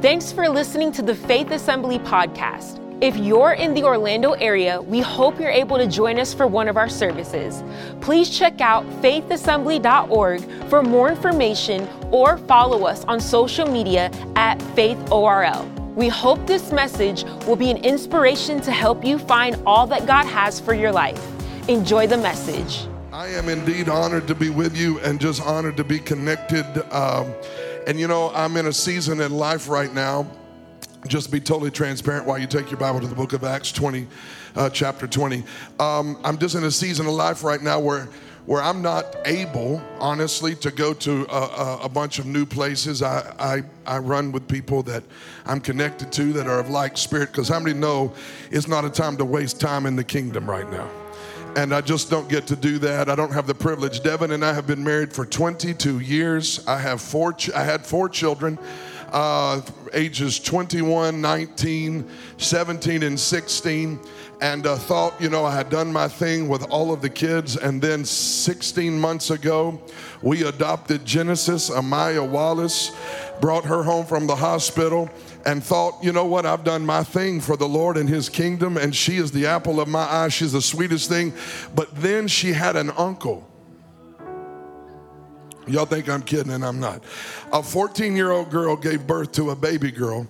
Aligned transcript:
Thanks 0.00 0.30
for 0.30 0.48
listening 0.48 0.92
to 0.92 1.02
the 1.02 1.12
Faith 1.12 1.50
Assembly 1.50 1.98
podcast. 1.98 2.78
If 3.02 3.16
you're 3.16 3.54
in 3.54 3.74
the 3.74 3.82
Orlando 3.82 4.34
area, 4.34 4.80
we 4.80 5.00
hope 5.00 5.40
you're 5.40 5.50
able 5.50 5.76
to 5.76 5.88
join 5.88 6.20
us 6.20 6.32
for 6.32 6.46
one 6.46 6.68
of 6.68 6.76
our 6.76 6.88
services. 6.88 7.64
Please 8.00 8.30
check 8.30 8.60
out 8.60 8.86
faithassembly.org 9.02 10.68
for 10.68 10.84
more 10.84 11.08
information 11.08 11.88
or 12.12 12.38
follow 12.38 12.86
us 12.86 13.04
on 13.06 13.18
social 13.18 13.66
media 13.66 14.12
at 14.36 14.60
faithorl. 14.76 15.66
We 15.96 16.06
hope 16.06 16.46
this 16.46 16.70
message 16.70 17.24
will 17.48 17.56
be 17.56 17.72
an 17.72 17.78
inspiration 17.78 18.60
to 18.60 18.70
help 18.70 19.04
you 19.04 19.18
find 19.18 19.60
all 19.66 19.88
that 19.88 20.06
God 20.06 20.26
has 20.26 20.60
for 20.60 20.74
your 20.74 20.92
life. 20.92 21.20
Enjoy 21.68 22.06
the 22.06 22.18
message. 22.18 22.86
I 23.12 23.26
am 23.30 23.48
indeed 23.48 23.88
honored 23.88 24.28
to 24.28 24.36
be 24.36 24.50
with 24.50 24.76
you 24.76 25.00
and 25.00 25.20
just 25.20 25.42
honored 25.42 25.76
to 25.76 25.82
be 25.82 25.98
connected. 25.98 26.64
Um, 26.94 27.34
and 27.88 27.98
you 27.98 28.06
know, 28.06 28.30
I'm 28.34 28.54
in 28.58 28.66
a 28.66 28.72
season 28.72 29.22
in 29.22 29.32
life 29.32 29.66
right 29.66 29.92
now. 29.92 30.30
Just 31.06 31.32
be 31.32 31.40
totally 31.40 31.70
transparent 31.70 32.26
while 32.26 32.38
you 32.38 32.46
take 32.46 32.70
your 32.70 32.78
Bible 32.78 33.00
to 33.00 33.06
the 33.06 33.14
book 33.14 33.32
of 33.32 33.44
Acts 33.44 33.72
20, 33.72 34.06
uh, 34.56 34.68
chapter 34.68 35.06
20. 35.06 35.42
Um, 35.80 36.20
I'm 36.22 36.36
just 36.36 36.54
in 36.54 36.64
a 36.64 36.70
season 36.70 37.06
of 37.06 37.14
life 37.14 37.42
right 37.42 37.62
now 37.62 37.80
where 37.80 38.08
where 38.44 38.62
I'm 38.62 38.80
not 38.80 39.14
able, 39.26 39.82
honestly, 40.00 40.54
to 40.56 40.70
go 40.70 40.94
to 40.94 41.26
a, 41.30 41.80
a, 41.82 41.88
bunch 41.88 42.18
of 42.18 42.24
new 42.24 42.46
places. 42.46 43.02
I, 43.02 43.34
I, 43.38 43.62
I, 43.86 43.98
run 43.98 44.32
with 44.32 44.48
people 44.48 44.82
that 44.84 45.02
I'm 45.44 45.60
connected 45.60 46.10
to 46.12 46.32
that 46.32 46.46
are 46.46 46.58
of 46.58 46.70
like 46.70 46.96
spirit, 46.96 47.30
because 47.30 47.46
how 47.48 47.60
many 47.60 47.78
know 47.78 48.14
it's 48.50 48.66
not 48.66 48.86
a 48.86 48.90
time 48.90 49.18
to 49.18 49.24
waste 49.26 49.60
time 49.60 49.84
in 49.84 49.96
the 49.96 50.04
kingdom 50.04 50.48
right 50.48 50.66
now? 50.70 50.88
And 51.56 51.74
I 51.74 51.80
just 51.80 52.10
don't 52.10 52.28
get 52.28 52.46
to 52.48 52.56
do 52.56 52.78
that. 52.78 53.08
I 53.08 53.14
don't 53.14 53.32
have 53.32 53.46
the 53.46 53.54
privilege. 53.54 54.02
Devin 54.02 54.30
and 54.30 54.44
I 54.44 54.52
have 54.52 54.66
been 54.66 54.84
married 54.84 55.12
for 55.12 55.26
22 55.26 55.98
years. 56.00 56.64
I 56.66 56.78
have 56.78 57.00
four. 57.00 57.32
Ch- 57.32 57.50
I 57.52 57.64
had 57.64 57.84
four 57.84 58.08
children 58.08 58.58
uh, 59.12 59.60
ages 59.92 60.38
21, 60.38 61.20
19, 61.20 62.08
17, 62.36 63.02
and 63.02 63.18
16, 63.18 64.00
and 64.40 64.66
uh, 64.66 64.76
thought, 64.76 65.20
you 65.20 65.30
know, 65.30 65.44
I 65.44 65.54
had 65.54 65.70
done 65.70 65.92
my 65.92 66.08
thing 66.08 66.48
with 66.48 66.62
all 66.70 66.92
of 66.92 67.00
the 67.00 67.10
kids. 67.10 67.56
And 67.56 67.80
then 67.80 68.04
16 68.04 68.98
months 68.98 69.30
ago, 69.30 69.80
we 70.22 70.44
adopted 70.44 71.04
Genesis, 71.04 71.70
Amaya 71.70 72.26
Wallace, 72.26 72.92
brought 73.40 73.64
her 73.64 73.82
home 73.82 74.06
from 74.06 74.26
the 74.26 74.36
hospital 74.36 75.10
and 75.46 75.62
thought, 75.62 76.02
you 76.02 76.12
know 76.12 76.26
what, 76.26 76.46
I've 76.46 76.64
done 76.64 76.84
my 76.84 77.02
thing 77.02 77.40
for 77.40 77.56
the 77.56 77.68
Lord 77.68 77.96
and 77.96 78.08
His 78.08 78.28
kingdom, 78.28 78.76
and 78.76 78.94
she 78.94 79.16
is 79.16 79.30
the 79.32 79.46
apple 79.46 79.80
of 79.80 79.88
my 79.88 80.04
eye. 80.10 80.28
She's 80.28 80.52
the 80.52 80.62
sweetest 80.62 81.08
thing. 81.08 81.32
But 81.74 81.94
then 81.94 82.28
she 82.28 82.52
had 82.52 82.76
an 82.76 82.90
uncle 82.90 83.48
Y'all 85.68 85.84
think 85.84 86.08
I'm 86.08 86.22
kidding, 86.22 86.52
and 86.52 86.64
I'm 86.64 86.80
not. 86.80 87.04
A 87.52 87.62
14 87.62 88.16
year 88.16 88.30
old 88.30 88.50
girl 88.50 88.76
gave 88.76 89.06
birth 89.06 89.32
to 89.32 89.50
a 89.50 89.56
baby 89.56 89.90
girl. 89.90 90.26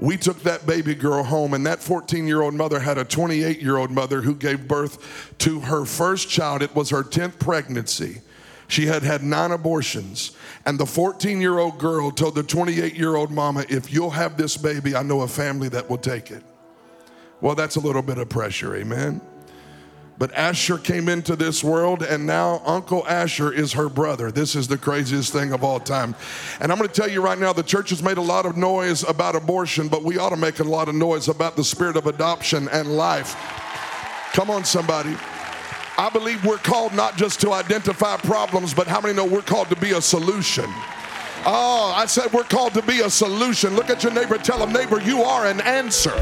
We 0.00 0.16
took 0.16 0.40
that 0.42 0.66
baby 0.66 0.94
girl 0.94 1.22
home, 1.22 1.54
and 1.54 1.64
that 1.66 1.80
14 1.80 2.26
year 2.26 2.42
old 2.42 2.54
mother 2.54 2.78
had 2.78 2.98
a 2.98 3.04
28 3.04 3.62
year 3.62 3.78
old 3.78 3.90
mother 3.90 4.20
who 4.20 4.34
gave 4.34 4.68
birth 4.68 5.32
to 5.38 5.60
her 5.60 5.84
first 5.84 6.28
child. 6.28 6.62
It 6.62 6.74
was 6.74 6.90
her 6.90 7.02
10th 7.02 7.38
pregnancy. 7.38 8.20
She 8.68 8.86
had 8.86 9.02
had 9.02 9.22
nine 9.22 9.52
abortions. 9.52 10.36
And 10.66 10.78
the 10.78 10.86
14 10.86 11.40
year 11.40 11.58
old 11.58 11.78
girl 11.78 12.10
told 12.10 12.34
the 12.34 12.42
28 12.42 12.94
year 12.94 13.16
old 13.16 13.30
mama, 13.30 13.64
If 13.68 13.92
you'll 13.92 14.10
have 14.10 14.36
this 14.36 14.56
baby, 14.56 14.96
I 14.96 15.02
know 15.02 15.22
a 15.22 15.28
family 15.28 15.68
that 15.70 15.88
will 15.88 15.98
take 15.98 16.30
it. 16.30 16.42
Well, 17.40 17.54
that's 17.54 17.76
a 17.76 17.80
little 17.80 18.02
bit 18.02 18.18
of 18.18 18.28
pressure, 18.28 18.74
amen? 18.74 19.20
But 20.16 20.32
Asher 20.34 20.78
came 20.78 21.08
into 21.08 21.34
this 21.34 21.64
world, 21.64 22.02
and 22.02 22.24
now 22.24 22.62
Uncle 22.64 23.04
Asher 23.08 23.52
is 23.52 23.72
her 23.72 23.88
brother. 23.88 24.30
This 24.30 24.54
is 24.54 24.68
the 24.68 24.78
craziest 24.78 25.32
thing 25.32 25.52
of 25.52 25.64
all 25.64 25.80
time. 25.80 26.14
And 26.60 26.70
I'm 26.70 26.78
going 26.78 26.88
to 26.88 26.94
tell 26.94 27.10
you 27.10 27.20
right 27.20 27.38
now 27.38 27.52
the 27.52 27.64
church 27.64 27.90
has 27.90 28.02
made 28.02 28.16
a 28.16 28.22
lot 28.22 28.46
of 28.46 28.56
noise 28.56 29.02
about 29.02 29.34
abortion, 29.34 29.88
but 29.88 30.04
we 30.04 30.16
ought 30.18 30.30
to 30.30 30.36
make 30.36 30.60
a 30.60 30.64
lot 30.64 30.88
of 30.88 30.94
noise 30.94 31.26
about 31.28 31.56
the 31.56 31.64
spirit 31.64 31.96
of 31.96 32.06
adoption 32.06 32.68
and 32.68 32.96
life. 32.96 33.34
Come 34.32 34.50
on, 34.50 34.64
somebody. 34.64 35.16
I 35.96 36.10
believe 36.10 36.44
we're 36.44 36.58
called 36.58 36.92
not 36.92 37.16
just 37.16 37.40
to 37.42 37.52
identify 37.52 38.16
problems, 38.16 38.74
but 38.74 38.88
how 38.88 39.00
many 39.00 39.14
know 39.14 39.24
we're 39.24 39.42
called 39.42 39.68
to 39.68 39.76
be 39.76 39.92
a 39.92 40.02
solution? 40.02 40.64
Oh, 41.46 41.92
I 41.94 42.06
said 42.06 42.32
we're 42.32 42.42
called 42.42 42.74
to 42.74 42.82
be 42.82 43.00
a 43.00 43.10
solution. 43.10 43.76
Look 43.76 43.90
at 43.90 44.02
your 44.02 44.12
neighbor, 44.12 44.36
tell 44.38 44.58
him, 44.58 44.72
neighbor, 44.72 45.00
you 45.00 45.22
are 45.22 45.46
an 45.46 45.60
answer. 45.60 46.14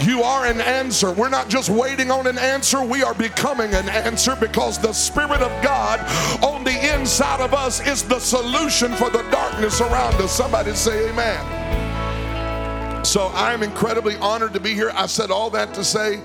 You 0.00 0.22
are 0.22 0.46
an 0.46 0.60
answer. 0.60 1.12
We're 1.12 1.28
not 1.28 1.48
just 1.48 1.68
waiting 1.68 2.10
on 2.10 2.26
an 2.26 2.38
answer, 2.38 2.82
we 2.82 3.02
are 3.02 3.14
becoming 3.14 3.74
an 3.74 3.88
answer 3.90 4.36
because 4.36 4.78
the 4.78 4.92
Spirit 4.92 5.42
of 5.42 5.62
God 5.62 6.00
on 6.42 6.64
the 6.64 6.94
inside 6.94 7.40
of 7.40 7.52
us 7.52 7.86
is 7.86 8.02
the 8.02 8.18
solution 8.18 8.94
for 8.94 9.10
the 9.10 9.22
darkness 9.30 9.80
around 9.80 10.14
us. 10.14 10.32
Somebody 10.32 10.72
say, 10.72 11.10
Amen. 11.10 13.04
So 13.04 13.26
I 13.34 13.52
am 13.52 13.62
incredibly 13.62 14.16
honored 14.16 14.54
to 14.54 14.60
be 14.60 14.74
here. 14.74 14.92
I 14.94 15.06
said 15.06 15.30
all 15.30 15.50
that 15.50 15.74
to 15.74 15.84
say, 15.84 16.20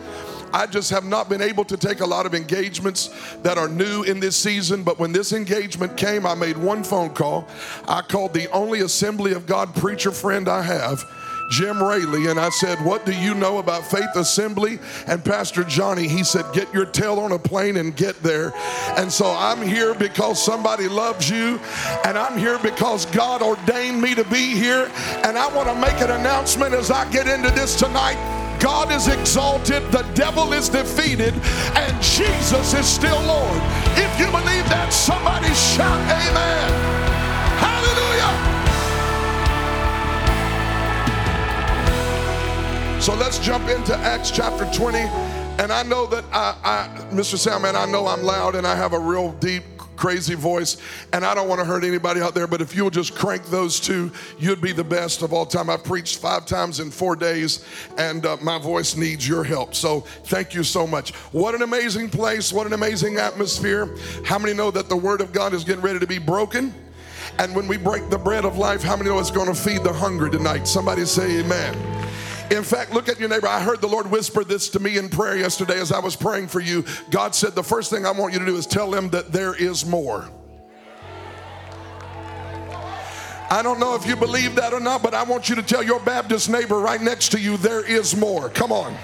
I 0.53 0.65
just 0.65 0.89
have 0.91 1.05
not 1.05 1.29
been 1.29 1.41
able 1.41 1.65
to 1.65 1.77
take 1.77 1.99
a 1.99 2.05
lot 2.05 2.25
of 2.25 2.33
engagements 2.33 3.09
that 3.43 3.57
are 3.57 3.67
new 3.67 4.03
in 4.03 4.19
this 4.19 4.35
season. 4.35 4.83
But 4.83 4.99
when 4.99 5.11
this 5.11 5.33
engagement 5.33 5.97
came, 5.97 6.25
I 6.25 6.35
made 6.35 6.57
one 6.57 6.83
phone 6.83 7.09
call. 7.11 7.47
I 7.87 8.01
called 8.01 8.33
the 8.33 8.49
only 8.51 8.81
Assembly 8.81 9.33
of 9.33 9.45
God 9.45 9.75
preacher 9.75 10.11
friend 10.11 10.47
I 10.47 10.61
have 10.61 11.03
Jim 11.49 11.81
Raley, 11.81 12.27
and 12.27 12.39
I 12.39 12.49
said, 12.49 12.83
What 12.83 13.05
do 13.05 13.13
you 13.13 13.33
know 13.33 13.59
about 13.59 13.85
Faith 13.85 14.15
Assembly? 14.15 14.79
And 15.07 15.23
Pastor 15.23 15.63
Johnny, 15.63 16.07
he 16.07 16.23
said, 16.23 16.45
Get 16.53 16.73
your 16.73 16.85
tail 16.85 17.19
on 17.19 17.31
a 17.31 17.39
plane 17.39 17.77
and 17.77 17.95
get 17.95 18.21
there. 18.21 18.53
And 18.97 19.11
so 19.11 19.25
I'm 19.27 19.61
here 19.61 19.93
because 19.93 20.43
somebody 20.43 20.87
loves 20.87 21.29
you, 21.29 21.59
and 22.05 22.17
I'm 22.17 22.37
here 22.37 22.59
because 22.59 23.05
God 23.07 23.41
ordained 23.41 24.01
me 24.01 24.15
to 24.15 24.23
be 24.25 24.55
here. 24.55 24.91
And 25.23 25.37
I 25.37 25.47
want 25.55 25.69
to 25.69 25.75
make 25.75 26.01
an 26.01 26.11
announcement 26.11 26.73
as 26.73 26.91
I 26.91 27.09
get 27.11 27.27
into 27.27 27.49
this 27.51 27.75
tonight. 27.75 28.46
God 28.59 28.91
is 28.91 29.07
exalted, 29.07 29.83
the 29.91 30.03
devil 30.13 30.53
is 30.53 30.69
defeated, 30.69 31.33
and 31.75 32.01
Jesus 32.01 32.73
is 32.73 32.85
still 32.85 33.21
Lord. 33.21 33.61
If 33.95 34.19
you 34.19 34.25
believe 34.27 34.67
that, 34.69 34.91
somebody 34.91 35.53
shout, 35.53 35.99
Amen. 36.09 36.71
Hallelujah. 37.59 38.57
So 43.01 43.13
let's 43.15 43.39
jump 43.39 43.69
into 43.69 43.95
Acts 43.95 44.31
chapter 44.31 44.65
20. 44.73 44.97
And 45.59 45.71
I 45.71 45.81
know 45.83 46.05
that 46.07 46.25
I, 46.31 46.55
I 46.63 46.87
Mr. 47.13 47.37
Salman, 47.37 47.75
I 47.75 47.85
know 47.85 48.05
I'm 48.05 48.21
loud 48.21 48.55
and 48.55 48.67
I 48.67 48.75
have 48.75 48.93
a 48.93 48.99
real 48.99 49.31
deep, 49.33 49.63
crazy 49.97 50.35
voice, 50.35 50.77
and 51.11 51.25
I 51.25 51.33
don't 51.33 51.49
want 51.49 51.59
to 51.59 51.65
hurt 51.65 51.83
anybody 51.83 52.21
out 52.21 52.33
there, 52.33 52.47
but 52.47 52.61
if 52.61 52.75
you'll 52.75 52.89
just 52.89 53.15
crank 53.15 53.45
those 53.47 53.79
two, 53.79 54.11
you'd 54.39 54.61
be 54.61 54.71
the 54.71 54.83
best 54.83 55.21
of 55.21 55.33
all 55.33 55.45
time. 55.45 55.69
I've 55.69 55.83
preached 55.83 56.19
five 56.19 56.45
times 56.45 56.79
in 56.79 56.91
four 56.91 57.15
days, 57.15 57.65
and 57.97 58.25
uh, 58.25 58.37
my 58.41 58.59
voice 58.59 58.95
needs 58.95 59.27
your 59.27 59.43
help. 59.43 59.75
So 59.75 60.01
thank 60.25 60.53
you 60.53 60.63
so 60.63 60.87
much. 60.87 61.13
What 61.31 61.55
an 61.55 61.63
amazing 61.63 62.09
place, 62.09 62.53
what 62.53 62.67
an 62.67 62.73
amazing 62.73 63.17
atmosphere. 63.17 63.95
How 64.23 64.39
many 64.39 64.53
know 64.53 64.71
that 64.71 64.87
the 64.87 64.97
Word 64.97 65.21
of 65.21 65.33
God 65.33 65.53
is 65.53 65.63
getting 65.63 65.81
ready 65.81 65.99
to 65.99 66.07
be 66.07 66.19
broken? 66.19 66.73
And 67.39 67.55
when 67.55 67.67
we 67.67 67.77
break 67.77 68.09
the 68.09 68.17
bread 68.17 68.45
of 68.45 68.57
life, 68.57 68.81
how 68.81 68.95
many 68.95 69.09
know 69.09 69.19
it's 69.19 69.31
going 69.31 69.47
to 69.47 69.55
feed 69.55 69.83
the 69.83 69.93
hungry 69.93 70.31
tonight? 70.31 70.67
Somebody 70.67 71.05
say, 71.05 71.39
Amen. 71.39 71.75
In 72.49 72.63
fact, 72.63 72.93
look 72.93 73.09
at 73.09 73.19
your 73.19 73.27
neighbor. 73.27 73.47
I 73.47 73.61
heard 73.61 73.81
the 73.81 73.87
Lord 73.87 74.09
whisper 74.09 74.43
this 74.43 74.69
to 74.69 74.79
me 74.79 74.97
in 74.97 75.09
prayer 75.09 75.35
yesterday 75.35 75.79
as 75.79 75.91
I 75.91 75.99
was 75.99 76.15
praying 76.15 76.47
for 76.47 76.61
you. 76.61 76.85
God 77.09 77.35
said, 77.35 77.55
The 77.55 77.63
first 77.63 77.89
thing 77.89 78.05
I 78.05 78.11
want 78.11 78.33
you 78.33 78.39
to 78.39 78.45
do 78.45 78.55
is 78.55 78.65
tell 78.65 78.89
them 78.89 79.09
that 79.09 79.31
there 79.31 79.53
is 79.53 79.85
more. 79.85 80.29
I 83.49 83.61
don't 83.63 83.79
know 83.79 83.95
if 83.95 84.05
you 84.05 84.15
believe 84.15 84.55
that 84.55 84.73
or 84.73 84.79
not, 84.79 85.01
but 85.01 85.13
I 85.13 85.23
want 85.23 85.47
you 85.47 85.55
to 85.55 85.61
tell 85.61 85.81
your 85.81 86.01
Baptist 86.01 86.49
neighbor 86.49 86.79
right 86.79 87.01
next 87.01 87.29
to 87.29 87.39
you, 87.39 87.55
there 87.57 87.85
is 87.85 88.15
more. 88.15 88.49
Come 88.49 88.71
on. 88.71 88.95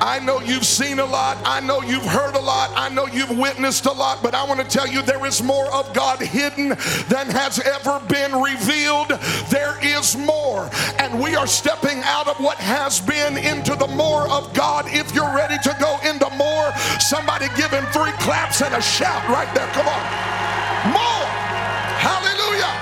I 0.00 0.20
know 0.20 0.40
you've 0.40 0.64
seen 0.64 1.00
a 1.00 1.04
lot. 1.04 1.38
I 1.44 1.60
know 1.60 1.82
you've 1.82 2.04
heard 2.04 2.36
a 2.36 2.40
lot. 2.40 2.70
I 2.76 2.88
know 2.88 3.06
you've 3.06 3.36
witnessed 3.36 3.86
a 3.86 3.92
lot, 3.92 4.22
but 4.22 4.34
I 4.34 4.44
want 4.44 4.60
to 4.60 4.66
tell 4.66 4.86
you 4.86 5.02
there 5.02 5.26
is 5.26 5.42
more 5.42 5.66
of 5.72 5.92
God 5.92 6.20
hidden 6.20 6.68
than 7.08 7.28
has 7.30 7.58
ever 7.58 8.00
been 8.08 8.32
revealed. 8.40 9.08
Are 11.38 11.46
stepping 11.46 12.00
out 12.02 12.26
of 12.26 12.36
what 12.40 12.58
has 12.58 13.00
been 13.00 13.38
into 13.38 13.76
the 13.76 13.86
more 13.86 14.28
of 14.28 14.52
God. 14.54 14.86
If 14.88 15.14
you're 15.14 15.32
ready 15.32 15.56
to 15.62 15.76
go 15.78 15.96
into 16.04 16.28
more, 16.30 16.74
somebody 16.98 17.46
give 17.56 17.70
him 17.70 17.86
three 17.86 18.10
claps 18.18 18.60
and 18.60 18.74
a 18.74 18.82
shout 18.82 19.26
right 19.28 19.48
there. 19.54 19.68
Come 19.68 19.86
on. 19.86 20.02
More. 20.90 21.28
Hallelujah. 22.02 22.74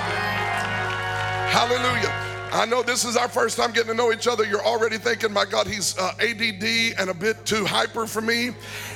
Hallelujah. 1.53 2.13
I 2.51 2.65
know 2.65 2.81
this 2.81 3.05
is 3.05 3.15
our 3.15 3.27
first 3.27 3.57
time 3.57 3.73
getting 3.73 3.91
to 3.91 3.93
know 3.93 4.11
each 4.11 4.27
other. 4.27 4.43
You're 4.43 4.65
already 4.65 4.97
thinking, 4.97 5.31
my 5.31 5.45
God, 5.45 5.67
he's 5.67 5.95
uh, 5.99 6.13
ADD 6.19 6.95
and 6.97 7.11
a 7.11 7.13
bit 7.13 7.45
too 7.45 7.63
hyper 7.63 8.07
for 8.07 8.21
me. 8.21 8.51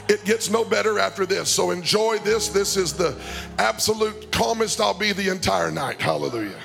It 0.10 0.26
gets 0.26 0.50
no 0.50 0.66
better 0.66 0.98
after 0.98 1.28
this. 1.28 1.50
So 1.50 1.70
enjoy 1.70 2.18
this. 2.20 2.48
This 2.48 2.78
is 2.78 2.94
the 2.94 3.16
absolute 3.60 4.32
calmest 4.32 4.82
I'll 4.82 4.98
be 4.98 5.14
the 5.14 5.30
entire 5.30 5.70
night. 5.70 6.02
Hallelujah. 6.02 6.58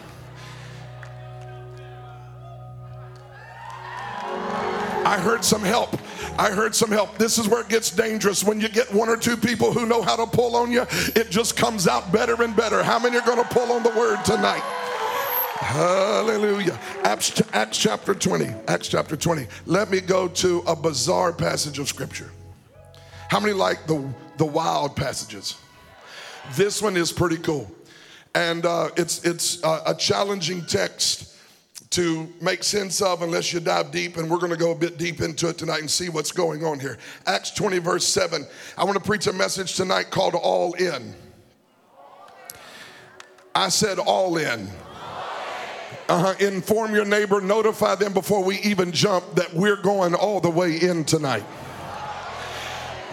I 5.07 5.21
heard 5.21 5.45
some 5.45 5.63
help. 5.63 5.97
I 6.37 6.51
heard 6.51 6.75
some 6.75 6.91
help. 6.91 7.17
This 7.17 7.39
is 7.39 7.47
where 7.47 7.61
it 7.61 7.69
gets 7.69 7.93
dangerous. 7.93 8.43
When 8.43 8.61
you 8.61 8.69
get 8.69 8.93
one 8.93 9.09
or 9.09 9.17
two 9.17 9.37
people 9.37 9.73
who 9.73 9.87
know 9.87 10.03
how 10.03 10.17
to 10.17 10.27
pull 10.27 10.57
on 10.57 10.73
you, 10.73 10.85
it 11.15 11.31
just 11.31 11.57
comes 11.57 11.87
out 11.87 12.11
better 12.11 12.43
and 12.43 12.57
better. 12.57 12.83
How 12.83 12.99
many 12.99 13.17
are 13.17 13.25
going 13.25 13.41
to 13.41 13.49
pull 13.49 13.71
on 13.71 13.85
the 13.85 13.91
word 13.91 14.25
tonight? 14.25 14.65
Hallelujah. 15.61 16.77
Acts, 17.05 17.41
Acts 17.53 17.79
chapter 17.79 18.17
20. 18.17 18.47
Acts 18.67 18.89
chapter 18.89 19.17
20. 19.17 19.47
Let 19.65 19.93
me 19.93 20.01
go 20.01 20.27
to 20.27 20.65
a 20.67 20.75
bizarre 20.75 21.33
passage 21.33 21.79
of 21.79 21.87
scripture. 21.87 22.33
How 23.29 23.39
many 23.39 23.53
like 23.53 23.87
the, 23.87 24.13
the 24.39 24.45
wild 24.45 24.97
passages? 24.97 25.55
This 26.57 26.83
one 26.83 26.97
is 26.97 27.13
pretty 27.13 27.37
cool. 27.37 27.71
And 28.35 28.67
uh, 28.67 28.89
it's, 28.97 29.25
it's 29.25 29.63
uh, 29.63 29.85
a 29.87 29.95
challenging 29.95 30.67
text 30.67 31.36
to 31.97 32.29
make 32.43 32.63
sense 32.63 33.01
of 33.01 33.23
unless 33.23 33.55
you 33.55 33.61
dive 33.61 33.91
deep. 33.91 34.19
And 34.19 34.31
we're 34.31 34.39
going 34.39 34.53
to 34.53 34.59
go 34.59 34.71
a 34.71 34.75
bit 34.75 34.99
deep 34.99 35.23
into 35.23 35.49
it 35.49 35.57
tonight 35.57 35.81
and 35.81 35.91
see 35.91 36.11
what's 36.11 36.31
going 36.31 36.63
on 36.63 36.79
here. 36.79 36.99
Acts 37.27 37.51
20, 37.53 37.79
verse 37.79 38.07
7. 38.07 38.47
I 38.77 38.85
want 38.85 38.99
to 38.99 39.03
preach 39.03 39.27
a 39.27 39.33
message 39.33 39.77
tonight 39.77 40.11
called 40.11 40.35
All 40.35 40.75
In. 40.75 41.15
I 43.55 43.71
said, 43.71 43.99
All 43.99 44.37
in. 44.37 44.69
Uh-huh. 46.09 46.35
Inform 46.39 46.95
your 46.95 47.07
neighbor, 47.07 47.41
notify 47.41 47.95
them 47.95 48.13
before 48.13 48.45
we 48.45 48.59
even 48.59 48.93
jump 48.93 49.35
that 49.35 49.53
we're 49.55 49.81
going 49.81 50.15
all 50.15 50.41
the 50.41 50.51
way 50.51 50.77
in 50.77 51.03
tonight. 51.03 51.45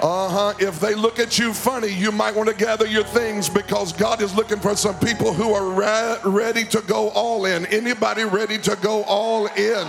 Uh 0.03 0.27
huh. 0.27 0.53
If 0.59 0.81
they 0.81 0.95
look 0.95 1.17
at 1.17 1.39
you 1.39 1.53
funny, 1.53 1.87
you 1.87 2.11
might 2.11 2.35
want 2.35 2.49
to 2.49 2.55
gather 2.55 2.85
your 2.85 3.05
things 3.05 3.47
because 3.47 3.93
God 3.93 4.21
is 4.21 4.35
looking 4.35 4.59
for 4.59 4.75
some 4.75 4.99
people 4.99 5.31
who 5.31 5.53
are 5.53 5.69
ra- 5.69 6.17
ready 6.25 6.65
to 6.65 6.81
go 6.81 7.07
all 7.11 7.45
in. 7.45 7.65
Anybody 7.67 8.25
ready 8.25 8.57
to 8.57 8.75
go 8.81 9.03
all 9.03 9.45
in? 9.47 9.87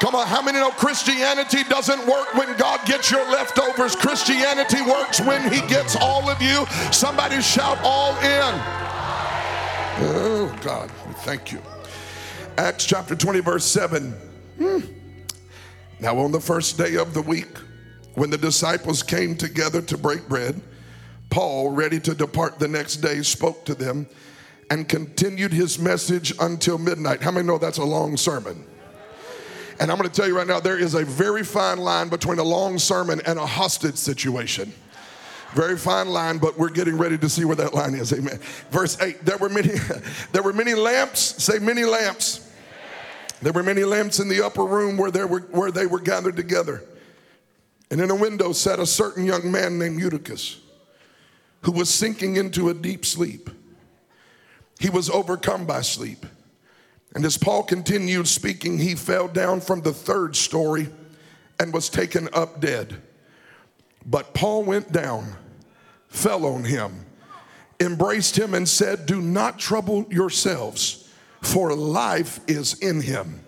Come 0.00 0.14
on, 0.14 0.26
how 0.26 0.40
many 0.40 0.58
know 0.58 0.70
Christianity 0.70 1.62
doesn't 1.64 2.06
work 2.06 2.32
when 2.34 2.56
God 2.56 2.86
gets 2.86 3.10
your 3.10 3.22
leftovers? 3.30 3.94
Christianity 3.94 4.80
works 4.80 5.20
when 5.20 5.52
He 5.52 5.60
gets 5.68 5.94
all 5.96 6.30
of 6.30 6.40
you. 6.40 6.64
Somebody 6.90 7.42
shout, 7.42 7.78
all 7.82 8.12
in. 8.20 8.54
Oh, 9.98 10.58
God, 10.62 10.90
thank 11.20 11.52
you. 11.52 11.60
Acts 12.56 12.86
chapter 12.86 13.14
20, 13.14 13.40
verse 13.40 13.66
7. 13.66 14.14
Hmm. 14.58 14.78
Now, 16.00 16.16
on 16.18 16.32
the 16.32 16.40
first 16.40 16.78
day 16.78 16.96
of 16.96 17.12
the 17.12 17.22
week, 17.22 17.48
when 18.16 18.30
the 18.30 18.38
disciples 18.38 19.02
came 19.02 19.36
together 19.36 19.80
to 19.82 19.96
break 19.96 20.28
bread, 20.28 20.60
Paul, 21.30 21.70
ready 21.70 22.00
to 22.00 22.14
depart 22.14 22.58
the 22.58 22.68
next 22.68 22.96
day, 22.96 23.22
spoke 23.22 23.64
to 23.66 23.74
them 23.74 24.06
and 24.70 24.88
continued 24.88 25.52
his 25.52 25.78
message 25.78 26.32
until 26.40 26.78
midnight. 26.78 27.22
How 27.22 27.30
many 27.30 27.46
know 27.46 27.58
that's 27.58 27.78
a 27.78 27.84
long 27.84 28.16
sermon? 28.16 28.64
And 29.78 29.92
I'm 29.92 29.98
going 29.98 30.08
to 30.08 30.14
tell 30.14 30.26
you 30.26 30.36
right 30.36 30.46
now, 30.46 30.58
there 30.58 30.78
is 30.78 30.94
a 30.94 31.04
very 31.04 31.44
fine 31.44 31.78
line 31.78 32.08
between 32.08 32.38
a 32.38 32.42
long 32.42 32.78
sermon 32.78 33.20
and 33.26 33.38
a 33.38 33.46
hostage 33.46 33.96
situation. 33.96 34.72
Very 35.54 35.76
fine 35.76 36.08
line, 36.08 36.38
but 36.38 36.58
we're 36.58 36.70
getting 36.70 36.96
ready 36.98 37.16
to 37.18 37.28
see 37.28 37.44
where 37.44 37.56
that 37.56 37.74
line 37.74 37.94
is. 37.94 38.12
Amen. 38.12 38.40
Verse 38.70 39.00
8, 39.00 39.24
there 39.24 39.36
were 39.36 39.48
many, 39.48 39.74
there 40.32 40.42
were 40.42 40.52
many 40.52 40.74
lamps, 40.74 41.20
say 41.20 41.58
many 41.58 41.84
lamps 41.84 42.46
there 43.42 43.52
were 43.52 43.62
many 43.62 43.84
lamps 43.84 44.18
in 44.18 44.28
the 44.28 44.44
upper 44.44 44.64
room 44.64 44.96
where, 44.96 45.10
there 45.10 45.26
were, 45.26 45.40
where 45.40 45.70
they 45.70 45.86
were 45.86 46.00
gathered 46.00 46.36
together. 46.36 46.82
And 47.90 48.00
in 48.00 48.10
a 48.10 48.14
window 48.14 48.52
sat 48.52 48.78
a 48.78 48.86
certain 48.86 49.24
young 49.24 49.50
man 49.50 49.78
named 49.78 50.00
Eutychus, 50.00 50.60
who 51.62 51.72
was 51.72 51.88
sinking 51.88 52.36
into 52.36 52.68
a 52.68 52.74
deep 52.74 53.04
sleep. 53.04 53.50
He 54.78 54.90
was 54.90 55.08
overcome 55.08 55.66
by 55.66 55.82
sleep. 55.82 56.26
And 57.14 57.24
as 57.24 57.38
Paul 57.38 57.62
continued 57.62 58.28
speaking, 58.28 58.78
he 58.78 58.94
fell 58.94 59.28
down 59.28 59.60
from 59.60 59.80
the 59.80 59.92
third 59.92 60.36
story 60.36 60.88
and 61.58 61.72
was 61.72 61.88
taken 61.88 62.28
up 62.32 62.60
dead. 62.60 63.00
But 64.04 64.34
Paul 64.34 64.64
went 64.64 64.92
down, 64.92 65.34
fell 66.08 66.44
on 66.44 66.64
him, 66.64 67.06
embraced 67.80 68.38
him, 68.38 68.52
and 68.52 68.68
said, 68.68 69.06
Do 69.06 69.20
not 69.22 69.58
trouble 69.58 70.06
yourselves 70.10 71.06
for 71.46 71.74
life 71.74 72.40
is 72.46 72.74
in 72.80 73.00
him. 73.00 73.40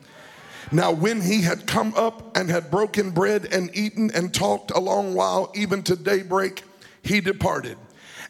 Now, 0.71 0.93
when 0.93 1.23
he 1.23 1.43
had 1.43 1.67
come 1.67 1.95
up 1.97 2.37
and 2.37 2.51
had 2.51 2.71
broken 2.71 3.11
bread 3.11 3.47
and 3.47 3.75
eaten 3.75 4.11
and 4.15 4.33
talked 4.35 4.71
a 4.71 4.81
long 4.81 5.15
while, 5.15 5.51
even 5.55 5.83
to 5.85 5.97
daybreak, 5.97 6.63
he 7.03 7.21
departed. 7.21 7.79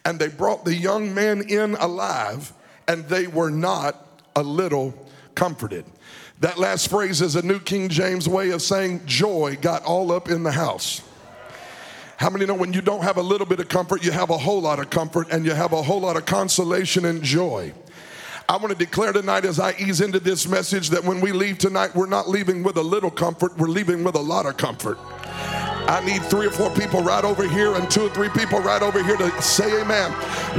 And 0.04 0.18
they 0.18 0.28
brought 0.28 0.64
the 0.64 0.74
young 0.74 1.14
man 1.14 1.42
in 1.42 1.74
alive, 1.74 2.52
and 2.86 3.04
they 3.06 3.26
were 3.26 3.50
not 3.50 4.22
a 4.36 4.42
little 4.42 4.94
comforted. 5.34 5.84
That 6.40 6.58
last 6.58 6.88
phrase 6.88 7.20
is 7.20 7.34
a 7.34 7.42
New 7.42 7.58
King 7.58 7.88
James 7.88 8.28
way 8.28 8.50
of 8.50 8.62
saying 8.62 9.04
joy 9.06 9.58
got 9.60 9.84
all 9.84 10.12
up 10.12 10.28
in 10.28 10.44
the 10.44 10.52
house. 10.52 11.02
How 12.16 12.30
many 12.30 12.46
know 12.46 12.54
when 12.54 12.72
you 12.72 12.80
don't 12.80 13.02
have 13.02 13.16
a 13.16 13.22
little 13.22 13.46
bit 13.46 13.58
of 13.58 13.68
comfort, 13.68 14.04
you 14.04 14.12
have 14.12 14.30
a 14.30 14.38
whole 14.38 14.60
lot 14.60 14.78
of 14.78 14.90
comfort 14.90 15.28
and 15.30 15.44
you 15.44 15.52
have 15.52 15.72
a 15.72 15.82
whole 15.82 16.00
lot 16.00 16.16
of 16.16 16.26
consolation 16.26 17.04
and 17.04 17.22
joy? 17.22 17.72
I 18.50 18.56
want 18.56 18.70
to 18.70 18.74
declare 18.74 19.12
tonight 19.12 19.44
as 19.44 19.60
I 19.60 19.74
ease 19.78 20.00
into 20.00 20.18
this 20.18 20.48
message 20.48 20.88
that 20.88 21.04
when 21.04 21.20
we 21.20 21.32
leave 21.32 21.58
tonight, 21.58 21.94
we're 21.94 22.06
not 22.06 22.30
leaving 22.30 22.62
with 22.62 22.78
a 22.78 22.82
little 22.82 23.10
comfort, 23.10 23.54
we're 23.58 23.68
leaving 23.68 24.02
with 24.02 24.14
a 24.14 24.20
lot 24.20 24.46
of 24.46 24.56
comfort. 24.56 24.96
I 25.86 26.02
need 26.02 26.22
three 26.22 26.46
or 26.46 26.50
four 26.50 26.70
people 26.70 27.02
right 27.02 27.24
over 27.24 27.46
here 27.46 27.74
and 27.74 27.90
two 27.90 28.06
or 28.06 28.08
three 28.08 28.30
people 28.30 28.60
right 28.60 28.80
over 28.80 29.04
here 29.04 29.18
to 29.18 29.42
say 29.42 29.82
amen. 29.82 30.14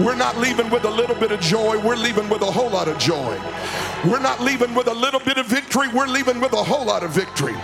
We're 0.05 0.15
not 0.15 0.37
leaving 0.37 0.69
with 0.69 0.83
a 0.85 0.89
little 0.89 1.15
bit 1.15 1.31
of 1.31 1.39
joy, 1.39 1.83
we're 1.83 1.95
leaving 1.95 2.29
with 2.29 2.43
a 2.43 2.51
whole 2.51 2.69
lot 2.69 2.87
of 2.87 2.99
joy. 2.99 3.41
We're 4.05 4.19
not 4.19 4.39
leaving 4.39 4.75
with 4.75 4.87
a 4.87 4.93
little 4.93 5.19
bit 5.19 5.39
of 5.39 5.47
victory, 5.47 5.87
we're 5.87 6.05
leaving 6.05 6.39
with 6.39 6.53
a 6.53 6.63
whole 6.63 6.85
lot 6.85 7.01
of 7.01 7.09
victory. 7.09 7.55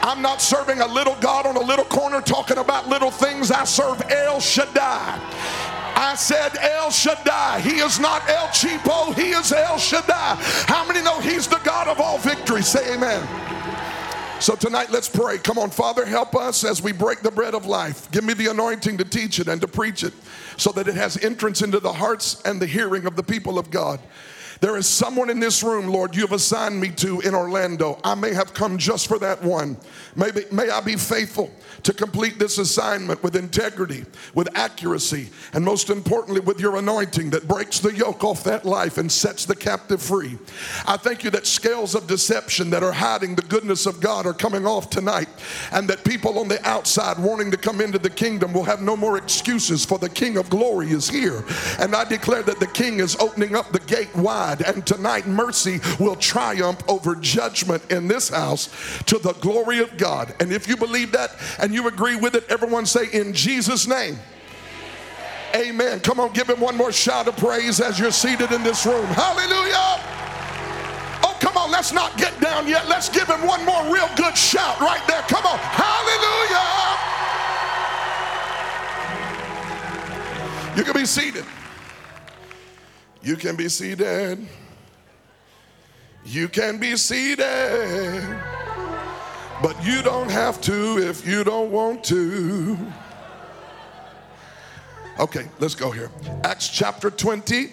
I'm 0.00 0.22
not 0.22 0.40
serving 0.40 0.80
a 0.80 0.86
little 0.86 1.16
God 1.16 1.44
on 1.44 1.56
a 1.56 1.62
little 1.62 1.84
corner 1.84 2.22
talking 2.22 2.56
about 2.56 2.88
little 2.88 3.10
things. 3.10 3.50
I 3.50 3.64
serve 3.64 4.00
El 4.10 4.40
Shaddai. 4.40 5.73
I 5.96 6.14
said 6.16 6.56
El 6.58 6.90
Shaddai. 6.90 7.60
He 7.60 7.78
is 7.78 7.98
not 7.98 8.28
El 8.28 8.48
Cheapo, 8.48 9.14
he 9.14 9.30
is 9.30 9.52
El 9.52 9.78
Shaddai. 9.78 10.36
How 10.66 10.86
many 10.86 11.02
know 11.02 11.20
he's 11.20 11.46
the 11.46 11.60
God 11.64 11.88
of 11.88 12.00
all 12.00 12.18
victory? 12.18 12.62
Say 12.62 12.94
amen. 12.94 13.26
So 14.40 14.54
tonight, 14.54 14.90
let's 14.90 15.08
pray. 15.08 15.38
Come 15.38 15.58
on, 15.58 15.70
Father, 15.70 16.04
help 16.04 16.34
us 16.36 16.64
as 16.64 16.82
we 16.82 16.92
break 16.92 17.22
the 17.22 17.30
bread 17.30 17.54
of 17.54 17.64
life. 17.64 18.10
Give 18.10 18.24
me 18.24 18.34
the 18.34 18.48
anointing 18.50 18.98
to 18.98 19.04
teach 19.04 19.38
it 19.38 19.48
and 19.48 19.60
to 19.60 19.68
preach 19.68 20.02
it 20.02 20.12
so 20.56 20.70
that 20.72 20.88
it 20.88 20.96
has 20.96 21.16
entrance 21.24 21.62
into 21.62 21.80
the 21.80 21.92
hearts 21.92 22.42
and 22.42 22.60
the 22.60 22.66
hearing 22.66 23.06
of 23.06 23.16
the 23.16 23.22
people 23.22 23.58
of 23.58 23.70
God. 23.70 24.00
There 24.60 24.76
is 24.76 24.86
someone 24.86 25.30
in 25.30 25.40
this 25.40 25.62
room, 25.62 25.88
Lord, 25.88 26.14
you 26.14 26.22
have 26.22 26.32
assigned 26.32 26.80
me 26.80 26.90
to 26.90 27.20
in 27.20 27.34
Orlando. 27.34 27.98
I 28.04 28.14
may 28.14 28.34
have 28.34 28.54
come 28.54 28.78
just 28.78 29.06
for 29.08 29.18
that 29.18 29.42
one. 29.42 29.76
Maybe, 30.16 30.44
may 30.52 30.70
I 30.70 30.80
be 30.80 30.96
faithful 30.96 31.50
to 31.82 31.92
complete 31.92 32.38
this 32.38 32.58
assignment 32.58 33.22
with 33.22 33.36
integrity, 33.36 34.04
with 34.34 34.48
accuracy, 34.56 35.28
and 35.52 35.64
most 35.64 35.90
importantly, 35.90 36.40
with 36.40 36.60
your 36.60 36.76
anointing 36.76 37.30
that 37.30 37.48
breaks 37.48 37.78
the 37.80 37.94
yoke 37.94 38.24
off 38.24 38.44
that 38.44 38.64
life 38.64 38.96
and 38.96 39.10
sets 39.10 39.44
the 39.44 39.56
captive 39.56 40.00
free. 40.00 40.38
I 40.86 40.96
thank 40.96 41.24
you 41.24 41.30
that 41.30 41.46
scales 41.46 41.94
of 41.94 42.06
deception 42.06 42.70
that 42.70 42.82
are 42.82 42.92
hiding 42.92 43.34
the 43.34 43.42
goodness 43.42 43.86
of 43.86 44.00
God 44.00 44.24
are 44.24 44.32
coming 44.32 44.66
off 44.66 44.88
tonight, 44.88 45.28
and 45.72 45.88
that 45.88 46.04
people 46.04 46.38
on 46.38 46.48
the 46.48 46.64
outside 46.66 47.18
wanting 47.18 47.50
to 47.50 47.56
come 47.56 47.80
into 47.80 47.98
the 47.98 48.08
kingdom 48.08 48.52
will 48.52 48.64
have 48.64 48.80
no 48.80 48.96
more 48.96 49.18
excuses, 49.18 49.84
for 49.84 49.98
the 49.98 50.08
King 50.08 50.36
of 50.36 50.48
glory 50.48 50.90
is 50.90 51.10
here. 51.10 51.44
And 51.80 51.94
I 51.94 52.04
declare 52.04 52.42
that 52.44 52.60
the 52.60 52.66
King 52.68 53.00
is 53.00 53.16
opening 53.16 53.56
up 53.56 53.72
the 53.72 53.80
gate 53.80 54.14
wide, 54.14 54.62
and 54.62 54.86
tonight 54.86 55.26
mercy 55.26 55.80
will 55.98 56.16
triumph 56.16 56.82
over 56.88 57.16
judgment 57.16 57.90
in 57.90 58.08
this 58.08 58.28
house 58.28 58.68
to 59.06 59.18
the 59.18 59.32
glory 59.34 59.80
of 59.80 59.96
God. 59.96 60.03
And 60.04 60.52
if 60.52 60.68
you 60.68 60.76
believe 60.76 61.12
that 61.12 61.34
and 61.58 61.72
you 61.72 61.88
agree 61.88 62.16
with 62.16 62.34
it, 62.34 62.44
everyone 62.48 62.86
say, 62.86 63.06
In 63.12 63.32
Jesus' 63.32 63.86
name. 63.86 64.18
Amen. 65.54 66.00
Come 66.00 66.18
on, 66.18 66.32
give 66.32 66.48
him 66.48 66.58
one 66.58 66.76
more 66.76 66.90
shout 66.90 67.28
of 67.28 67.36
praise 67.36 67.80
as 67.80 67.98
you're 67.98 68.10
seated 68.10 68.50
in 68.50 68.64
this 68.64 68.84
room. 68.84 69.06
Hallelujah. 69.06 70.00
Oh, 71.22 71.36
come 71.40 71.56
on, 71.56 71.70
let's 71.70 71.92
not 71.92 72.16
get 72.18 72.38
down 72.40 72.66
yet. 72.66 72.88
Let's 72.88 73.08
give 73.08 73.28
him 73.28 73.46
one 73.46 73.64
more 73.64 73.84
real 73.84 74.08
good 74.16 74.36
shout 74.36 74.80
right 74.80 75.02
there. 75.06 75.22
Come 75.22 75.46
on. 75.46 75.58
Hallelujah. 75.58 77.04
You 80.76 80.82
can 80.82 80.94
be 80.94 81.06
seated. 81.06 81.44
You 83.22 83.36
can 83.36 83.54
be 83.54 83.68
seated. 83.68 84.46
You 86.24 86.48
can 86.48 86.78
be 86.78 86.96
seated. 86.96 88.24
But 89.64 89.82
you 89.82 90.02
don't 90.02 90.30
have 90.30 90.60
to 90.60 90.98
if 90.98 91.26
you 91.26 91.42
don't 91.42 91.70
want 91.70 92.04
to. 92.04 92.76
Okay, 95.18 95.48
let's 95.58 95.74
go 95.74 95.90
here. 95.90 96.10
Acts 96.42 96.68
chapter 96.68 97.08
20, 97.08 97.72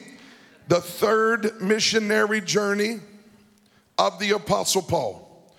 the 0.70 0.80
third 0.80 1.62
missionary 1.62 2.40
journey 2.40 3.02
of 3.98 4.18
the 4.20 4.32
Apostle 4.32 4.84
Paul. 4.84 5.54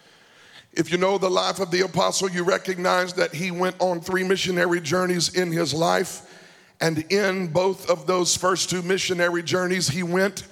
If 0.72 0.90
you 0.90 0.96
know 0.96 1.18
the 1.18 1.28
life 1.28 1.60
of 1.60 1.70
the 1.70 1.82
Apostle, 1.82 2.30
you 2.30 2.44
recognize 2.44 3.12
that 3.12 3.34
he 3.34 3.50
went 3.50 3.76
on 3.78 4.00
three 4.00 4.24
missionary 4.24 4.80
journeys 4.80 5.34
in 5.34 5.52
his 5.52 5.74
life. 5.74 6.22
And 6.80 7.04
in 7.12 7.48
both 7.48 7.90
of 7.90 8.06
those 8.06 8.34
first 8.34 8.70
two 8.70 8.80
missionary 8.80 9.42
journeys, 9.42 9.86
he 9.86 10.02
went 10.02 10.44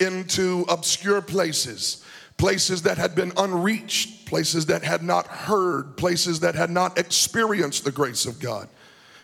into 0.00 0.64
obscure 0.70 1.20
places 1.20 2.02
places 2.36 2.82
that 2.82 2.98
had 2.98 3.14
been 3.14 3.32
unreached, 3.36 4.26
places 4.26 4.66
that 4.66 4.82
had 4.82 5.02
not 5.02 5.26
heard, 5.26 5.96
places 5.96 6.40
that 6.40 6.54
had 6.54 6.70
not 6.70 6.98
experienced 6.98 7.84
the 7.84 7.92
grace 7.92 8.26
of 8.26 8.38
God. 8.40 8.68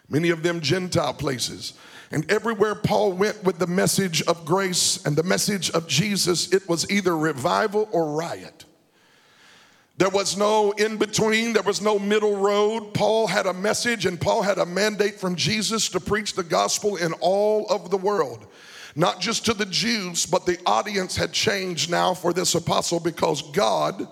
Many 0.09 0.31
of 0.31 0.43
them 0.43 0.61
Gentile 0.61 1.15
places. 1.15 1.75
And 2.11 2.31
everywhere 2.31 2.75
Paul 2.75 3.13
went 3.13 3.43
with 3.43 3.59
the 3.59 3.67
message 3.67 4.23
of 4.23 4.45
grace 4.45 5.05
and 5.07 5.17
the 5.17 5.23
message 5.23 5.71
of 5.71 5.89
Jesus, 5.89 6.53
it 6.53 6.69
was 6.69 6.91
either 6.91 7.17
revival 7.17 7.89
or 7.91 8.13
riot. 8.13 8.67
There 9.99 10.11
was 10.11 10.37
no 10.37 10.73
in 10.73 10.97
between, 10.97 11.53
there 11.53 11.63
was 11.63 11.81
no 11.81 11.99
middle 11.99 12.37
road. 12.37 12.93
Paul 12.93 13.27
had 13.27 13.47
a 13.47 13.53
message 13.53 14.05
and 14.05 14.21
Paul 14.21 14.43
had 14.43 14.59
a 14.59 14.67
mandate 14.67 15.21
from 15.21 15.37
Jesus 15.37 15.89
to 15.91 16.01
preach 16.01 16.35
the 16.35 16.43
gospel 16.43 16.97
in 16.97 17.13
all 17.15 17.67
of 17.69 17.91
the 17.91 17.99
world. 17.99 18.47
Not 18.95 19.21
just 19.21 19.47
to 19.47 19.55
the 19.55 19.67
Jews, 19.67 20.27
but 20.27 20.45
the 20.45 20.59
audience 20.67 21.17
had 21.17 21.33
changed 21.33 21.91
now 21.91 22.15
for 22.15 22.33
this 22.33 22.55
apostle 22.55 23.01
because 23.01 23.43
God 23.53 24.07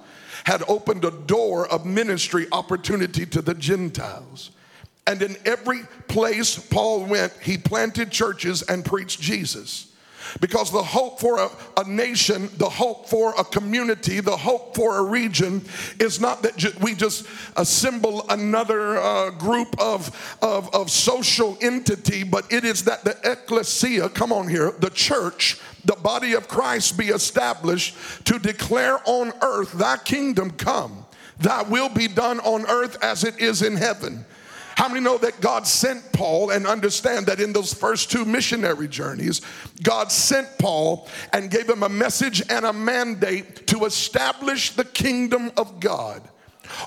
had 0.44 0.62
opened 0.68 1.04
a 1.04 1.10
door 1.10 1.66
of 1.68 1.84
ministry 1.84 2.46
opportunity 2.50 3.26
to 3.26 3.42
the 3.42 3.54
Gentiles. 3.54 4.50
And 5.06 5.22
in 5.22 5.36
every 5.44 5.82
place 6.08 6.58
Paul 6.58 7.04
went, 7.04 7.32
he 7.42 7.58
planted 7.58 8.10
churches 8.10 8.62
and 8.62 8.84
preached 8.84 9.20
Jesus. 9.20 9.90
Because 10.40 10.70
the 10.70 10.82
hope 10.82 11.18
for 11.18 11.38
a, 11.38 11.48
a, 11.78 11.84
nation, 11.88 12.48
the 12.56 12.68
hope 12.68 13.08
for 13.08 13.34
a 13.36 13.42
community, 13.42 14.20
the 14.20 14.36
hope 14.36 14.76
for 14.76 14.98
a 14.98 15.02
region 15.02 15.64
is 15.98 16.20
not 16.20 16.42
that 16.42 16.56
ju- 16.56 16.72
we 16.80 16.94
just 16.94 17.26
assemble 17.56 18.24
another 18.28 18.98
uh, 18.98 19.30
group 19.30 19.74
of, 19.80 20.38
social 20.90 21.56
entity, 21.60 22.24
but 22.24 22.52
it 22.52 22.64
is 22.64 22.84
that 22.84 23.04
the 23.04 23.16
ecclesia, 23.24 24.08
come 24.08 24.32
on 24.32 24.48
here, 24.48 24.72
the 24.72 24.90
church, 24.90 25.58
the 25.84 25.96
body 25.96 26.34
of 26.34 26.48
Christ 26.48 26.98
be 26.98 27.06
established 27.06 27.96
to 28.26 28.38
declare 28.38 28.98
on 29.04 29.32
earth, 29.42 29.72
thy 29.72 29.96
kingdom 29.98 30.50
come, 30.50 31.06
thy 31.38 31.62
will 31.62 31.88
be 31.88 32.08
done 32.08 32.40
on 32.40 32.66
earth 32.66 33.02
as 33.02 33.24
it 33.24 33.38
is 33.38 33.62
in 33.62 33.76
heaven. 33.76 34.24
How 34.76 34.88
many 34.88 35.00
know 35.00 35.18
that 35.18 35.42
God 35.42 35.66
sent 35.66 36.10
Paul 36.12 36.50
and 36.50 36.66
understand 36.66 37.26
that 37.26 37.38
in 37.38 37.52
those 37.52 37.74
first 37.74 38.10
two 38.10 38.24
missionary 38.24 38.88
journeys, 38.88 39.42
God 39.82 40.10
sent 40.10 40.48
Paul 40.58 41.06
and 41.34 41.50
gave 41.50 41.68
him 41.68 41.82
a 41.82 41.88
message 41.88 42.42
and 42.48 42.64
a 42.64 42.72
mandate 42.72 43.66
to 43.66 43.84
establish 43.84 44.70
the 44.70 44.84
kingdom 44.84 45.52
of 45.58 45.80
God. 45.80 46.22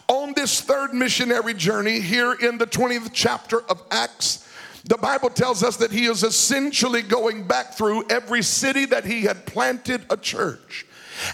On 0.08 0.34
this 0.34 0.62
third 0.62 0.94
missionary 0.94 1.54
journey, 1.54 2.00
here 2.00 2.34
in 2.34 2.58
the 2.58 2.68
20th 2.68 3.10
chapter 3.14 3.62
of 3.62 3.82
Acts, 3.92 4.48
the 4.86 4.98
Bible 4.98 5.30
tells 5.30 5.64
us 5.64 5.78
that 5.78 5.92
he 5.92 6.06
is 6.06 6.24
essentially 6.24 7.02
going 7.02 7.48
back 7.48 7.74
through 7.74 8.06
every 8.10 8.44
city 8.44 8.86
that 8.88 9.06
he 9.06 9.24
had 9.24 9.46
planted 9.46 10.06
a 10.10 10.18
church. 10.18 10.86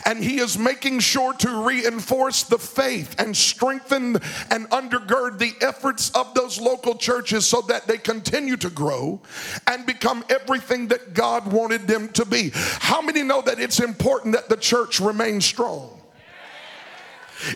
And 0.06 0.24
he 0.24 0.40
is 0.40 0.58
making 0.58 1.00
sure 1.00 1.34
to 1.34 1.64
reinforce 1.66 2.44
the 2.44 2.58
faith 2.58 3.16
and 3.20 3.36
strengthen 3.36 4.18
and 4.52 4.70
undergird 4.70 5.40
the 5.40 5.54
efforts 5.62 6.12
of 6.12 6.34
those 6.34 6.60
local 6.60 6.96
churches 6.96 7.46
so 7.46 7.62
that 7.62 7.88
they 7.88 7.98
continue 7.98 8.58
to 8.58 8.70
grow 8.70 9.22
and 9.68 9.86
become 9.86 10.24
everything 10.30 10.88
that 10.90 11.14
God 11.14 11.52
wanted 11.52 11.88
them 11.88 12.10
to 12.10 12.26
be. 12.26 12.52
How 12.54 13.02
many 13.02 13.24
know 13.24 13.42
that 13.42 13.60
it's 13.60 13.80
important 13.80 14.36
that 14.36 14.50
the 14.50 14.58
church 14.58 15.00
remain 15.00 15.42
strong? 15.42 15.99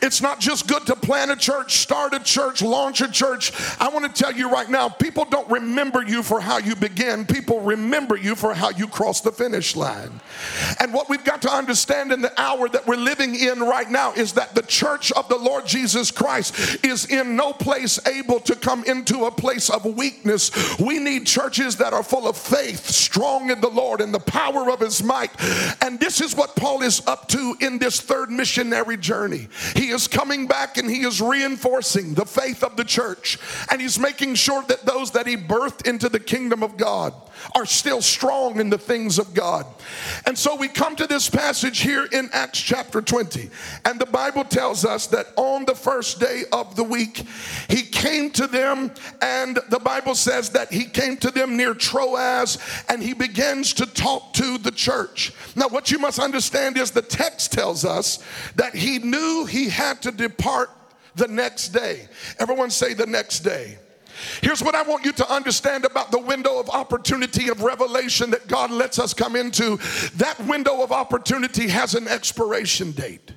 It's 0.02 0.22
not 0.22 0.40
just 0.40 0.68
good 0.68 0.86
to 0.88 0.96
plant 0.96 1.32
a 1.32 1.36
church, 1.36 1.78
start 1.78 2.14
a 2.14 2.20
church, 2.20 2.62
launch 2.62 3.02
a 3.02 3.12
church. 3.12 3.52
I 3.80 3.90
want 3.90 4.14
to 4.14 4.24
tell 4.24 4.34
you 4.34 4.50
right 4.50 4.70
now 4.70 4.90
people 4.90 5.26
don't 5.26 5.50
remember 5.50 6.04
you 6.04 6.24
for 6.24 6.40
how 6.40 6.58
you 6.58 6.76
began, 6.76 7.26
people 7.26 7.62
remember 7.62 8.16
you 8.16 8.36
for 8.36 8.54
how 8.54 8.70
you 8.70 8.88
crossed 8.88 9.24
the 9.24 9.32
finish 9.32 9.76
line. 9.76 10.22
And 10.80 10.94
what 10.94 11.10
we've 11.10 11.24
got 11.24 11.42
to 11.44 11.52
understand 11.52 12.12
in 12.12 12.22
the 12.22 12.40
hour 12.40 12.70
that 12.70 12.88
we're 12.88 12.96
living 12.96 13.36
in 13.36 13.60
right 13.60 13.90
now 13.90 14.14
is 14.14 14.34
that 14.34 14.56
the 14.56 14.62
church 14.62 15.12
of 15.12 15.28
the 15.30 15.38
Lord 15.38 15.66
Jesus 15.66 16.12
Christ 16.12 16.84
is 16.84 17.06
in 17.06 17.36
no 17.36 17.54
place 17.54 18.00
able 18.08 18.40
to 18.42 18.56
come 18.56 18.84
into 18.86 19.26
a 19.26 19.32
place 19.32 19.70
of 19.70 19.86
weakness. 19.86 20.52
We 20.80 21.00
need 21.00 21.26
churches 21.26 21.78
that 21.78 21.94
are 21.94 22.04
full 22.04 22.28
of 22.28 22.38
faith, 22.38 22.88
strong 22.88 23.50
in 23.50 23.62
the 23.62 23.70
Lord 23.70 24.02
and 24.02 24.14
the 24.14 24.20
power 24.20 24.72
of 24.72 24.80
his 24.80 25.04
might. 25.04 25.32
And 25.82 26.00
this 26.00 26.22
is 26.22 26.36
what 26.36 26.56
Paul 26.56 26.82
is 26.82 27.06
up 27.08 27.28
to 27.30 27.56
in 27.60 27.80
this 27.80 28.00
third 28.00 28.30
missionary 28.30 28.98
journey. 28.98 29.48
He 29.76 29.90
is 29.90 30.08
coming 30.08 30.48
back 30.48 30.78
and 30.78 30.90
he 30.90 31.02
is 31.02 31.22
reinforcing 31.22 32.14
the 32.14 32.26
faith 32.26 32.64
of 32.64 32.78
the 32.78 32.84
church. 32.84 33.40
And 33.72 33.82
he's 33.82 34.00
making 34.00 34.36
sure 34.36 34.64
that 34.64 34.86
those 34.86 35.12
that 35.12 35.28
he 35.28 35.36
birthed 35.36 35.88
into 35.88 36.10
the 36.10 36.20
kingdom 36.20 36.64
of 36.64 36.78
God 36.78 37.14
are 37.56 37.66
still 37.66 38.02
strong 38.02 38.60
in 38.60 38.70
the 38.70 38.78
things 38.78 39.20
of 39.20 39.34
God. 39.34 39.66
And 40.26 40.38
so 40.38 40.56
we 40.56 40.68
come 40.68 40.96
to 40.96 41.08
this 41.08 41.30
passage 41.30 41.80
here 41.80 42.08
in 42.12 42.30
Acts 42.34 42.60
chapter 42.60 43.02
20. 43.02 43.50
And 43.86 44.00
the 44.00 44.06
Bible 44.06 44.44
tells 44.44 44.86
us 44.86 45.08
that 45.08 45.28
on 45.36 45.66
the 45.66 45.76
first 45.76 46.20
day 46.20 46.44
of 46.52 46.76
the 46.76 46.84
week, 46.84 47.24
he 47.70 47.84
came 47.84 48.32
to 48.32 48.48
them, 48.48 48.92
and 49.22 49.60
the 49.70 49.80
Bible 49.80 50.16
says 50.16 50.50
that 50.52 50.72
he 50.72 50.86
came 50.86 51.18
to 51.18 51.32
them 51.32 51.58
near 51.58 51.74
Troas 51.74 52.58
and 52.90 53.02
he 53.02 53.14
begins 53.14 53.74
to 53.74 53.86
talk 53.86 54.34
to 54.34 54.58
the 54.58 54.72
church. 54.72 55.34
Now, 55.56 55.68
what 55.68 55.92
you 55.92 56.00
must 56.00 56.20
understand 56.20 56.78
is 56.78 56.92
the 56.92 57.02
text 57.02 57.52
tells 57.52 57.86
us 57.86 58.24
that 58.56 58.76
he 58.76 59.00
knew 59.00 59.46
he 59.46 59.70
had 59.70 60.02
to 60.04 60.12
depart 60.12 60.70
the 61.16 61.28
next 61.28 61.70
day. 61.70 62.08
Everyone 62.40 62.70
say 62.70 62.94
the 62.94 63.06
next 63.06 63.40
day. 63.40 63.78
Here's 64.42 64.62
what 64.64 64.76
I 64.76 64.84
want 64.84 65.06
you 65.06 65.12
to 65.14 65.32
understand 65.32 65.86
about 65.86 66.12
the 66.12 66.20
window 66.20 66.60
of 66.60 66.70
opportunity 66.70 67.50
of 67.50 67.62
revelation 67.62 68.32
that 68.32 68.48
God 68.48 68.72
lets 68.72 69.00
us 69.00 69.14
come 69.14 69.36
into. 69.36 69.78
That 70.16 70.40
window 70.48 70.82
of 70.82 70.92
opportunity 70.92 71.68
has 71.70 71.96
an 71.96 72.08
expiration 72.08 72.92
date. 72.92 73.34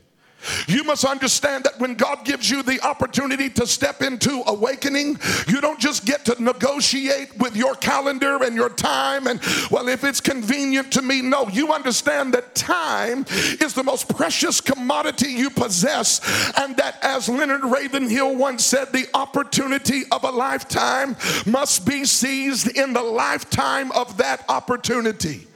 You 0.69 0.85
must 0.85 1.05
understand 1.05 1.65
that 1.65 1.79
when 1.79 1.95
God 1.95 2.25
gives 2.25 2.51
you 2.51 2.63
the 2.63 2.81
opportunity 2.83 3.51
to 3.51 3.67
step 3.67 4.03
into 4.03 4.43
awakening, 4.47 5.19
you 5.49 5.61
don't 5.61 5.81
just 5.81 6.05
get 6.05 6.25
to 6.27 6.43
negotiate 6.43 7.37
with 7.39 7.57
your 7.57 7.75
calendar 7.75 8.43
and 8.43 8.55
your 8.55 8.71
time 8.71 9.27
and, 9.27 9.41
well, 9.71 9.89
if 9.89 10.05
it's 10.05 10.21
convenient 10.21 10.93
to 10.93 11.03
me. 11.03 11.23
No, 11.23 11.49
you 11.49 11.73
understand 11.73 12.35
that 12.35 12.55
time 12.55 13.25
is 13.61 13.75
the 13.75 13.83
most 13.83 14.15
precious 14.15 14.61
commodity 14.61 15.33
you 15.33 15.51
possess, 15.51 16.21
and 16.59 16.77
that, 16.77 16.99
as 17.03 17.29
Leonard 17.29 17.65
Ravenhill 17.65 18.37
once 18.37 18.65
said, 18.65 18.93
the 18.93 19.09
opportunity 19.15 20.03
of 20.11 20.25
a 20.25 20.31
lifetime 20.31 21.17
must 21.47 21.87
be 21.87 22.05
seized 22.05 22.77
in 22.77 22.93
the 22.93 23.03
lifetime 23.03 23.91
of 23.93 24.17
that 24.19 24.45
opportunity. 24.49 25.47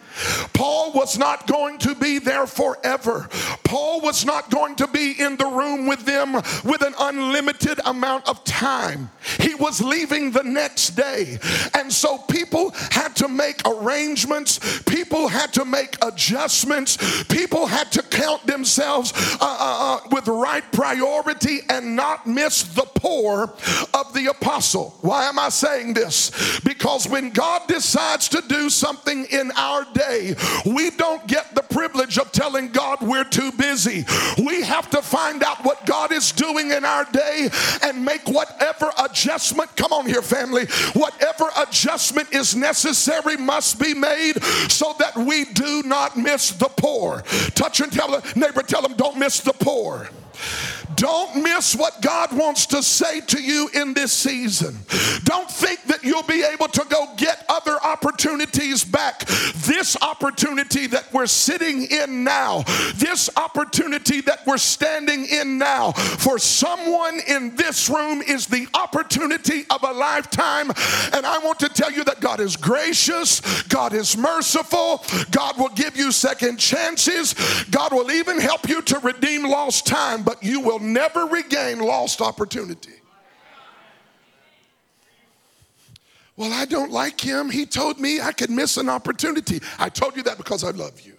Paul 0.52 0.93
was 0.93 1.19
not 1.19 1.47
going 1.47 1.79
to 1.79 1.95
be 1.95 2.19
there 2.19 2.47
forever. 2.47 3.29
Paul 3.64 4.00
was 4.00 4.25
not 4.25 4.50
going 4.50 4.76
to 4.76 4.87
be 4.88 5.12
in 5.19 5.37
the 5.37 5.47
room 5.47 5.87
with 5.87 6.05
them 6.05 6.35
with 6.35 6.83
an 6.83 6.95
unlimited 6.99 7.81
amount 7.85 8.29
of 8.29 8.43
time. 8.45 9.11
He 9.38 9.55
was 9.55 9.81
leaving 9.81 10.33
the 10.33 10.43
next 10.43 10.90
day. 10.90 11.38
And 11.75 11.93
so 11.93 12.19
people 12.19 12.71
had 12.90 13.14
to 13.17 13.29
make 13.29 13.61
arrangements, 13.67 14.83
people 14.83 15.29
had 15.29 15.52
to 15.55 15.64
make 15.64 15.97
adjustments, 16.05 17.25
people 17.25 17.67
had 17.67 17.93
to 17.93 18.02
count 18.02 18.47
themselves 18.47 19.12
uh, 19.14 19.38
uh, 19.40 19.57
uh, 19.61 20.09
with 20.11 20.26
right 20.29 20.64
priority 20.73 21.61
and 21.69 21.97
not 21.97 22.26
miss 22.26 22.62
the 22.62 22.87
pour 22.95 23.45
of 23.95 24.12
the 24.14 24.29
apostle. 24.31 24.97
Why 25.00 25.25
am 25.25 25.38
I 25.38 25.49
saying 25.49 25.95
this? 25.95 26.61
Because 26.61 27.09
when 27.09 27.31
God 27.31 27.62
decides 27.69 28.29
to 28.31 28.43
do 28.47 28.69
something 28.69 29.26
in 29.31 29.52
our 29.52 29.85
day, 29.93 30.10
we 30.67 30.90
don't 30.90 31.26
get 31.26 31.55
the 31.55 31.62
privilege 31.62 32.19
of 32.19 32.33
telling 32.33 32.69
God 32.69 33.00
we're 33.00 33.25
too 33.25 33.52
busy. 33.52 34.05
We 34.38 34.62
have 34.62 34.90
to 34.90 35.02
find 35.02 35.43
out 35.43 35.64
what 35.64 35.87
God 35.87 36.12
is 36.12 36.33
doing 36.33 36.71
in 36.71 36.85
our 36.85 37.05
day 37.07 37.49
and 37.83 38.05
make 38.05 38.29
whatever 38.29 38.90
adjustment, 39.02 39.75
come 39.76 39.93
on 39.93 40.07
here, 40.07 40.23
family, 40.23 40.67
whatever 40.95 41.50
adjustment 41.57 42.33
is 42.33 42.55
necessary 42.55 43.37
must 43.37 43.79
be 43.81 43.95
made 43.95 44.43
so 44.69 44.95
that 44.99 45.17
we 45.17 45.45
do 45.47 45.83
not 45.85 46.17
miss 46.17 46.50
the 46.52 46.69
pour. 46.69 47.23
Touch 47.55 47.81
and 47.81 47.93
tell 47.93 48.21
neighbor, 48.37 48.62
tell 48.62 48.83
them, 48.83 48.95
don't 48.95 49.19
miss 49.19 49.40
the 49.40 49.52
pour. 49.52 50.09
Don't 51.00 51.42
miss 51.42 51.75
what 51.75 52.02
God 52.02 52.30
wants 52.37 52.66
to 52.66 52.83
say 52.83 53.23
to 53.23 53.42
you 53.42 53.71
in 53.73 53.95
this 53.95 54.12
season. 54.12 54.76
Don't 55.25 55.50
think 55.50 55.83
that 55.85 56.04
you'll 56.04 56.23
be 56.25 56.45
able 56.45 56.69
to 56.69 56.85
go 56.90 57.07
get 57.16 57.42
other 57.49 57.78
opportunities 57.83 58.85
back. 58.85 59.25
This 59.64 59.97
opportunity 60.02 60.87
that 60.88 61.11
we're 61.11 61.26
sitting 61.26 61.85
in 61.85 62.23
now, 62.23 62.64
this 62.97 63.30
opportunity 63.38 64.21
that 64.21 64.47
we're 64.47 64.59
standing 64.59 65.25
in 65.25 65.57
now, 65.57 65.92
for 65.92 66.38
someone 66.38 67.19
in 67.26 67.57
this 67.57 67.88
room 67.88 68.21
is 68.21 68.47
the 68.47 68.69
opportunity 68.75 69.64
of 69.71 69.83
a 69.83 69.92
lifetime. 69.92 70.69
And 71.14 71.25
I 71.25 71.38
want 71.42 71.61
to 71.61 71.71
tell 71.71 71.90
you 71.90 72.04
that 72.04 72.21
God 72.21 72.40
is 72.40 72.59
gracious, 72.59 73.40
God 73.62 73.95
is 73.95 74.19
merciful, 74.19 75.02
God 75.30 75.59
will 75.59 75.71
give 75.71 75.97
you 75.97 76.12
second 76.12 76.59
chances, 76.59 77.35
God 77.71 77.92
will 77.92 78.11
even 78.11 78.38
help 78.38 78.69
you 78.69 78.83
to 78.83 78.99
redeem 78.99 79.49
lost 79.49 79.87
time, 79.87 80.23
but 80.25 80.42
you 80.42 80.61
will 80.61 80.89
never 80.92 81.26
regain 81.26 81.80
lost 81.80 82.20
opportunity. 82.20 82.92
Well, 86.37 86.52
I 86.52 86.64
don't 86.64 86.90
like 86.90 87.20
him. 87.20 87.50
He 87.50 87.66
told 87.66 88.00
me 88.00 88.20
I 88.20 88.32
could 88.32 88.50
miss 88.50 88.78
an 88.78 88.88
opportunity. 88.88 89.61
I 89.78 89.90
told 89.90 90.16
you 90.16 90.23
that 90.23 90.38
because 90.38 90.64
I 90.64 90.70
love 90.70 91.00
you. 91.02 91.14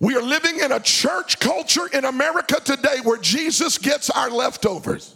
We 0.00 0.16
are 0.16 0.22
living 0.22 0.60
in 0.60 0.72
a 0.72 0.80
church 0.80 1.38
culture 1.38 1.86
in 1.92 2.04
America 2.04 2.60
today 2.62 2.96
where 3.04 3.16
Jesus 3.16 3.78
gets 3.78 4.10
our 4.10 4.28
leftovers. 4.28 5.13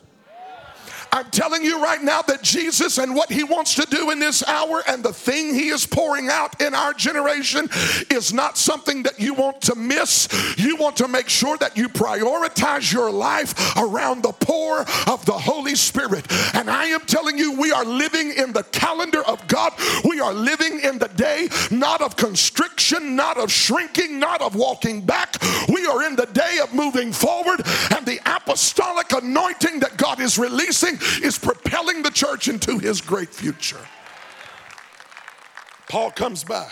I'm 1.18 1.30
telling 1.32 1.64
you 1.64 1.82
right 1.82 2.00
now 2.00 2.22
that 2.22 2.42
Jesus 2.42 2.96
and 2.98 3.12
what 3.12 3.32
he 3.32 3.42
wants 3.42 3.74
to 3.74 3.84
do 3.90 4.12
in 4.12 4.20
this 4.20 4.46
hour 4.46 4.84
and 4.86 5.02
the 5.02 5.12
thing 5.12 5.52
he 5.52 5.70
is 5.70 5.84
pouring 5.84 6.28
out 6.28 6.60
in 6.62 6.76
our 6.76 6.94
generation 6.94 7.68
is 8.08 8.32
not 8.32 8.56
something 8.56 9.02
that 9.02 9.18
you 9.18 9.34
want 9.34 9.60
to 9.62 9.74
miss. 9.74 10.28
You 10.56 10.76
want 10.76 10.94
to 10.98 11.08
make 11.08 11.28
sure 11.28 11.56
that 11.56 11.76
you 11.76 11.88
prioritize 11.88 12.92
your 12.92 13.10
life 13.10 13.76
around 13.76 14.22
the 14.22 14.30
pour 14.30 14.82
of 15.08 15.26
the 15.26 15.32
Holy 15.32 15.74
Spirit. 15.74 16.24
And 16.54 16.70
I 16.70 16.84
am 16.84 17.00
telling 17.00 17.36
you, 17.36 17.58
we 17.60 17.72
are 17.72 17.84
living 17.84 18.32
in 18.36 18.52
the 18.52 18.62
calendar 18.62 19.22
of 19.26 19.44
God. 19.48 19.72
We 20.08 20.20
are 20.20 20.32
living 20.32 20.78
in 20.84 20.98
the 20.98 21.08
day 21.08 21.48
not 21.72 22.00
of 22.00 22.14
constriction, 22.14 23.16
not 23.16 23.38
of 23.38 23.50
shrinking, 23.50 24.20
not 24.20 24.40
of 24.40 24.54
walking 24.54 25.00
back. 25.00 25.34
We 25.68 25.84
are 25.84 26.04
in 26.04 26.14
the 26.14 26.26
day 26.26 26.60
of 26.62 26.72
moving 26.72 27.12
forward, 27.12 27.62
and 27.90 28.06
the 28.06 28.20
apostolic 28.24 29.10
anointing 29.12 29.80
that 29.80 29.96
God 29.96 30.20
is 30.20 30.38
releasing 30.38 30.96
is 31.22 31.38
propelling 31.38 32.02
the 32.02 32.10
church 32.10 32.48
into 32.48 32.78
his 32.78 33.00
great 33.00 33.34
future. 33.34 33.80
Paul 35.88 36.10
comes 36.10 36.44
by. 36.44 36.70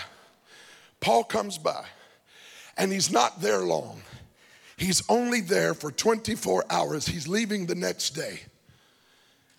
Paul 1.01 1.25
comes 1.25 1.59
by, 1.59 1.85
and 2.77 2.93
he's 2.93 3.11
not 3.11 3.41
there 3.41 3.61
long. 3.61 4.01
He's 4.77 5.03
only 5.09 5.41
there 5.41 5.73
for 5.73 5.91
24 5.91 6.65
hours. 6.69 7.07
He's 7.07 7.27
leaving 7.27 7.67
the 7.67 7.75
next 7.75 8.11
day. 8.11 8.41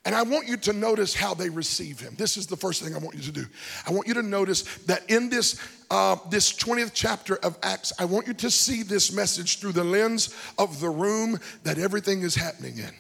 And 0.06 0.16
I 0.16 0.24
want 0.24 0.48
you 0.48 0.56
to 0.58 0.74
notice 0.74 1.14
how 1.14 1.34
they 1.34 1.50
receive 1.50 2.00
him. 2.00 2.16
This 2.18 2.38
is 2.38 2.48
the 2.48 2.56
first 2.56 2.82
thing 2.82 2.96
I 2.96 2.98
want 2.98 3.16
you 3.16 3.24
to 3.24 3.32
do. 3.32 3.46
I 3.86 3.92
want 3.92 4.08
you 4.08 4.14
to 4.14 4.22
notice 4.22 4.62
that 4.86 5.10
in 5.10 5.30
this, 5.30 5.60
uh, 5.92 6.16
this 6.30 6.54
20th 6.54 6.92
chapter 6.94 7.36
of 7.38 7.58
Acts, 7.62 7.92
I 8.00 8.06
want 8.06 8.26
you 8.26 8.34
to 8.36 8.50
see 8.50 8.84
this 8.84 9.12
message 9.12 9.60
through 9.60 9.74
the 9.74 9.84
lens 9.84 10.34
of 10.58 10.80
the 10.80 10.90
room 10.90 11.40
that 11.64 11.78
everything 11.78 12.22
is 12.22 12.36
happening 12.36 12.78
in. 12.78 12.94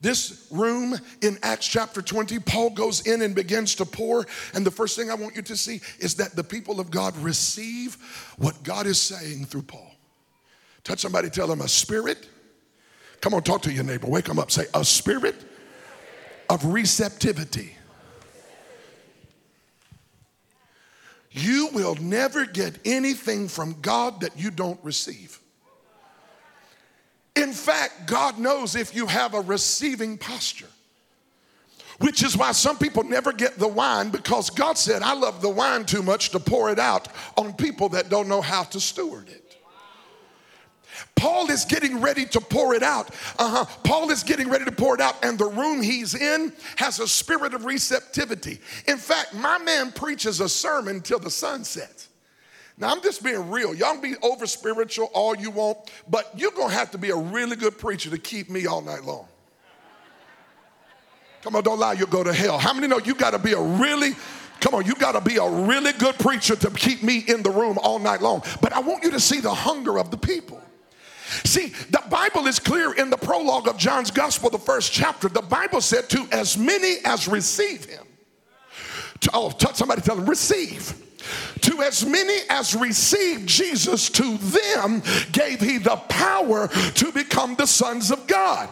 This 0.00 0.46
room 0.50 0.98
in 1.20 1.38
Acts 1.42 1.66
chapter 1.66 2.00
20, 2.00 2.38
Paul 2.40 2.70
goes 2.70 3.06
in 3.06 3.20
and 3.20 3.34
begins 3.34 3.74
to 3.76 3.84
pour. 3.84 4.26
And 4.54 4.64
the 4.64 4.70
first 4.70 4.96
thing 4.96 5.10
I 5.10 5.14
want 5.14 5.36
you 5.36 5.42
to 5.42 5.56
see 5.56 5.80
is 5.98 6.14
that 6.14 6.34
the 6.34 6.44
people 6.44 6.80
of 6.80 6.90
God 6.90 7.16
receive 7.18 7.98
what 8.38 8.62
God 8.62 8.86
is 8.86 8.98
saying 8.98 9.44
through 9.44 9.62
Paul. 9.62 9.94
Touch 10.84 11.00
somebody, 11.00 11.28
tell 11.28 11.46
them 11.46 11.60
a 11.60 11.68
spirit. 11.68 12.28
Come 13.20 13.34
on, 13.34 13.42
talk 13.42 13.60
to 13.62 13.72
your 13.72 13.84
neighbor. 13.84 14.06
Wake 14.06 14.24
them 14.24 14.38
up. 14.38 14.50
Say, 14.50 14.64
a 14.72 14.84
spirit 14.84 15.36
of 16.48 16.64
receptivity. 16.64 17.76
You 21.30 21.68
will 21.74 21.94
never 21.96 22.46
get 22.46 22.78
anything 22.86 23.48
from 23.48 23.76
God 23.82 24.22
that 24.22 24.38
you 24.38 24.50
don't 24.50 24.82
receive. 24.82 25.38
In 27.36 27.52
fact, 27.52 28.06
God 28.06 28.38
knows 28.38 28.74
if 28.74 28.94
you 28.94 29.06
have 29.06 29.34
a 29.34 29.40
receiving 29.40 30.18
posture, 30.18 30.68
which 31.98 32.22
is 32.22 32.36
why 32.36 32.52
some 32.52 32.78
people 32.78 33.04
never 33.04 33.32
get 33.32 33.58
the 33.58 33.68
wine 33.68 34.10
because 34.10 34.50
God 34.50 34.78
said, 34.78 35.02
I 35.02 35.14
love 35.14 35.42
the 35.42 35.50
wine 35.50 35.84
too 35.84 36.02
much 36.02 36.30
to 36.30 36.40
pour 36.40 36.70
it 36.70 36.78
out 36.78 37.08
on 37.36 37.52
people 37.52 37.90
that 37.90 38.08
don't 38.08 38.28
know 38.28 38.40
how 38.40 38.64
to 38.64 38.80
steward 38.80 39.28
it. 39.28 39.50
Paul 41.14 41.50
is 41.50 41.64
getting 41.66 42.00
ready 42.00 42.24
to 42.26 42.40
pour 42.40 42.74
it 42.74 42.82
out. 42.82 43.14
Uh-huh. 43.38 43.64
Paul 43.84 44.10
is 44.10 44.22
getting 44.22 44.48
ready 44.48 44.64
to 44.64 44.72
pour 44.72 44.94
it 44.94 45.00
out, 45.00 45.22
and 45.22 45.38
the 45.38 45.46
room 45.46 45.82
he's 45.82 46.14
in 46.14 46.52
has 46.76 46.98
a 46.98 47.06
spirit 47.06 47.52
of 47.52 47.64
receptivity. 47.64 48.58
In 48.88 48.96
fact, 48.96 49.34
my 49.34 49.58
man 49.58 49.92
preaches 49.92 50.40
a 50.40 50.48
sermon 50.48 51.00
till 51.00 51.18
the 51.18 51.30
sun 51.30 51.64
sets. 51.64 52.08
Now, 52.80 52.88
I'm 52.88 53.02
just 53.02 53.22
being 53.22 53.50
real. 53.50 53.74
Y'all 53.74 53.92
can 53.92 54.00
be 54.00 54.16
over 54.22 54.46
spiritual 54.46 55.10
all 55.12 55.36
you 55.36 55.50
want, 55.50 55.78
but 56.08 56.32
you're 56.34 56.50
going 56.50 56.70
to 56.70 56.74
have 56.74 56.90
to 56.92 56.98
be 56.98 57.10
a 57.10 57.16
really 57.16 57.54
good 57.54 57.78
preacher 57.78 58.08
to 58.08 58.16
keep 58.16 58.48
me 58.48 58.66
all 58.66 58.80
night 58.80 59.04
long. 59.04 59.28
Come 61.42 61.56
on, 61.56 61.62
don't 61.62 61.78
lie, 61.78 61.92
you'll 61.92 62.08
go 62.08 62.24
to 62.24 62.32
hell. 62.32 62.58
How 62.58 62.72
many 62.72 62.86
know 62.86 62.98
you 62.98 63.14
got 63.14 63.30
to 63.30 63.38
be 63.38 63.52
a 63.52 63.60
really 63.60 64.12
Come 64.60 64.74
on, 64.74 64.84
you 64.84 64.94
got 64.94 65.12
to 65.12 65.22
be 65.22 65.36
a 65.36 65.48
really 65.48 65.92
good 65.94 66.18
preacher 66.18 66.54
to 66.54 66.70
keep 66.72 67.02
me 67.02 67.24
in 67.26 67.42
the 67.42 67.48
room 67.48 67.78
all 67.82 67.98
night 67.98 68.20
long. 68.20 68.42
But 68.60 68.74
I 68.74 68.80
want 68.80 69.02
you 69.02 69.10
to 69.12 69.20
see 69.20 69.40
the 69.40 69.54
hunger 69.54 69.98
of 69.98 70.10
the 70.10 70.18
people. 70.18 70.60
See, 71.44 71.68
the 71.88 72.02
Bible 72.10 72.46
is 72.46 72.58
clear 72.58 72.92
in 72.92 73.08
the 73.08 73.16
prologue 73.16 73.68
of 73.68 73.78
John's 73.78 74.10
Gospel, 74.10 74.50
the 74.50 74.58
first 74.58 74.92
chapter. 74.92 75.30
The 75.30 75.40
Bible 75.40 75.80
said, 75.80 76.10
To 76.10 76.28
as 76.30 76.58
many 76.58 76.96
as 77.06 77.26
receive 77.26 77.86
him. 77.86 78.04
To, 79.20 79.30
oh, 79.32 79.54
somebody 79.72 80.02
tell 80.02 80.16
them, 80.16 80.26
receive. 80.28 80.94
To 81.62 81.82
as 81.82 82.04
many 82.04 82.38
as 82.48 82.74
received 82.74 83.48
Jesus, 83.48 84.08
to 84.10 84.38
them 84.38 85.02
gave 85.32 85.60
he 85.60 85.78
the 85.78 85.96
power 86.08 86.68
to 86.68 87.12
become 87.12 87.54
the 87.54 87.66
sons 87.66 88.10
of 88.10 88.26
God. 88.26 88.68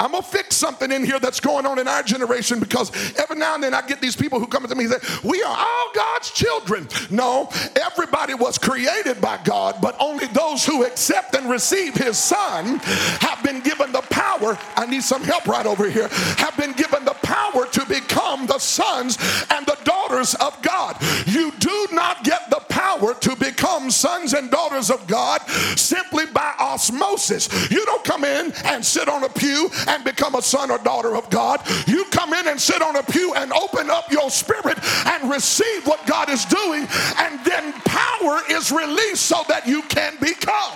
I'm 0.00 0.12
gonna 0.12 0.22
fix 0.22 0.56
something 0.56 0.92
in 0.92 1.04
here 1.04 1.18
that's 1.18 1.40
going 1.40 1.66
on 1.66 1.78
in 1.78 1.88
our 1.88 2.02
generation 2.02 2.60
because 2.60 2.92
every 3.16 3.36
now 3.36 3.54
and 3.54 3.62
then 3.62 3.74
I 3.74 3.82
get 3.82 4.00
these 4.00 4.14
people 4.14 4.38
who 4.38 4.46
come 4.46 4.66
to 4.66 4.74
me 4.74 4.84
and 4.84 4.92
say, 4.94 5.20
We 5.24 5.42
are 5.42 5.56
all 5.56 5.90
God's 5.94 6.30
children. 6.30 6.88
No, 7.10 7.48
everybody 7.74 8.34
was 8.34 8.58
created 8.58 9.20
by 9.20 9.40
God, 9.44 9.76
but 9.82 9.96
only 9.98 10.26
those 10.28 10.64
who 10.64 10.84
accept 10.84 11.34
and 11.34 11.50
receive 11.50 11.94
His 11.94 12.16
Son 12.16 12.78
have 12.78 13.42
been 13.42 13.60
given 13.60 13.90
the 13.90 14.02
power. 14.02 14.56
I 14.76 14.86
need 14.86 15.02
some 15.02 15.22
help 15.22 15.46
right 15.46 15.66
over 15.66 15.90
here. 15.90 16.08
Have 16.38 16.56
been 16.56 16.72
given 16.72 17.04
the 17.04 17.16
power 17.22 17.66
to 17.66 17.86
become 17.86 18.46
the 18.46 18.58
sons 18.58 19.18
and 19.50 19.66
the 19.66 19.78
daughters 19.84 20.34
of 20.34 20.60
God. 20.62 20.96
You 21.26 21.50
do 21.58 21.88
not 21.92 22.22
get 22.24 22.50
the 22.50 22.60
power 22.88 23.14
to 23.14 23.36
become 23.36 23.90
sons 23.90 24.32
and 24.32 24.50
daughters 24.50 24.90
of 24.90 25.06
God 25.06 25.42
simply 25.76 26.24
by 26.26 26.54
osmosis. 26.58 27.48
You 27.70 27.84
don't 27.84 28.04
come 28.04 28.24
in 28.24 28.52
and 28.64 28.84
sit 28.84 29.08
on 29.08 29.24
a 29.24 29.28
pew 29.28 29.70
and 29.86 30.04
become 30.04 30.34
a 30.34 30.42
son 30.42 30.70
or 30.70 30.78
daughter 30.78 31.14
of 31.16 31.28
God. 31.30 31.60
You 31.86 32.04
come 32.06 32.32
in 32.32 32.48
and 32.48 32.60
sit 32.60 32.80
on 32.80 32.96
a 32.96 33.02
pew 33.02 33.34
and 33.34 33.52
open 33.52 33.90
up 33.90 34.10
your 34.10 34.30
spirit 34.30 34.78
and 35.06 35.30
receive 35.30 35.86
what 35.86 36.04
God 36.06 36.30
is 36.30 36.44
doing, 36.46 36.86
and 37.18 37.44
then 37.44 37.72
power 37.84 38.40
is 38.50 38.72
released 38.72 39.26
so 39.26 39.42
that 39.48 39.66
you 39.66 39.82
can 39.82 40.16
become. 40.20 40.72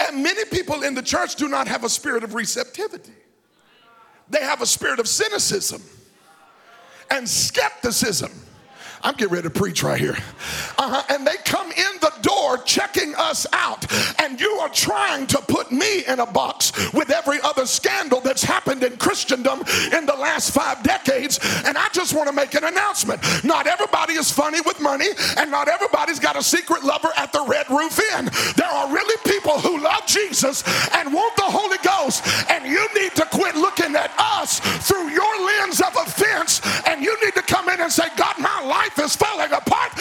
And 0.00 0.22
many 0.22 0.44
people 0.46 0.82
in 0.82 0.94
the 0.94 1.02
church 1.02 1.36
do 1.36 1.48
not 1.48 1.68
have 1.68 1.84
a 1.84 1.88
spirit 1.88 2.24
of 2.24 2.34
receptivity. 2.34 3.12
They 4.28 4.40
have 4.40 4.60
a 4.60 4.66
spirit 4.66 4.98
of 4.98 5.06
cynicism 5.06 5.82
and 7.12 7.28
skepticism. 7.28 8.32
I'm 9.02 9.14
getting 9.14 9.34
ready 9.34 9.48
to 9.48 9.50
preach 9.50 9.82
right 9.82 10.00
here. 10.00 10.16
Uh-huh. 10.78 11.02
And 11.10 11.26
they 11.26 11.36
come 11.44 11.70
in 11.70 11.98
door 12.22 12.58
checking 12.58 13.14
us 13.16 13.46
out, 13.52 13.84
and 14.20 14.40
you 14.40 14.50
are 14.62 14.68
trying 14.68 15.26
to 15.28 15.38
put 15.38 15.70
me 15.70 16.04
in 16.06 16.20
a 16.20 16.26
box 16.26 16.72
with 16.92 17.10
every 17.10 17.40
other 17.42 17.66
scandal 17.66 18.20
that's 18.20 18.42
happened 18.42 18.82
in 18.82 18.96
Christendom 18.96 19.60
in 19.92 20.06
the 20.06 20.16
last 20.18 20.52
five 20.52 20.82
decades. 20.82 21.38
And 21.66 21.76
I 21.76 21.88
just 21.92 22.14
want 22.14 22.28
to 22.28 22.34
make 22.34 22.54
an 22.54 22.64
announcement. 22.64 23.22
Not 23.44 23.66
everybody 23.66 24.14
is 24.14 24.30
funny 24.30 24.60
with 24.60 24.80
money, 24.80 25.08
and 25.36 25.50
not 25.50 25.68
everybody's 25.68 26.18
got 26.18 26.36
a 26.36 26.42
secret 26.42 26.84
lover 26.84 27.10
at 27.16 27.32
the 27.32 27.44
Red 27.46 27.68
Roof 27.68 28.00
Inn. 28.14 28.30
There 28.56 28.66
are 28.66 28.92
really 28.92 29.16
people 29.26 29.58
who 29.58 29.82
love 29.82 30.06
Jesus 30.06 30.62
and 30.94 31.12
want 31.12 31.36
the 31.36 31.42
Holy 31.42 31.78
Ghost, 31.82 32.24
and 32.50 32.64
you 32.66 32.86
need 32.94 33.14
to 33.16 33.26
quit 33.26 33.56
looking 33.56 33.94
at 33.96 34.12
us 34.18 34.60
through 34.86 35.10
your 35.10 35.46
lens 35.46 35.80
of 35.80 35.94
offense, 35.96 36.60
and 36.86 37.02
you 37.02 37.16
need 37.24 37.34
to 37.34 37.42
come 37.42 37.68
in 37.68 37.80
and 37.80 37.90
say, 37.90 38.04
God, 38.16 38.38
my 38.38 38.62
life 38.62 38.98
is 38.98 39.16
falling 39.16 39.52
apart 39.52 39.92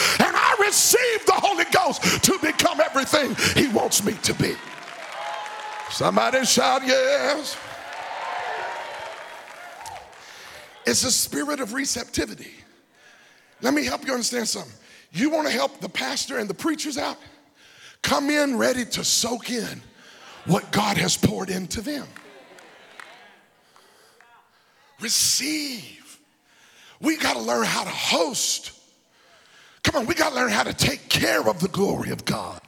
receive 0.72 1.26
the 1.26 1.34
Holy 1.34 1.66
Ghost 1.66 2.24
to 2.24 2.40
become 2.40 2.80
everything 2.80 3.36
He 3.62 3.68
wants 3.68 4.06
me 4.06 4.14
to 4.24 4.34
be. 4.36 4.56
Somebody 5.90 6.46
shout, 6.46 6.82
yes. 6.86 7.58
It's 10.86 11.04
a 11.04 11.12
spirit 11.12 11.60
of 11.60 11.74
receptivity. 11.74 12.54
Let 13.62 13.74
me 13.74 13.84
help 13.84 14.06
you 14.08 14.14
understand 14.14 14.48
something. 14.48 14.72
You 15.12 15.30
want 15.30 15.48
to 15.48 15.54
help 15.54 15.82
the 15.82 15.90
pastor 15.90 16.38
and 16.38 16.50
the 16.50 16.54
preachers 16.54 16.98
out? 16.98 17.18
Come 18.02 18.30
in 18.30 18.58
ready 18.58 18.86
to 18.86 19.04
soak 19.04 19.52
in 19.52 19.82
what 20.46 20.72
God 20.72 20.96
has 20.98 21.18
poured 21.18 21.50
into 21.50 21.82
them. 21.82 22.08
Receive. 25.02 26.20
We 27.02 27.18
got 27.18 27.34
to 27.34 27.42
learn 27.42 27.66
how 27.66 27.84
to 27.84 27.90
host. 27.90 28.81
Come 29.84 29.96
on, 29.96 30.06
we 30.06 30.14
got 30.14 30.30
to 30.30 30.36
learn 30.36 30.52
how 30.52 30.64
to 30.64 30.74
take 30.74 31.10
care 31.10 31.48
of 31.48 31.60
the 31.60 31.68
glory 31.68 32.12
of 32.12 32.24
God. 32.26 32.62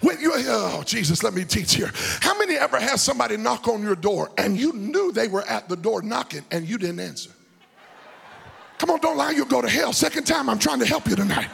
When 0.00 0.20
you, 0.20 0.32
oh, 0.34 0.82
Jesus, 0.86 1.22
let 1.24 1.34
me 1.34 1.44
teach 1.44 1.74
here. 1.74 1.90
How 2.20 2.38
many 2.38 2.54
ever 2.54 2.78
had 2.78 3.00
somebody 3.00 3.36
knock 3.36 3.66
on 3.66 3.82
your 3.82 3.96
door 3.96 4.30
and 4.38 4.56
you 4.56 4.72
knew 4.72 5.10
they 5.10 5.26
were 5.26 5.42
at 5.48 5.68
the 5.68 5.76
door 5.76 6.02
knocking 6.02 6.44
and 6.52 6.68
you 6.68 6.78
didn't 6.78 7.00
answer? 7.00 7.30
Come 8.78 8.90
on, 8.90 9.00
don't 9.00 9.16
lie, 9.16 9.32
you'll 9.32 9.46
go 9.46 9.60
to 9.60 9.68
hell. 9.68 9.92
Second 9.92 10.24
time, 10.24 10.48
I'm 10.48 10.58
trying 10.58 10.78
to 10.78 10.86
help 10.86 11.08
you 11.08 11.16
tonight. 11.16 11.48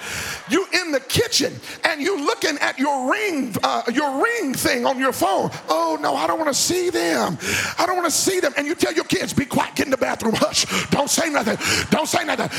You 0.51 0.67
in 0.73 0.93
the 0.93 1.01
kitchen 1.01 1.55
and 1.83 2.03
you 2.03 2.19
looking 2.25 2.59
at 2.59 2.79
your 2.79 3.11
ring, 3.11 3.57
uh, 3.63 3.83
your 3.93 4.23
ring 4.23 4.53
thing 4.53 4.85
on 4.85 4.99
your 4.99 5.13
phone. 5.13 5.51
Oh 5.69 5.99
no, 6.01 6.15
I 6.17 6.27
don't 6.27 6.39
want 6.39 6.53
to 6.53 6.59
see 6.59 6.91
them. 6.91 7.39
I 7.79 7.87
don't 7.87 7.97
want 7.97 8.07
to 8.07 8.17
see 8.17 8.41
them. 8.41 8.53
And 8.59 8.67
you 8.67 8.75
tell 8.75 8.93
your 8.93 9.05
kids, 9.05 9.33
be 9.33 9.47
quiet, 9.47 9.75
get 9.75 9.87
in 9.87 9.91
the 9.91 9.97
bathroom, 9.97 10.35
hush. 10.35 10.67
Don't 10.91 11.09
say 11.09 11.31
nothing. 11.31 11.57
Don't 11.91 12.07
say 12.07 12.25
nothing. 12.25 12.51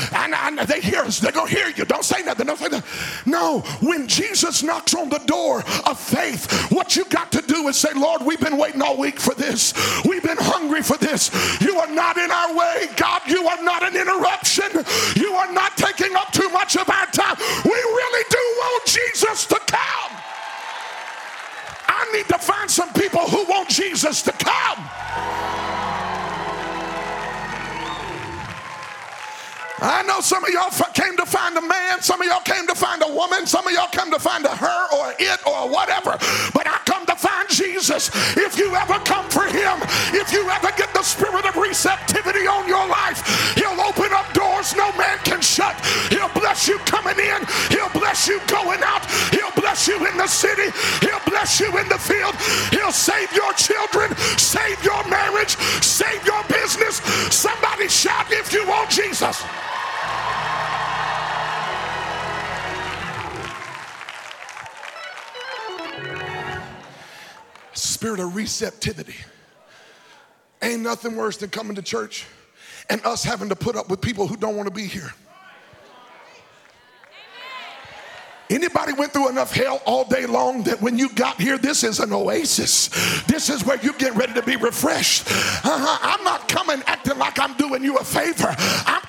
They 0.66 0.80
hear 0.80 1.02
us. 1.02 1.20
They're 1.20 1.30
gonna 1.30 1.48
hear 1.48 1.68
you. 1.68 1.84
Don't 1.84 2.04
say 2.04 2.22
nothing. 2.22 2.46
Don't 2.46 2.58
say 2.58 2.68
nothing. 2.68 3.30
No, 3.30 3.60
when 3.82 4.08
Jesus 4.08 4.64
knocks 4.64 4.94
on 4.94 5.08
the 5.08 5.20
door 5.26 5.60
of 5.86 5.98
faith, 5.98 6.72
what 6.72 6.96
you 6.96 7.04
got 7.04 7.30
to 7.32 7.42
do 7.42 7.68
is 7.68 7.76
say, 7.76 7.92
Lord, 7.94 8.22
we've 8.22 8.40
been 8.40 8.58
waiting 8.58 8.82
all 8.82 8.96
week 8.98 9.20
for 9.20 9.34
this. 9.34 9.74
We've 10.04 10.22
been 10.22 10.38
hungry 10.38 10.82
for 10.82 10.96
this. 10.96 11.30
You 11.60 11.78
are 11.78 11.90
not 11.90 12.18
in 12.18 12.30
our 12.32 12.56
way, 12.56 12.88
God. 12.96 13.22
You 13.28 13.46
are 13.46 13.62
not 13.62 13.84
an 13.84 13.94
interruption. 13.94 14.55
You 15.16 15.32
are 15.34 15.52
not 15.52 15.76
taking 15.76 16.14
up 16.16 16.32
too 16.32 16.48
much 16.50 16.76
of 16.76 16.88
our 16.88 17.06
time. 17.06 17.36
We 17.64 17.70
really 17.70 18.24
do 18.30 18.38
want 18.58 18.86
Jesus 18.86 19.46
to 19.46 19.58
come. 19.66 20.12
I 21.88 22.10
need 22.12 22.28
to 22.28 22.38
find 22.38 22.70
some 22.70 22.92
people 22.92 23.22
who 23.28 23.44
want 23.44 23.68
Jesus 23.68 24.22
to 24.22 24.32
come. 24.32 24.78
I 29.78 30.02
know 30.04 30.20
some 30.20 30.44
of 30.44 30.50
y'all 30.50 30.70
came 30.94 31.16
to 31.16 31.26
find 31.26 31.56
a 31.56 31.60
man, 31.60 32.00
some 32.00 32.20
of 32.20 32.26
y'all 32.26 32.40
came 32.40 32.66
to 32.66 32.74
find 32.74 33.02
a 33.02 33.12
woman, 33.12 33.46
some 33.46 33.66
of 33.66 33.72
y'all 33.72 33.92
come 33.92 34.10
to 34.10 34.18
find 34.18 34.44
a 34.46 34.54
her 34.56 34.82
or 34.96 35.12
it 35.18 35.40
or 35.46 35.68
whatever. 35.68 36.16
But 36.54 36.66
I 36.66 36.80
come 36.88 37.04
to 37.06 37.14
find 37.14 37.48
Jesus. 37.50 38.08
If 38.36 38.56
you 38.56 38.74
ever 38.74 38.98
come 39.04 39.28
for 39.28 39.44
him, 39.44 39.76
if 40.16 40.32
you 40.32 40.48
ever 40.48 40.72
get 40.76 40.92
the 40.94 41.02
spirit 41.02 41.44
of 41.44 41.56
receptivity 41.56 42.46
on 42.48 42.66
your 42.66 42.88
life, 42.88 43.20
he'll 43.54 43.80
open 43.80 44.12
up 44.12 44.32
doors 44.32 44.74
no 44.74 44.90
man 44.96 45.18
can 45.24 45.40
shut. 45.40 45.76
He'll 46.08 46.32
bless 46.32 46.66
you 46.68 46.78
coming 46.88 47.18
in, 47.18 47.44
he'll 47.68 47.92
bless 47.92 48.26
you 48.26 48.40
going 48.48 48.80
out, 48.82 49.04
he'll 49.30 49.52
bless 49.60 49.86
you 49.86 49.96
in 50.06 50.16
the 50.16 50.26
city, 50.26 50.72
he'll 51.04 51.24
bless 51.28 51.60
you 51.60 51.68
in 51.76 51.88
the 51.88 51.98
field, 51.98 52.34
he'll 52.72 52.92
save 52.92 53.32
your 53.32 53.52
children, 53.54 54.16
save 54.40 54.82
your 54.82 55.04
marriage, 55.08 55.56
save 55.84 56.24
your 56.24 56.42
business. 56.48 56.96
Somebody 57.28 57.88
shout 57.88 58.26
if 58.30 58.52
you 58.52 58.66
want 58.66 58.88
Jesus. 58.88 59.44
Spirit 67.96 68.20
of 68.20 68.36
receptivity. 68.36 69.14
Ain't 70.60 70.82
nothing 70.82 71.16
worse 71.16 71.38
than 71.38 71.48
coming 71.48 71.76
to 71.76 71.82
church 71.82 72.26
and 72.90 73.02
us 73.06 73.24
having 73.24 73.48
to 73.48 73.56
put 73.56 73.74
up 73.74 73.88
with 73.88 74.02
people 74.02 74.26
who 74.26 74.36
don't 74.36 74.54
want 74.54 74.68
to 74.68 74.74
be 74.74 74.84
here. 74.84 75.14
Anybody 78.50 78.92
went 78.92 79.14
through 79.14 79.30
enough 79.30 79.50
hell 79.50 79.80
all 79.86 80.04
day 80.04 80.26
long 80.26 80.62
that 80.64 80.82
when 80.82 80.98
you 80.98 81.08
got 81.08 81.40
here, 81.40 81.56
this 81.56 81.82
is 81.82 81.98
an 81.98 82.12
oasis. 82.12 82.88
This 83.22 83.48
is 83.48 83.64
where 83.64 83.82
you 83.82 83.94
get 83.94 84.14
ready 84.14 84.34
to 84.34 84.42
be 84.42 84.56
refreshed. 84.56 85.26
Uh-huh. 85.26 85.98
I'm 86.02 86.22
not 86.22 86.48
coming 86.48 86.82
acting 86.86 87.16
like 87.16 87.40
I'm 87.40 87.56
doing 87.56 87.82
you 87.82 87.96
a 87.96 88.04
favor. 88.04 88.54
I'm 88.58 89.05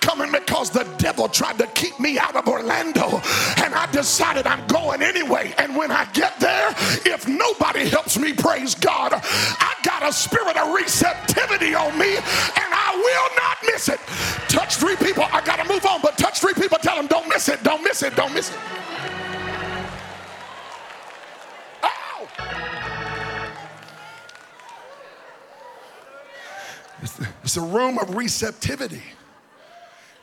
because 0.47 0.69
the 0.69 0.85
devil 0.97 1.27
tried 1.27 1.57
to 1.57 1.67
keep 1.67 1.99
me 1.99 2.17
out 2.17 2.35
of 2.37 2.47
Orlando. 2.47 3.21
And 3.57 3.75
I 3.75 3.85
decided 3.91 4.47
I'm 4.47 4.65
going 4.67 5.03
anyway. 5.03 5.53
And 5.57 5.75
when 5.75 5.91
I 5.91 6.05
get 6.13 6.39
there, 6.39 6.69
if 7.05 7.27
nobody 7.27 7.89
helps 7.89 8.17
me, 8.17 8.31
praise 8.31 8.73
God, 8.73 9.11
I 9.13 9.75
got 9.83 10.07
a 10.07 10.13
spirit 10.13 10.55
of 10.55 10.73
receptivity 10.73 11.75
on 11.75 11.99
me 11.99 12.15
and 12.15 12.23
I 12.73 12.95
will 12.95 13.35
not 13.35 13.57
miss 13.73 13.89
it. 13.89 13.99
Touch 14.47 14.77
three 14.77 14.95
people. 14.95 15.25
I 15.33 15.41
got 15.43 15.57
to 15.57 15.67
move 15.67 15.85
on, 15.85 16.01
but 16.01 16.17
touch 16.17 16.39
three 16.39 16.53
people. 16.53 16.77
Tell 16.77 16.95
them, 16.95 17.07
don't 17.07 17.27
miss 17.27 17.49
it, 17.49 17.61
don't 17.63 17.83
miss 17.83 18.01
it, 18.01 18.15
don't 18.15 18.33
miss 18.33 18.49
it. 18.49 18.57
Oh! 21.83 22.29
It's 27.43 27.57
a 27.57 27.61
room 27.61 27.97
of 27.97 28.15
receptivity. 28.15 29.03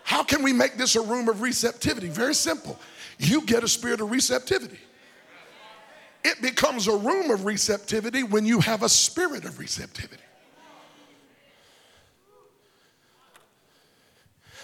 How 0.04 0.22
can 0.22 0.42
we 0.42 0.52
make 0.52 0.76
this 0.76 0.96
a 0.96 1.00
room 1.00 1.28
of 1.28 1.40
receptivity? 1.40 2.08
Very 2.08 2.34
simple. 2.34 2.78
You 3.18 3.40
get 3.40 3.64
a 3.64 3.68
spirit 3.68 4.02
of 4.02 4.10
receptivity. 4.10 4.78
It 6.22 6.40
becomes 6.40 6.88
a 6.88 6.96
room 6.96 7.30
of 7.30 7.46
receptivity 7.46 8.22
when 8.22 8.44
you 8.44 8.60
have 8.60 8.82
a 8.82 8.88
spirit 8.88 9.44
of 9.46 9.58
receptivity. 9.58 10.22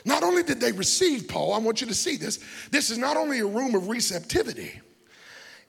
Not 0.05 0.23
only 0.23 0.43
did 0.43 0.61
they 0.61 0.73
receive 0.73 1.27
Paul, 1.27 1.55
I 1.55 1.59
want 1.59 1.81
you 1.81 1.87
to 1.87 1.95
see 1.95 2.17
this. 2.17 2.39
This 2.71 2.91
is 2.91 2.99
not 2.99 3.17
only 3.17 3.41
a 3.41 3.47
room 3.47 3.75
of 3.75 3.89
receptivity, 3.89 4.81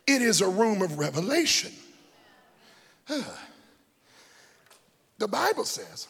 it 0.06 0.22
is 0.22 0.42
a 0.42 0.48
room 0.48 0.82
of 0.82 1.00
revelation. 1.00 1.72
The 5.18 5.28
Bible 5.28 5.66
says 5.66 6.08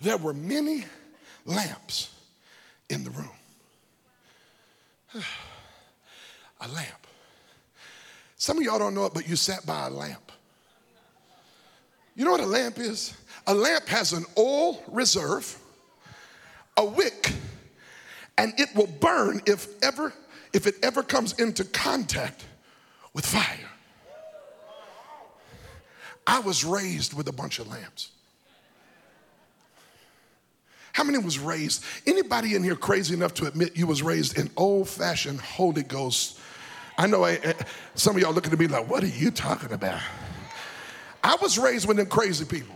there 0.00 0.16
were 0.16 0.32
many 0.32 0.86
lamps 1.48 2.14
in 2.90 3.02
the 3.02 3.10
room. 3.10 3.30
a 6.60 6.68
lamp. 6.68 7.06
Some 8.36 8.58
of 8.58 8.62
y'all 8.62 8.78
don't 8.78 8.94
know 8.94 9.06
it, 9.06 9.14
but 9.14 9.28
you 9.28 9.34
sat 9.34 9.66
by 9.66 9.86
a 9.86 9.90
lamp. 9.90 10.30
You 12.14 12.24
know 12.24 12.32
what 12.32 12.40
a 12.40 12.46
lamp 12.46 12.78
is? 12.78 13.16
A 13.46 13.54
lamp 13.54 13.86
has 13.86 14.12
an 14.12 14.24
oil 14.36 14.82
reserve, 14.88 15.58
a 16.76 16.84
wick, 16.84 17.32
and 18.36 18.52
it 18.58 18.68
will 18.74 18.86
burn 18.86 19.40
if 19.46 19.68
ever 19.82 20.12
if 20.52 20.66
it 20.66 20.76
ever 20.82 21.02
comes 21.02 21.38
into 21.38 21.64
contact 21.64 22.44
with 23.12 23.24
fire. 23.24 23.70
I 26.26 26.40
was 26.40 26.64
raised 26.64 27.14
with 27.14 27.28
a 27.28 27.32
bunch 27.32 27.58
of 27.58 27.68
lamps. 27.68 28.10
How 30.98 31.04
many 31.04 31.18
was 31.18 31.38
raised? 31.38 31.84
Anybody 32.08 32.56
in 32.56 32.64
here 32.64 32.74
crazy 32.74 33.14
enough 33.14 33.32
to 33.34 33.46
admit 33.46 33.76
you 33.76 33.86
was 33.86 34.02
raised 34.02 34.36
in 34.36 34.50
old-fashioned 34.56 35.40
Holy 35.40 35.84
Ghost? 35.84 36.40
I 36.98 37.06
know 37.06 37.22
I, 37.22 37.34
I, 37.34 37.54
some 37.94 38.16
of 38.16 38.20
y'all 38.20 38.32
looking 38.32 38.52
at 38.52 38.58
me 38.58 38.66
like, 38.66 38.90
what 38.90 39.04
are 39.04 39.06
you 39.06 39.30
talking 39.30 39.70
about? 39.70 40.00
I 41.22 41.36
was 41.40 41.56
raised 41.56 41.86
with 41.86 41.98
them 41.98 42.06
crazy 42.06 42.44
people. 42.44 42.74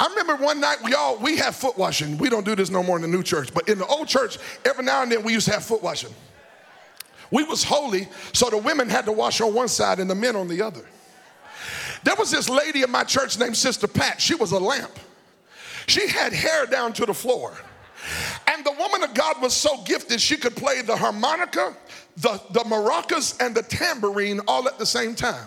I 0.00 0.06
remember 0.06 0.42
one 0.42 0.58
night 0.58 0.78
we 0.82 0.94
all 0.94 1.18
we 1.18 1.36
have 1.36 1.54
foot 1.54 1.76
washing. 1.76 2.16
We 2.16 2.30
don't 2.30 2.46
do 2.46 2.56
this 2.56 2.70
no 2.70 2.82
more 2.82 2.96
in 2.96 3.02
the 3.02 3.08
new 3.08 3.22
church, 3.22 3.52
but 3.52 3.68
in 3.68 3.76
the 3.76 3.86
old 3.86 4.08
church, 4.08 4.38
every 4.64 4.86
now 4.86 5.02
and 5.02 5.12
then 5.12 5.22
we 5.22 5.34
used 5.34 5.48
to 5.48 5.52
have 5.52 5.64
foot 5.64 5.82
washing. 5.82 6.14
We 7.30 7.44
was 7.44 7.62
holy, 7.62 8.08
so 8.32 8.48
the 8.48 8.56
women 8.56 8.88
had 8.88 9.04
to 9.04 9.12
wash 9.12 9.42
on 9.42 9.52
one 9.52 9.68
side 9.68 9.98
and 9.98 10.08
the 10.08 10.14
men 10.14 10.34
on 10.34 10.48
the 10.48 10.62
other. 10.62 10.86
There 12.04 12.14
was 12.16 12.30
this 12.30 12.48
lady 12.48 12.82
in 12.82 12.90
my 12.90 13.04
church 13.04 13.38
named 13.38 13.56
Sister 13.56 13.88
Pat. 13.88 14.20
She 14.20 14.34
was 14.34 14.52
a 14.52 14.58
lamp. 14.58 14.92
She 15.86 16.06
had 16.06 16.32
hair 16.32 16.66
down 16.66 16.92
to 16.94 17.06
the 17.06 17.14
floor. 17.14 17.56
And 18.46 18.64
the 18.64 18.72
woman 18.72 19.02
of 19.02 19.14
God 19.14 19.40
was 19.40 19.54
so 19.54 19.82
gifted, 19.84 20.20
she 20.20 20.36
could 20.36 20.54
play 20.54 20.82
the 20.82 20.96
harmonica, 20.96 21.74
the, 22.18 22.40
the 22.50 22.60
maracas, 22.60 23.40
and 23.40 23.54
the 23.54 23.62
tambourine 23.62 24.40
all 24.46 24.68
at 24.68 24.78
the 24.78 24.86
same 24.86 25.14
time. 25.14 25.46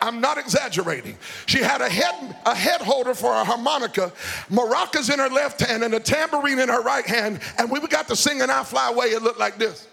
I'm 0.00 0.20
not 0.20 0.38
exaggerating. 0.38 1.16
She 1.46 1.58
had 1.58 1.80
a 1.80 1.88
head, 1.88 2.36
a 2.44 2.54
head 2.54 2.80
holder 2.80 3.14
for 3.14 3.32
a 3.32 3.44
harmonica, 3.44 4.12
maracas 4.50 5.12
in 5.12 5.18
her 5.18 5.28
left 5.28 5.60
hand, 5.60 5.82
and 5.82 5.94
a 5.94 6.00
tambourine 6.00 6.58
in 6.58 6.68
her 6.68 6.82
right 6.82 7.06
hand. 7.06 7.40
And 7.58 7.70
we 7.70 7.80
got 7.80 8.08
to 8.08 8.16
sing 8.16 8.40
and 8.42 8.50
I 8.50 8.62
fly 8.64 8.90
away, 8.90 9.06
it 9.06 9.22
looked 9.22 9.38
like 9.38 9.58
this. 9.58 9.86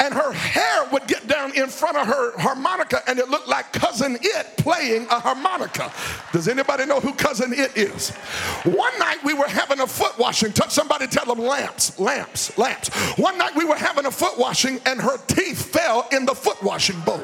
And 0.00 0.14
her 0.14 0.32
hair 0.32 0.88
would 0.92 1.06
get 1.06 1.26
down 1.26 1.54
in 1.54 1.68
front 1.68 1.96
of 1.96 2.06
her 2.06 2.38
harmonica 2.38 3.02
and 3.06 3.18
it 3.18 3.28
looked 3.28 3.48
like 3.48 3.72
Cousin 3.72 4.16
Itt 4.22 4.56
playing 4.56 5.06
a 5.10 5.20
harmonica. 5.20 5.92
Does 6.32 6.48
anybody 6.48 6.86
know 6.86 7.00
who 7.00 7.12
Cousin 7.14 7.52
Itt 7.52 7.76
is? 7.76 8.10
One 8.64 8.98
night 8.98 9.18
we 9.24 9.34
were 9.34 9.48
having 9.48 9.80
a 9.80 9.86
foot 9.86 10.18
washing. 10.18 10.52
Touch 10.52 10.70
somebody 10.70 11.06
tell 11.06 11.26
them 11.26 11.38
lamps 11.38 11.98
lamps 11.98 12.56
lamps. 12.58 12.88
One 13.18 13.36
night 13.38 13.54
we 13.54 13.64
were 13.64 13.76
having 13.76 14.06
a 14.06 14.10
foot 14.10 14.38
washing 14.38 14.80
and 14.86 15.00
her 15.00 15.18
teeth 15.26 15.66
fell 15.66 16.08
in 16.12 16.24
the 16.24 16.34
foot 16.34 16.62
washing 16.62 16.98
bowl 17.00 17.22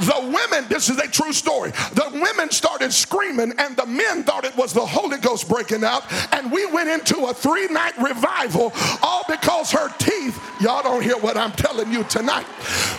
the 0.00 0.20
women, 0.22 0.68
this 0.68 0.88
is 0.88 0.98
a 0.98 1.08
true 1.08 1.32
story. 1.32 1.70
The 1.70 2.10
women 2.12 2.50
started 2.50 2.92
screaming, 2.92 3.52
and 3.58 3.76
the 3.76 3.86
men 3.86 4.24
thought 4.24 4.44
it 4.44 4.56
was 4.56 4.72
the 4.72 4.84
Holy 4.84 5.18
Ghost 5.18 5.48
breaking 5.48 5.84
out. 5.84 6.04
And 6.32 6.50
we 6.52 6.66
went 6.66 6.88
into 6.88 7.26
a 7.26 7.34
three 7.34 7.66
night 7.68 7.96
revival, 7.98 8.72
all 9.02 9.24
because 9.28 9.70
her 9.72 9.88
teeth, 9.98 10.40
y'all 10.60 10.82
don't 10.82 11.02
hear 11.02 11.16
what 11.18 11.36
I'm 11.36 11.52
telling 11.52 11.92
you 11.92 12.04
tonight. 12.04 12.46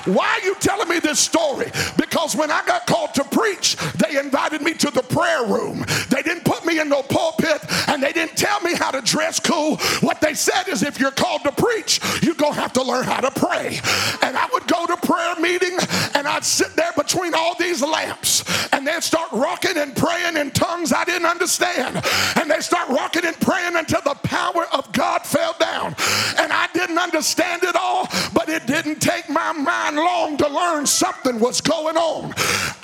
Why 0.05 0.27
are 0.27 0.45
you 0.45 0.55
telling 0.55 0.87
me 0.87 0.99
this 0.99 1.19
story? 1.19 1.71
Because 1.97 2.35
when 2.35 2.51
I 2.51 2.63
got 2.65 2.87
called 2.87 3.13
to 3.15 3.23
preach, 3.25 3.75
they 3.95 4.17
invited 4.17 4.61
me 4.61 4.73
to 4.75 4.91
the 4.91 5.03
prayer 5.03 5.45
room. 5.45 5.85
They 6.09 6.21
didn't 6.21 6.45
put 6.45 6.65
me 6.65 6.79
in 6.79 6.89
no 6.89 7.03
pulpit 7.03 7.61
and 7.87 8.01
they 8.01 8.13
didn't 8.13 8.37
tell 8.37 8.59
me 8.61 8.73
how 8.73 8.91
to 8.91 9.01
dress 9.01 9.39
cool. 9.39 9.77
What 10.01 10.21
they 10.21 10.33
said 10.33 10.67
is 10.69 10.83
if 10.83 10.99
you're 10.99 11.11
called 11.11 11.43
to 11.43 11.51
preach, 11.51 11.99
you're 12.21 12.35
going 12.35 12.53
to 12.53 12.59
have 12.59 12.73
to 12.73 12.83
learn 12.83 13.03
how 13.03 13.19
to 13.19 13.31
pray. 13.31 13.79
And 14.21 14.37
I 14.37 14.47
would 14.53 14.67
go 14.67 14.85
to 14.85 14.97
prayer 14.97 15.35
meeting 15.39 15.77
and 16.13 16.27
I'd 16.27 16.45
sit 16.45 16.75
there 16.75 16.86
between 16.95 17.33
all 17.33 17.55
these 17.55 17.81
lamps 17.81 18.43
and 18.73 18.85
they'd 18.85 19.03
start 19.03 19.31
rocking 19.31 19.77
and 19.77 19.95
praying 19.95 20.37
in 20.37 20.51
tongues 20.51 20.93
I 20.93 21.03
didn't 21.03 21.25
understand. 21.27 22.03
And 22.35 22.49
they 22.49 22.59
start 22.59 22.89
rocking 22.89 23.25
and 23.25 23.39
praying 23.39 23.75
until 23.75 24.01
the 24.01 24.15
power 24.23 24.65
of 24.71 24.91
God 24.91 25.23
fell 25.23 25.55
down. 25.59 25.95
And 26.37 26.51
I 26.51 26.67
didn't 26.73 26.97
understand 26.97 27.63
it 27.63 27.75
all, 27.75 28.07
but 28.33 28.49
it 28.49 28.65
didn't 28.65 28.99
take 28.99 29.29
my 29.29 29.51
mind 29.51 29.95
long 29.95 30.37
to 30.37 30.47
learn 30.47 30.85
something 30.85 31.39
was 31.39 31.61
going 31.61 31.97
on. 31.97 32.33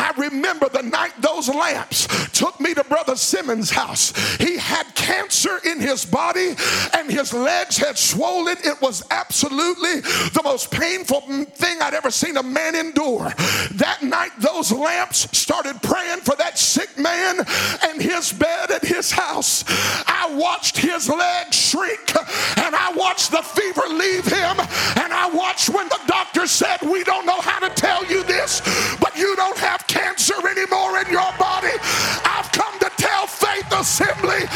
I 0.04 0.12
remember 0.18 0.68
the 0.68 0.82
night 0.82 1.14
those 1.22 1.48
lamps 1.48 2.08
took 2.34 2.60
me 2.60 2.74
to 2.74 2.84
Brother 2.84 3.16
Simmons' 3.16 3.70
house. 3.70 4.12
He 4.36 4.58
had 4.58 4.94
cancer 4.96 5.60
in 5.64 5.80
his 5.80 6.04
body 6.04 6.56
and 6.94 7.10
his 7.10 7.34
legs 7.34 7.78
had 7.78 7.98
swollen. 7.98 8.58
It 8.66 8.82
was 8.82 9.02
absolutely 9.12 10.02
the 10.02 10.42
most 10.44 10.72
painful 10.72 11.22
thing 11.22 11.82
I'd 11.82 11.94
ever 11.94 12.12
seen 12.12 12.36
a 12.36 12.44
man 12.44 12.76
endure. 12.76 13.32
That 13.76 14.00
night, 14.04 14.32
those 14.40 14.74
lamps 14.74 15.38
started 15.38 15.82
praying 15.82 16.20
for 16.20 16.36
that 16.36 16.60
sick 16.60 17.00
man 17.00 17.40
and 17.88 18.02
his 18.02 18.34
bed 18.34 18.72
at 18.72 18.84
his 18.84 19.10
house. 19.10 19.64
I 20.06 20.34
watched 20.36 20.78
his 20.78 21.08
legs 21.08 21.56
shrink 21.56 22.14
and 22.58 22.76
I 22.76 22.92
watched 22.94 23.32
the 23.32 23.42
fever 23.42 23.84
leave 23.88 24.26
him 24.26 24.60
and 24.60 25.14
I 25.14 25.30
watched 25.34 25.70
when 25.70 25.88
the 25.88 26.00
doctor 26.08 26.46
said, 26.46 26.82
We 26.82 27.06
don't 27.06 27.26
know 27.26 27.40
how 27.40 27.60
to 27.60 27.70
tell 27.70 28.04
you 28.06 28.24
this, 28.24 28.62
but 29.00 29.18
you 29.18 29.36
don't 29.38 29.58
have 29.60 29.88
cancer 29.94 30.34
anymore 30.48 30.98
in 30.98 31.12
your 31.12 31.32
body. 31.38 31.78
I've 32.26 32.52
come 32.52 32.80
to 32.80 32.90
tell 32.98 33.28
Faith 33.28 33.72
Assembly 33.72 34.48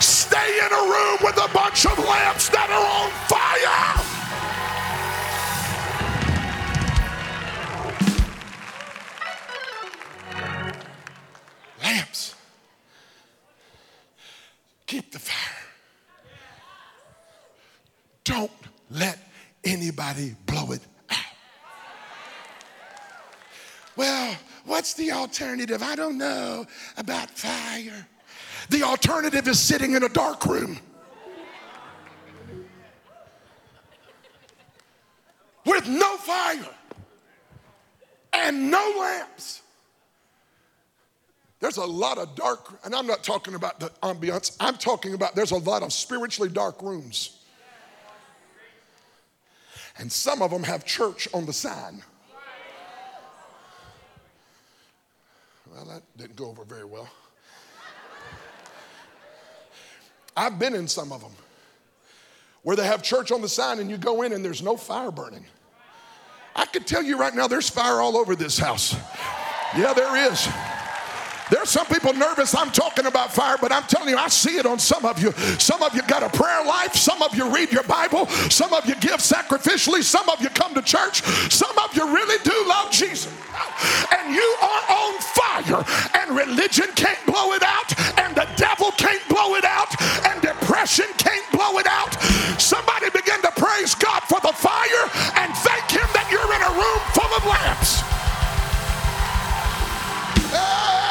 stay 0.00 0.58
in 0.64 0.72
a 0.72 0.82
room 0.94 1.18
with 1.22 1.36
a 1.36 1.48
bunch 1.52 1.84
of 1.84 1.98
lamps 1.98 2.48
that 2.48 2.70
are 2.70 2.86
on 3.00 3.10
fire. 3.28 4.00
Lamps. 11.82 12.34
Keep 14.86 15.12
the 15.12 15.18
fire. 15.18 15.36
Don't 18.24 18.50
let 18.90 19.18
anybody 19.62 20.34
blow 20.46 20.72
it 20.72 20.80
out. 21.10 21.18
Well, 23.96 24.36
what's 24.80 24.94
the 24.94 25.12
alternative? 25.12 25.82
I 25.82 25.94
don't 25.94 26.16
know 26.16 26.64
about 26.96 27.28
fire. 27.28 28.06
The 28.70 28.82
alternative 28.82 29.46
is 29.46 29.60
sitting 29.60 29.92
in 29.92 30.04
a 30.04 30.08
dark 30.08 30.46
room. 30.46 30.78
With 35.66 35.86
no 35.86 36.16
fire 36.16 36.74
and 38.32 38.70
no 38.70 38.94
lamps. 38.98 39.60
There's 41.58 41.76
a 41.76 41.84
lot 41.84 42.16
of 42.16 42.34
dark, 42.34 42.80
and 42.82 42.94
I'm 42.94 43.06
not 43.06 43.22
talking 43.22 43.56
about 43.56 43.80
the 43.80 43.90
ambiance, 44.02 44.56
I'm 44.60 44.78
talking 44.78 45.12
about 45.12 45.34
there's 45.34 45.50
a 45.50 45.58
lot 45.58 45.82
of 45.82 45.92
spiritually 45.92 46.48
dark 46.48 46.80
rooms. 46.80 47.36
And 49.98 50.10
some 50.10 50.40
of 50.40 50.50
them 50.50 50.62
have 50.62 50.86
church 50.86 51.28
on 51.34 51.44
the 51.44 51.52
sign. 51.52 52.02
Well, 55.80 55.94
that 55.94 56.02
didn't 56.18 56.36
go 56.36 56.46
over 56.46 56.62
very 56.62 56.84
well. 56.84 57.08
I've 60.36 60.58
been 60.58 60.74
in 60.74 60.86
some 60.86 61.10
of 61.10 61.22
them 61.22 61.32
where 62.62 62.76
they 62.76 62.84
have 62.84 63.02
church 63.02 63.32
on 63.32 63.40
the 63.40 63.48
sign 63.48 63.78
and 63.78 63.88
you 63.88 63.96
go 63.96 64.20
in 64.20 64.34
and 64.34 64.44
there's 64.44 64.62
no 64.62 64.76
fire 64.76 65.10
burning. 65.10 65.46
I 66.54 66.66
could 66.66 66.86
tell 66.86 67.02
you 67.02 67.18
right 67.18 67.34
now, 67.34 67.46
there's 67.46 67.70
fire 67.70 68.02
all 68.02 68.18
over 68.18 68.36
this 68.36 68.58
house. 68.58 68.94
Yeah, 69.74 69.94
there 69.94 70.30
is. 70.30 70.46
There's 71.50 71.70
some 71.70 71.86
people 71.86 72.12
nervous 72.12 72.54
I'm 72.54 72.70
talking 72.70 73.06
about 73.06 73.32
fire, 73.32 73.56
but 73.58 73.72
I'm 73.72 73.84
telling 73.84 74.10
you, 74.10 74.18
I 74.18 74.28
see 74.28 74.58
it 74.58 74.66
on 74.66 74.78
some 74.78 75.06
of 75.06 75.20
you. 75.22 75.32
Some 75.58 75.82
of 75.82 75.94
you 75.94 76.02
got 76.02 76.22
a 76.22 76.28
prayer 76.28 76.62
life, 76.64 76.94
some 76.94 77.22
of 77.22 77.34
you 77.34 77.52
read 77.52 77.72
your 77.72 77.84
Bible, 77.84 78.26
some 78.50 78.74
of 78.74 78.86
you 78.86 78.94
give 78.96 79.20
sacrificially, 79.20 80.02
some 80.02 80.28
of 80.28 80.42
you 80.42 80.50
come 80.50 80.74
to 80.74 80.82
church, 80.82 81.22
some 81.50 81.76
of 81.78 81.96
you 81.96 82.14
really 82.14 82.38
do 82.44 82.68
love 82.68 82.92
Jesus. 82.92 83.32
And 84.12 84.34
you 84.34 84.56
are 84.62 84.82
on 84.88 85.14
fire, 85.20 85.84
and 86.14 86.36
religion 86.36 86.88
can't 86.94 87.24
blow 87.26 87.52
it 87.52 87.62
out, 87.62 87.90
and 88.18 88.34
the 88.36 88.48
devil 88.56 88.92
can't 88.92 89.26
blow 89.28 89.54
it 89.54 89.64
out, 89.64 89.90
and 90.26 90.40
depression 90.42 91.06
can't 91.18 91.44
blow 91.50 91.78
it 91.78 91.86
out. 91.86 92.12
Somebody 92.60 93.10
begin 93.10 93.40
to 93.42 93.50
praise 93.52 93.94
God 93.94 94.20
for 94.24 94.40
the 94.40 94.52
fire 94.52 95.04
and 95.36 95.54
thank 95.56 95.90
Him 95.90 96.08
that 96.12 96.28
you're 96.30 96.52
in 96.54 96.62
a 96.62 96.72
room 96.76 97.00
full 97.14 97.32
of 97.36 97.44
lamps. 97.46 98.02
Hey, 100.50 101.10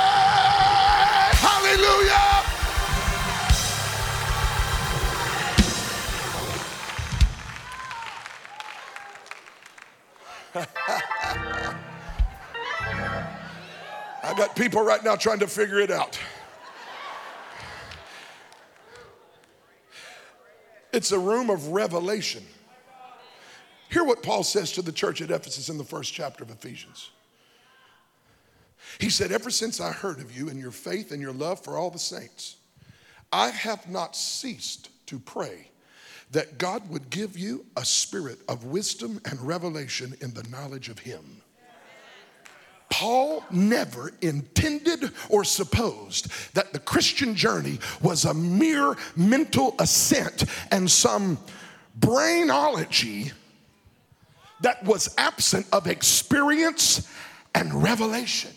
hallelujah. 10.53 11.15
I 14.29 14.33
got 14.35 14.55
people 14.55 14.83
right 14.83 15.03
now 15.03 15.15
trying 15.15 15.39
to 15.39 15.47
figure 15.47 15.79
it 15.79 15.89
out. 15.89 16.19
It's 20.93 21.11
a 21.11 21.17
room 21.17 21.49
of 21.49 21.69
revelation. 21.69 22.43
Hear 23.89 24.03
what 24.03 24.21
Paul 24.21 24.43
says 24.43 24.71
to 24.73 24.83
the 24.83 24.91
church 24.91 25.23
at 25.23 25.31
Ephesus 25.31 25.69
in 25.69 25.79
the 25.79 25.83
first 25.83 26.13
chapter 26.13 26.43
of 26.43 26.51
Ephesians. 26.51 27.09
He 28.99 29.09
said, 29.09 29.31
Ever 29.31 29.49
since 29.49 29.81
I 29.81 29.91
heard 29.91 30.19
of 30.19 30.37
you 30.37 30.49
and 30.49 30.59
your 30.59 30.69
faith 30.69 31.11
and 31.11 31.19
your 31.19 31.33
love 31.33 31.63
for 31.63 31.75
all 31.75 31.89
the 31.89 31.97
saints, 31.97 32.57
I 33.33 33.49
have 33.49 33.89
not 33.89 34.15
ceased 34.15 34.89
to 35.07 35.17
pray 35.17 35.71
that 36.29 36.59
God 36.59 36.87
would 36.91 37.09
give 37.09 37.35
you 37.35 37.65
a 37.75 37.83
spirit 37.83 38.37
of 38.47 38.65
wisdom 38.65 39.21
and 39.25 39.41
revelation 39.41 40.13
in 40.21 40.35
the 40.35 40.43
knowledge 40.49 40.87
of 40.87 40.99
Him. 40.99 41.41
Paul 42.99 43.45
never 43.49 44.11
intended 44.19 45.13
or 45.29 45.45
supposed 45.45 46.27
that 46.53 46.73
the 46.73 46.79
Christian 46.79 47.33
journey 47.33 47.79
was 48.01 48.25
a 48.25 48.33
mere 48.33 48.97
mental 49.15 49.73
ascent 49.79 50.43
and 50.69 50.91
some 50.91 51.37
brainology 51.97 53.31
that 54.59 54.83
was 54.83 55.15
absent 55.17 55.65
of 55.71 55.87
experience 55.87 57.09
and 57.55 57.81
revelation. 57.81 58.51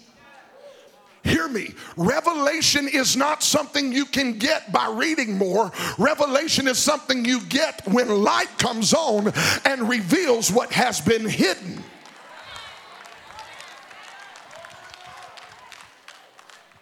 Hear 1.22 1.46
me. 1.46 1.72
Revelation 1.96 2.88
is 2.88 3.16
not 3.16 3.44
something 3.44 3.92
you 3.92 4.06
can 4.06 4.38
get 4.40 4.72
by 4.72 4.88
reading 4.88 5.38
more. 5.38 5.70
Revelation 5.98 6.66
is 6.66 6.78
something 6.78 7.24
you 7.24 7.42
get 7.42 7.86
when 7.86 8.08
light 8.08 8.58
comes 8.58 8.92
on 8.92 9.32
and 9.64 9.88
reveals 9.88 10.50
what 10.50 10.72
has 10.72 11.00
been 11.00 11.28
hidden. 11.28 11.84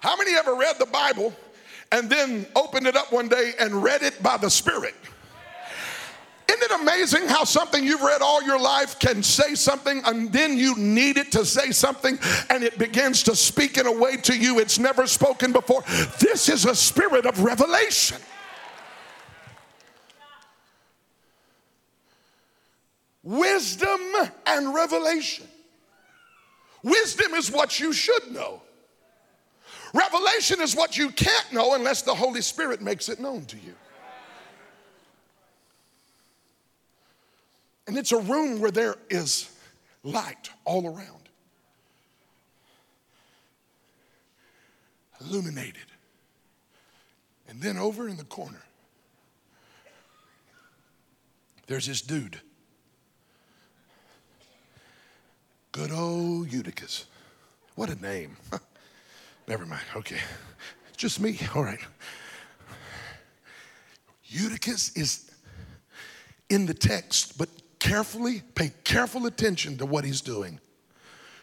How 0.01 0.17
many 0.17 0.35
ever 0.35 0.55
read 0.55 0.79
the 0.79 0.87
Bible 0.87 1.35
and 1.93 2.11
then 2.11 2.47
opened 2.57 2.87
it 2.87 2.97
up 2.97 3.13
one 3.13 3.29
day 3.29 3.53
and 3.61 3.83
read 3.83 4.03
it 4.03 4.23
by 4.23 4.39
the 4.39 4.51
Spirit? 4.51 4.95
Isn't 6.49 6.63
it 6.63 6.81
amazing 6.81 7.29
how 7.29 7.45
something 7.45 7.85
you've 7.85 8.01
read 8.01 8.23
all 8.23 8.43
your 8.43 8.59
life 8.59 8.99
can 8.99 9.23
say 9.23 9.55
something 9.55 10.03
and 10.05 10.33
then 10.33 10.59
you 10.59 10.75
need 10.77 11.17
it 11.17 11.31
to 11.33 11.45
say 11.45 11.71
something 11.71 12.19
and 12.49 12.65
it 12.65 12.77
begins 12.77 13.23
to 13.25 13.37
speak 13.37 13.79
in 13.79 13.87
a 13.87 13.93
way 13.93 14.17
to 14.17 14.37
you 14.37 14.59
it's 14.59 14.79
never 14.79 15.07
spoken 15.07 15.53
before? 15.53 15.83
This 16.19 16.49
is 16.49 16.65
a 16.65 16.75
spirit 16.75 17.25
of 17.25 17.41
revelation. 17.45 18.19
Wisdom 23.23 24.01
and 24.47 24.75
revelation. 24.75 25.47
Wisdom 26.83 27.35
is 27.35 27.51
what 27.51 27.79
you 27.79 27.93
should 27.93 28.33
know. 28.33 28.63
Revelation 29.93 30.61
is 30.61 30.77
what 30.77 30.97
you 30.97 31.11
can't 31.11 31.53
know 31.53 31.75
unless 31.75 32.03
the 32.03 32.15
Holy 32.15 32.43
Spirit 32.43 32.81
makes 32.81 33.09
it 33.09 33.19
known 33.19 33.45
to 33.47 33.57
you. 33.57 33.75
And 37.87 37.99
it's 37.99 38.13
a 38.13 38.21
room 38.21 38.61
where 38.61 38.71
there 38.71 38.95
is 39.09 39.51
light 40.05 40.51
all 40.65 40.87
around, 40.87 41.29
illuminated. 45.21 45.87
And 47.49 47.61
then 47.61 47.77
over 47.77 48.09
in 48.09 48.17
the 48.17 48.25
corner, 48.25 48.63
there's 51.67 51.87
this 51.87 52.01
dude. 52.01 52.41
Good 55.73 55.91
old 55.91 56.53
Eutychus. 56.53 57.07
What 57.75 57.91
a 57.91 58.01
name. 58.01 58.37
Never 59.51 59.67
mind. 59.67 59.83
Okay. 59.97 60.21
It's 60.89 60.97
just 60.97 61.19
me. 61.19 61.37
All 61.57 61.65
right. 61.65 61.81
Eutychus 64.27 64.97
is 64.97 65.29
in 66.49 66.67
the 66.67 66.73
text, 66.73 67.37
but 67.37 67.49
carefully, 67.81 68.43
pay 68.55 68.71
careful 68.85 69.27
attention 69.27 69.77
to 69.79 69.87
what 69.87 70.05
he's 70.05 70.21
doing. 70.21 70.61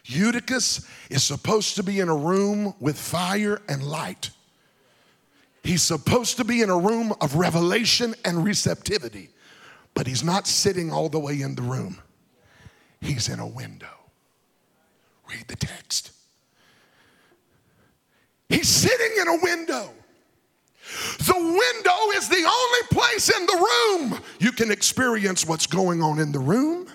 Eutychus 0.06 0.88
is 1.10 1.22
supposed 1.22 1.76
to 1.76 1.82
be 1.82 2.00
in 2.00 2.08
a 2.08 2.16
room 2.16 2.72
with 2.80 2.98
fire 2.98 3.60
and 3.68 3.82
light. 3.82 4.30
He's 5.62 5.82
supposed 5.82 6.38
to 6.38 6.44
be 6.44 6.62
in 6.62 6.70
a 6.70 6.78
room 6.78 7.12
of 7.20 7.34
revelation 7.34 8.14
and 8.24 8.42
receptivity, 8.42 9.28
but 9.92 10.06
he's 10.06 10.24
not 10.24 10.46
sitting 10.46 10.90
all 10.90 11.10
the 11.10 11.20
way 11.20 11.42
in 11.42 11.56
the 11.56 11.62
room. 11.62 11.98
He's 13.02 13.28
in 13.28 13.38
a 13.38 13.46
window. 13.46 13.98
Read 15.28 15.46
the 15.48 15.56
text. 15.56 16.12
Sitting 18.68 19.22
in 19.22 19.28
a 19.28 19.36
window. 19.42 19.90
The 21.20 21.34
window 21.34 22.18
is 22.18 22.28
the 22.28 22.36
only 22.36 22.88
place 22.90 23.34
in 23.34 23.46
the 23.46 23.66
room 24.10 24.20
you 24.40 24.52
can 24.52 24.70
experience 24.70 25.46
what's 25.46 25.66
going 25.66 26.02
on 26.02 26.18
in 26.18 26.32
the 26.32 26.38
room 26.38 26.86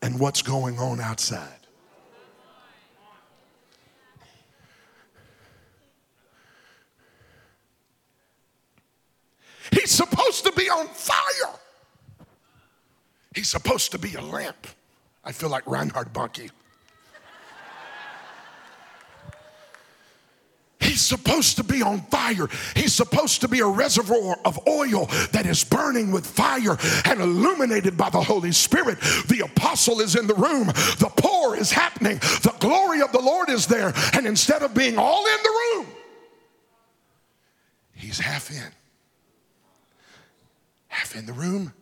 and 0.00 0.20
what's 0.20 0.40
going 0.40 0.78
on 0.78 1.00
outside. 1.00 1.66
He's 9.72 9.90
supposed 9.90 10.44
to 10.44 10.52
be 10.52 10.70
on 10.70 10.86
fire. 10.86 11.58
He's 13.34 13.48
supposed 13.48 13.90
to 13.90 13.98
be 13.98 14.14
a 14.14 14.20
lamp. 14.20 14.68
I 15.24 15.32
feel 15.32 15.48
like 15.48 15.66
Reinhard 15.66 16.12
Bonnke. 16.12 16.52
He's 20.92 21.00
supposed 21.00 21.56
to 21.56 21.64
be 21.64 21.80
on 21.80 22.02
fire. 22.02 22.48
He's 22.76 22.92
supposed 22.92 23.40
to 23.40 23.48
be 23.48 23.60
a 23.60 23.66
reservoir 23.66 24.38
of 24.44 24.60
oil 24.68 25.06
that 25.32 25.46
is 25.46 25.64
burning 25.64 26.12
with 26.12 26.26
fire 26.26 26.76
and 27.06 27.18
illuminated 27.18 27.96
by 27.96 28.10
the 28.10 28.20
Holy 28.20 28.52
Spirit. 28.52 29.00
The 29.00 29.40
apostle 29.42 30.00
is 30.00 30.16
in 30.16 30.26
the 30.26 30.34
room. 30.34 30.66
The 30.66 31.10
pour 31.16 31.56
is 31.56 31.72
happening. 31.72 32.18
The 32.18 32.54
glory 32.60 33.00
of 33.00 33.10
the 33.10 33.22
Lord 33.22 33.48
is 33.48 33.66
there. 33.66 33.94
And 34.12 34.26
instead 34.26 34.62
of 34.62 34.74
being 34.74 34.98
all 34.98 35.24
in 35.24 35.42
the 35.42 35.48
room, 35.48 35.86
he's 37.94 38.18
half 38.18 38.50
in. 38.50 38.72
Half 40.88 41.16
in 41.16 41.24
the 41.24 41.32
room, 41.32 41.72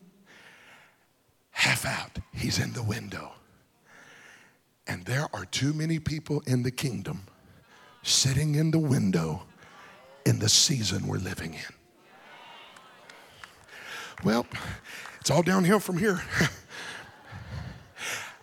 half 1.51 1.85
out. 1.85 2.17
He's 2.33 2.61
in 2.61 2.75
the 2.75 2.85
window. 2.85 3.33
And 4.87 5.05
there 5.05 5.27
are 5.33 5.47
too 5.47 5.73
many 5.73 5.99
people 5.99 6.45
in 6.47 6.63
the 6.63 6.71
kingdom 6.71 7.27
sitting 8.03 8.55
in 8.55 8.71
the 8.71 8.79
window 8.79 9.43
in 10.25 10.39
the 10.39 10.49
season 10.49 11.07
we're 11.07 11.19
living 11.19 11.55
in. 11.55 11.75
Well, 14.23 14.47
it's 15.21 15.31
all 15.31 15.43
downhill 15.43 15.81
from 15.81 15.99
here. 15.99 16.23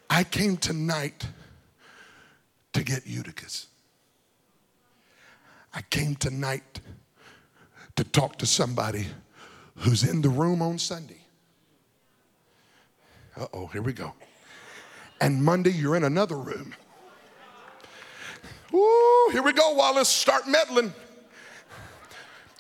I 0.10 0.24
came 0.24 0.58
tonight 0.58 1.28
to 2.74 2.84
get 2.84 3.06
Eutychus. 3.06 3.68
I 5.74 5.82
came 5.82 6.16
tonight 6.16 6.80
to 7.96 8.04
talk 8.04 8.38
to 8.38 8.46
somebody 8.46 9.08
who's 9.76 10.04
in 10.04 10.22
the 10.22 10.30
room 10.30 10.62
on 10.62 10.80
Sunday. 10.80 11.22
Uh 13.36 13.48
oh, 13.54 13.68
here 13.68 13.84
we 13.84 13.94
go. 13.94 14.14
And 15.22 15.44
Monday, 15.44 15.72
you're 15.72 15.96
in 15.96 16.04
another 16.04 16.38
room. 16.38 16.74
Ooh, 18.74 19.30
here 19.32 19.42
we 19.42 19.54
go, 19.54 19.74
Wallace. 19.74 20.10
Start 20.10 20.48
meddling. 20.48 20.94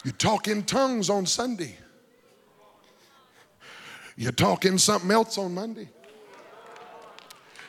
You 0.03 0.11
talk 0.11 0.47
in 0.47 0.63
tongues 0.63 1.09
on 1.09 1.25
Sunday. 1.25 1.75
You 4.15 4.31
talk 4.31 4.65
in 4.65 4.77
something 4.77 5.11
else 5.11 5.37
on 5.37 5.53
Monday. 5.53 5.89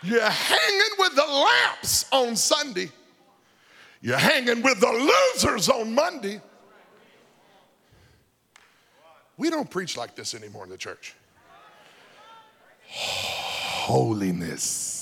You're 0.03 0.23
hanging 0.23 0.91
with 0.99 1.17
the 1.17 1.27
lamps 1.27 2.07
on 2.13 2.37
Sunday. 2.37 2.91
You're 4.01 4.17
hanging 4.17 4.63
with 4.63 4.81
the 4.81 5.21
losers 5.35 5.69
on 5.69 5.95
Monday. 5.95 6.41
We 9.37 9.51
don't 9.51 9.69
preach 9.69 9.97
like 9.97 10.15
this 10.15 10.35
anymore 10.35 10.65
in 10.65 10.71
the 10.71 10.79
church. 10.79 11.15
Holiness. 12.89 14.98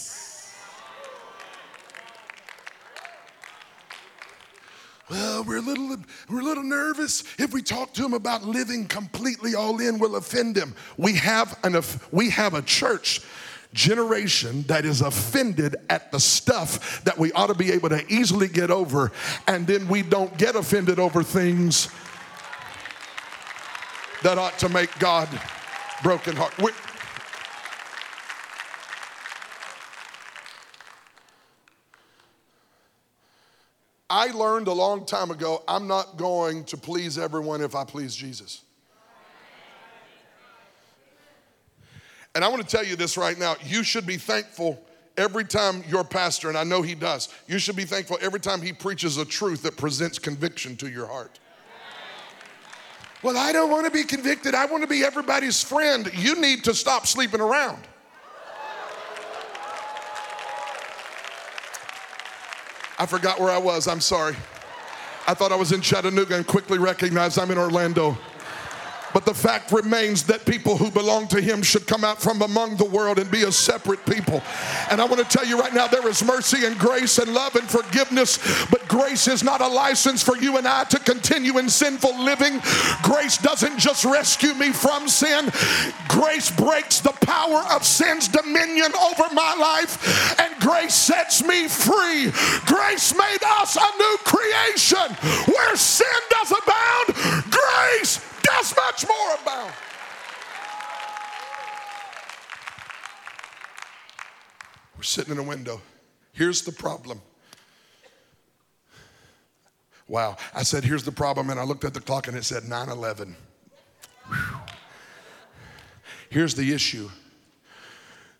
Well, 5.08 5.44
we're 5.44 5.58
a 5.58 5.62
little 5.62 5.96
we're 6.28 6.40
a 6.40 6.44
little 6.44 6.64
nervous. 6.64 7.22
If 7.38 7.52
we 7.52 7.62
talk 7.62 7.94
to 7.94 8.04
him 8.04 8.12
about 8.12 8.44
living 8.44 8.86
completely 8.86 9.54
all 9.54 9.80
in, 9.80 9.98
we'll 9.98 10.16
offend 10.16 10.56
him. 10.56 10.74
We 10.96 11.14
have 11.14 11.56
an 11.62 11.80
we 12.10 12.30
have 12.30 12.54
a 12.54 12.62
church 12.62 13.20
generation 13.72 14.62
that 14.62 14.84
is 14.84 15.02
offended 15.02 15.76
at 15.90 16.10
the 16.10 16.18
stuff 16.18 17.04
that 17.04 17.18
we 17.18 17.30
ought 17.32 17.48
to 17.48 17.54
be 17.54 17.70
able 17.72 17.88
to 17.90 18.04
easily 18.12 18.48
get 18.48 18.70
over, 18.70 19.12
and 19.46 19.66
then 19.66 19.86
we 19.86 20.02
don't 20.02 20.36
get 20.38 20.56
offended 20.56 20.98
over 20.98 21.22
things 21.22 21.88
that 24.22 24.38
ought 24.38 24.58
to 24.58 24.68
make 24.68 24.98
God 24.98 25.28
broken 26.02 26.34
heart. 26.34 26.56
We're, 26.58 26.72
I 34.16 34.28
learned 34.28 34.66
a 34.66 34.72
long 34.72 35.04
time 35.04 35.30
ago 35.30 35.62
I'm 35.68 35.86
not 35.86 36.16
going 36.16 36.64
to 36.64 36.78
please 36.78 37.18
everyone 37.18 37.60
if 37.60 37.74
I 37.74 37.84
please 37.84 38.16
Jesus. 38.16 38.62
And 42.34 42.42
I 42.42 42.48
want 42.48 42.62
to 42.62 42.68
tell 42.68 42.82
you 42.82 42.96
this 42.96 43.18
right 43.18 43.38
now. 43.38 43.56
You 43.62 43.82
should 43.82 44.06
be 44.06 44.16
thankful 44.16 44.82
every 45.18 45.44
time 45.44 45.84
your 45.86 46.02
pastor, 46.02 46.48
and 46.48 46.56
I 46.56 46.64
know 46.64 46.80
he 46.80 46.94
does, 46.94 47.28
you 47.46 47.58
should 47.58 47.76
be 47.76 47.84
thankful 47.84 48.16
every 48.22 48.40
time 48.40 48.62
he 48.62 48.72
preaches 48.72 49.18
a 49.18 49.24
truth 49.26 49.62
that 49.64 49.76
presents 49.76 50.18
conviction 50.18 50.76
to 50.76 50.88
your 50.88 51.06
heart. 51.06 51.38
Well, 53.22 53.36
I 53.36 53.52
don't 53.52 53.70
want 53.70 53.84
to 53.84 53.90
be 53.90 54.04
convicted. 54.04 54.54
I 54.54 54.64
want 54.64 54.82
to 54.82 54.88
be 54.88 55.04
everybody's 55.04 55.62
friend. 55.62 56.10
You 56.14 56.40
need 56.40 56.64
to 56.64 56.72
stop 56.72 57.06
sleeping 57.06 57.42
around. 57.42 57.82
I 62.98 63.06
forgot 63.06 63.40
where 63.40 63.50
I 63.50 63.58
was. 63.58 63.88
I'm 63.88 64.00
sorry. 64.00 64.36
I 65.28 65.34
thought 65.34 65.52
I 65.52 65.56
was 65.56 65.72
in 65.72 65.80
Chattanooga 65.80 66.36
and 66.36 66.46
quickly 66.46 66.78
recognized 66.78 67.38
I'm 67.38 67.50
in 67.50 67.58
Orlando. 67.58 68.16
But 69.16 69.24
the 69.24 69.32
fact 69.32 69.72
remains 69.72 70.24
that 70.24 70.44
people 70.44 70.76
who 70.76 70.90
belong 70.90 71.26
to 71.28 71.40
Him 71.40 71.62
should 71.62 71.86
come 71.86 72.04
out 72.04 72.20
from 72.20 72.42
among 72.42 72.76
the 72.76 72.84
world 72.84 73.18
and 73.18 73.30
be 73.30 73.44
a 73.44 73.50
separate 73.50 74.04
people. 74.04 74.42
And 74.90 75.00
I 75.00 75.06
want 75.06 75.26
to 75.26 75.38
tell 75.38 75.46
you 75.46 75.58
right 75.58 75.72
now 75.72 75.86
there 75.86 76.06
is 76.06 76.22
mercy 76.22 76.66
and 76.66 76.78
grace 76.78 77.16
and 77.16 77.32
love 77.32 77.56
and 77.56 77.66
forgiveness, 77.66 78.38
but 78.70 78.86
grace 78.88 79.26
is 79.26 79.42
not 79.42 79.62
a 79.62 79.68
license 79.68 80.22
for 80.22 80.36
you 80.36 80.58
and 80.58 80.68
I 80.68 80.84
to 80.84 80.98
continue 80.98 81.56
in 81.56 81.70
sinful 81.70 82.24
living. 82.24 82.60
Grace 83.02 83.38
doesn't 83.38 83.78
just 83.78 84.04
rescue 84.04 84.52
me 84.52 84.70
from 84.70 85.08
sin, 85.08 85.50
grace 86.10 86.50
breaks 86.50 87.00
the 87.00 87.16
power 87.22 87.64
of 87.72 87.84
sin's 87.84 88.28
dominion 88.28 88.92
over 89.00 89.32
my 89.32 89.54
life, 89.54 90.38
and 90.38 90.54
grace 90.60 90.94
sets 90.94 91.42
me 91.42 91.68
free. 91.68 92.30
Grace 92.66 93.16
made 93.16 93.42
us 93.62 93.76
a 93.76 93.98
new 93.98 94.16
creation 94.24 95.16
where 95.46 95.74
sin 95.74 96.06
does 96.28 96.50
abound, 96.52 97.44
grace 97.50 98.20
does 98.46 98.74
much 98.76 99.06
more 99.06 99.34
abound. 99.42 99.72
We're 104.96 105.02
sitting 105.02 105.32
in 105.32 105.38
a 105.38 105.42
window. 105.42 105.80
Here's 106.32 106.62
the 106.62 106.72
problem. 106.72 107.20
Wow. 110.08 110.36
I 110.54 110.62
said, 110.62 110.84
here's 110.84 111.04
the 111.04 111.12
problem, 111.12 111.50
and 111.50 111.58
I 111.58 111.64
looked 111.64 111.84
at 111.84 111.92
the 111.92 112.00
clock 112.00 112.28
and 112.28 112.36
it 112.36 112.44
said 112.44 112.64
9 112.64 112.88
11. 112.88 113.36
Here's 116.30 116.54
the 116.54 116.72
issue 116.72 117.10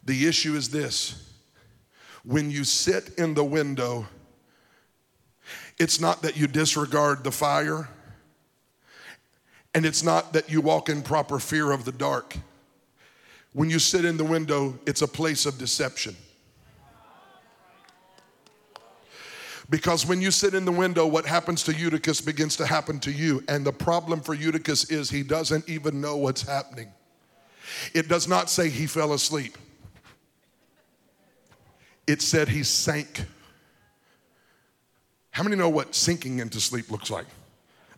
the 0.04 0.26
issue 0.26 0.54
is 0.54 0.70
this 0.70 1.32
when 2.24 2.50
you 2.50 2.64
sit 2.64 3.10
in 3.18 3.34
the 3.34 3.44
window, 3.44 4.06
it's 5.78 6.00
not 6.00 6.22
that 6.22 6.36
you 6.36 6.46
disregard 6.46 7.22
the 7.22 7.30
fire, 7.30 7.88
and 9.76 9.84
it's 9.84 10.02
not 10.02 10.32
that 10.32 10.48
you 10.48 10.62
walk 10.62 10.88
in 10.88 11.02
proper 11.02 11.38
fear 11.38 11.70
of 11.70 11.84
the 11.84 11.92
dark. 11.92 12.34
When 13.52 13.68
you 13.68 13.78
sit 13.78 14.06
in 14.06 14.16
the 14.16 14.24
window, 14.24 14.78
it's 14.86 15.02
a 15.02 15.06
place 15.06 15.44
of 15.44 15.58
deception. 15.58 16.16
Because 19.68 20.06
when 20.06 20.22
you 20.22 20.30
sit 20.30 20.54
in 20.54 20.64
the 20.64 20.72
window, 20.72 21.06
what 21.06 21.26
happens 21.26 21.62
to 21.64 21.74
Eutychus 21.74 22.22
begins 22.22 22.56
to 22.56 22.64
happen 22.64 22.98
to 23.00 23.12
you. 23.12 23.44
And 23.48 23.66
the 23.66 23.72
problem 23.72 24.22
for 24.22 24.32
Eutychus 24.32 24.90
is 24.90 25.10
he 25.10 25.22
doesn't 25.22 25.68
even 25.68 26.00
know 26.00 26.16
what's 26.16 26.40
happening. 26.40 26.88
It 27.92 28.08
does 28.08 28.26
not 28.26 28.48
say 28.48 28.70
he 28.70 28.86
fell 28.86 29.12
asleep, 29.12 29.58
it 32.06 32.22
said 32.22 32.48
he 32.48 32.62
sank. 32.62 33.26
How 35.32 35.42
many 35.42 35.54
know 35.54 35.68
what 35.68 35.94
sinking 35.94 36.38
into 36.38 36.62
sleep 36.62 36.90
looks 36.90 37.10
like? 37.10 37.26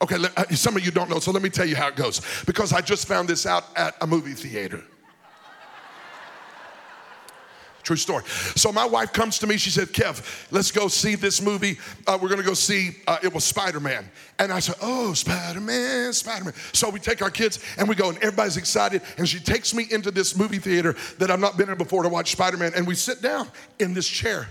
Okay, 0.00 0.16
uh, 0.36 0.44
some 0.50 0.76
of 0.76 0.84
you 0.84 0.92
don't 0.92 1.10
know, 1.10 1.18
so 1.18 1.32
let 1.32 1.42
me 1.42 1.50
tell 1.50 1.66
you 1.66 1.74
how 1.74 1.88
it 1.88 1.96
goes. 1.96 2.20
Because 2.44 2.72
I 2.72 2.80
just 2.80 3.08
found 3.08 3.28
this 3.28 3.46
out 3.46 3.64
at 3.76 3.96
a 4.00 4.06
movie 4.06 4.34
theater. 4.34 4.82
True 7.88 7.96
story. 7.96 8.22
So 8.54 8.70
my 8.70 8.84
wife 8.84 9.14
comes 9.14 9.38
to 9.38 9.46
me. 9.46 9.56
She 9.56 9.70
said, 9.70 9.88
"Kev, 9.88 10.22
let's 10.50 10.70
go 10.70 10.88
see 10.88 11.14
this 11.14 11.40
movie. 11.40 11.78
Uh, 12.06 12.18
we're 12.20 12.28
to 12.28 12.42
go 12.42 12.52
see. 12.52 12.98
Uh, 13.06 13.16
it 13.22 13.32
was 13.32 13.44
Spider 13.44 13.80
Man." 13.80 14.10
And 14.38 14.52
I 14.52 14.58
said, 14.58 14.74
"Oh, 14.82 15.14
Spider 15.14 15.60
Man, 15.60 16.12
Spider 16.12 16.44
Man." 16.44 16.54
So 16.74 16.90
we 16.90 17.00
take 17.00 17.22
our 17.22 17.30
kids 17.30 17.60
and 17.78 17.88
we 17.88 17.94
go, 17.94 18.10
and 18.10 18.18
everybody's 18.18 18.58
excited. 18.58 19.00
And 19.16 19.26
she 19.26 19.40
takes 19.40 19.72
me 19.72 19.86
into 19.90 20.10
this 20.10 20.36
movie 20.36 20.58
theater 20.58 20.96
that 21.16 21.30
I've 21.30 21.40
not 21.40 21.56
been 21.56 21.70
in 21.70 21.78
before 21.78 22.02
to 22.02 22.10
watch 22.10 22.32
Spider 22.32 22.58
Man. 22.58 22.72
And 22.76 22.86
we 22.86 22.94
sit 22.94 23.22
down 23.22 23.48
in 23.78 23.94
this 23.94 24.06
chair. 24.06 24.48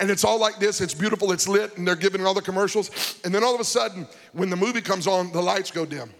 And 0.00 0.10
it's 0.10 0.24
all 0.24 0.40
like 0.40 0.58
this. 0.58 0.80
It's 0.80 0.94
beautiful. 0.94 1.30
It's 1.30 1.46
lit, 1.46 1.76
and 1.76 1.86
they're 1.86 1.94
giving 1.94 2.24
all 2.24 2.32
the 2.32 2.40
commercials. 2.40 3.20
And 3.22 3.34
then 3.34 3.44
all 3.44 3.54
of 3.54 3.60
a 3.60 3.64
sudden, 3.64 4.08
when 4.32 4.48
the 4.48 4.56
movie 4.56 4.80
comes 4.80 5.06
on, 5.06 5.30
the 5.30 5.42
lights 5.42 5.70
go 5.70 5.84
dim. 5.84 6.10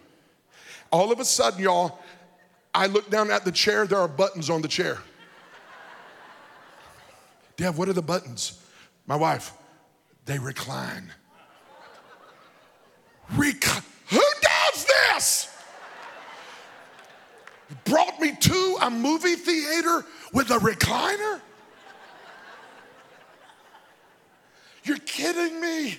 All 0.93 1.11
of 1.11 1.19
a 1.19 1.25
sudden, 1.25 1.63
y'all, 1.63 1.99
I 2.75 2.87
look 2.87 3.11
down 3.11 3.31
at 3.31 3.45
the 3.45 3.53
chair. 3.53 3.87
There 3.87 3.99
are 3.99 4.07
buttons 4.07 4.51
on 4.51 4.61
the 4.61 4.69
chair. 4.69 4.99
Dad, 7.57 7.77
what 7.77 7.89
are 7.89 7.95
the 7.95 8.03
buttons? 8.03 8.63
My 9.07 9.17
wife, 9.17 9.53
they 10.27 10.39
recline. 10.39 11.13
Recline. 13.35 13.83
Who 14.11 14.23
does 14.43 14.87
this? 14.87 15.57
Brought 17.85 18.21
me 18.21 18.37
to 18.39 18.79
a 18.83 18.91
movie 18.91 19.37
theater 19.37 20.05
with 20.33 20.51
a 20.51 20.59
recliner? 20.59 21.41
You're 24.85 24.99
kidding 24.99 25.61
me. 25.61 25.99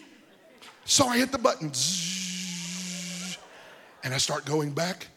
So 0.86 1.08
I 1.08 1.18
hit 1.18 1.32
the 1.32 1.38
button. 1.38 1.72
And 4.04 4.14
I 4.14 4.18
start 4.18 4.46
going 4.46 4.72
back, 4.72 5.08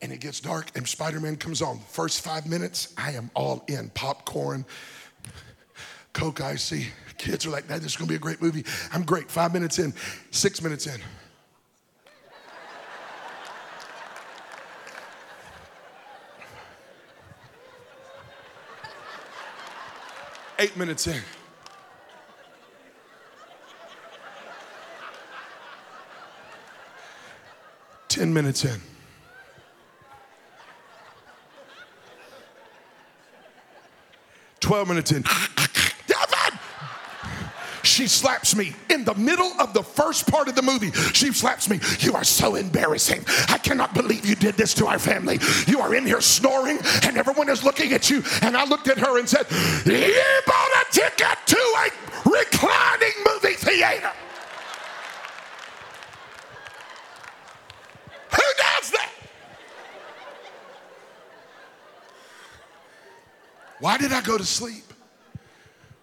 and 0.00 0.12
it 0.12 0.20
gets 0.20 0.38
dark, 0.38 0.70
and 0.76 0.86
Spider 0.86 1.18
Man 1.18 1.36
comes 1.36 1.60
on. 1.60 1.80
First 1.88 2.20
five 2.20 2.46
minutes, 2.46 2.94
I 2.96 3.10
am 3.12 3.28
all 3.34 3.64
in 3.66 3.90
popcorn, 3.90 4.64
Coke 6.12 6.40
Icy. 6.40 6.86
Kids 7.18 7.44
are 7.44 7.50
like, 7.50 7.66
"That 7.66 7.80
this 7.82 7.92
is 7.92 7.96
gonna 7.96 8.08
be 8.08 8.14
a 8.14 8.18
great 8.20 8.40
movie. 8.40 8.64
I'm 8.92 9.02
great. 9.02 9.30
Five 9.30 9.52
minutes 9.52 9.80
in, 9.80 9.92
six 10.30 10.62
minutes 10.62 10.86
in. 10.86 11.00
Eight 20.60 20.76
minutes 20.76 21.08
in. 21.08 21.20
Ten 28.14 28.32
minutes 28.32 28.64
in. 28.64 28.80
Twelve 34.60 34.86
minutes 34.86 35.10
in 35.10 35.24
she 37.94 38.08
slaps 38.08 38.56
me 38.56 38.74
in 38.90 39.04
the 39.04 39.14
middle 39.14 39.52
of 39.60 39.72
the 39.72 39.82
first 39.82 40.30
part 40.30 40.48
of 40.48 40.54
the 40.54 40.62
movie. 40.62 40.90
She 41.12 41.32
slaps 41.32 41.70
me. 41.70 41.80
You 42.00 42.14
are 42.14 42.24
so 42.24 42.56
embarrassing. 42.56 43.24
I 43.48 43.58
cannot 43.58 43.94
believe 43.94 44.26
you 44.26 44.34
did 44.34 44.56
this 44.56 44.74
to 44.74 44.86
our 44.86 44.98
family. 44.98 45.38
You 45.66 45.80
are 45.80 45.94
in 45.94 46.04
here 46.04 46.20
snoring, 46.20 46.78
and 47.02 47.16
everyone 47.16 47.48
is 47.48 47.62
looking 47.62 47.92
at 47.92 48.10
you. 48.10 48.22
And 48.42 48.56
I 48.56 48.64
looked 48.64 48.88
at 48.88 48.98
her 48.98 49.18
and 49.18 49.28
said, 49.28 49.46
You 49.86 50.40
bought 50.46 50.70
a 50.82 50.92
ticket 50.92 51.38
to 51.46 51.56
a 51.56 51.90
reclining 52.28 53.14
movie 53.26 53.54
theater. 53.54 54.12
Who 58.30 58.42
does 58.58 58.90
that? 58.90 59.10
Why 63.84 63.98
did 63.98 64.14
I 64.14 64.22
go 64.22 64.38
to 64.38 64.46
sleep? 64.46 64.94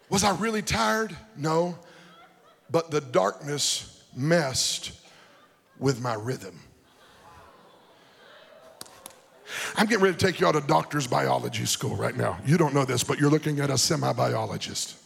Was 0.08 0.24
I 0.24 0.36
really 0.36 0.62
tired? 0.62 1.18
No. 1.36 1.80
But 2.70 2.92
the 2.92 3.02
darkness 3.02 4.04
messed 4.16 4.92
with 5.80 6.00
my 6.00 6.14
rhythm. 6.14 6.60
I'm 9.76 9.88
getting 9.88 10.04
ready 10.04 10.16
to 10.16 10.24
take 10.24 10.40
you 10.40 10.46
out 10.46 10.56
of 10.56 10.68
doctor's 10.68 11.08
biology 11.08 11.66
school 11.66 11.96
right 11.96 12.16
now. 12.16 12.38
You 12.46 12.56
don't 12.56 12.76
know 12.76 12.86
this, 12.86 13.04
but 13.04 13.18
you're 13.18 13.32
looking 13.32 13.60
at 13.60 13.72
a 13.72 13.80
semi 13.80 14.14
biologist. 14.14 14.98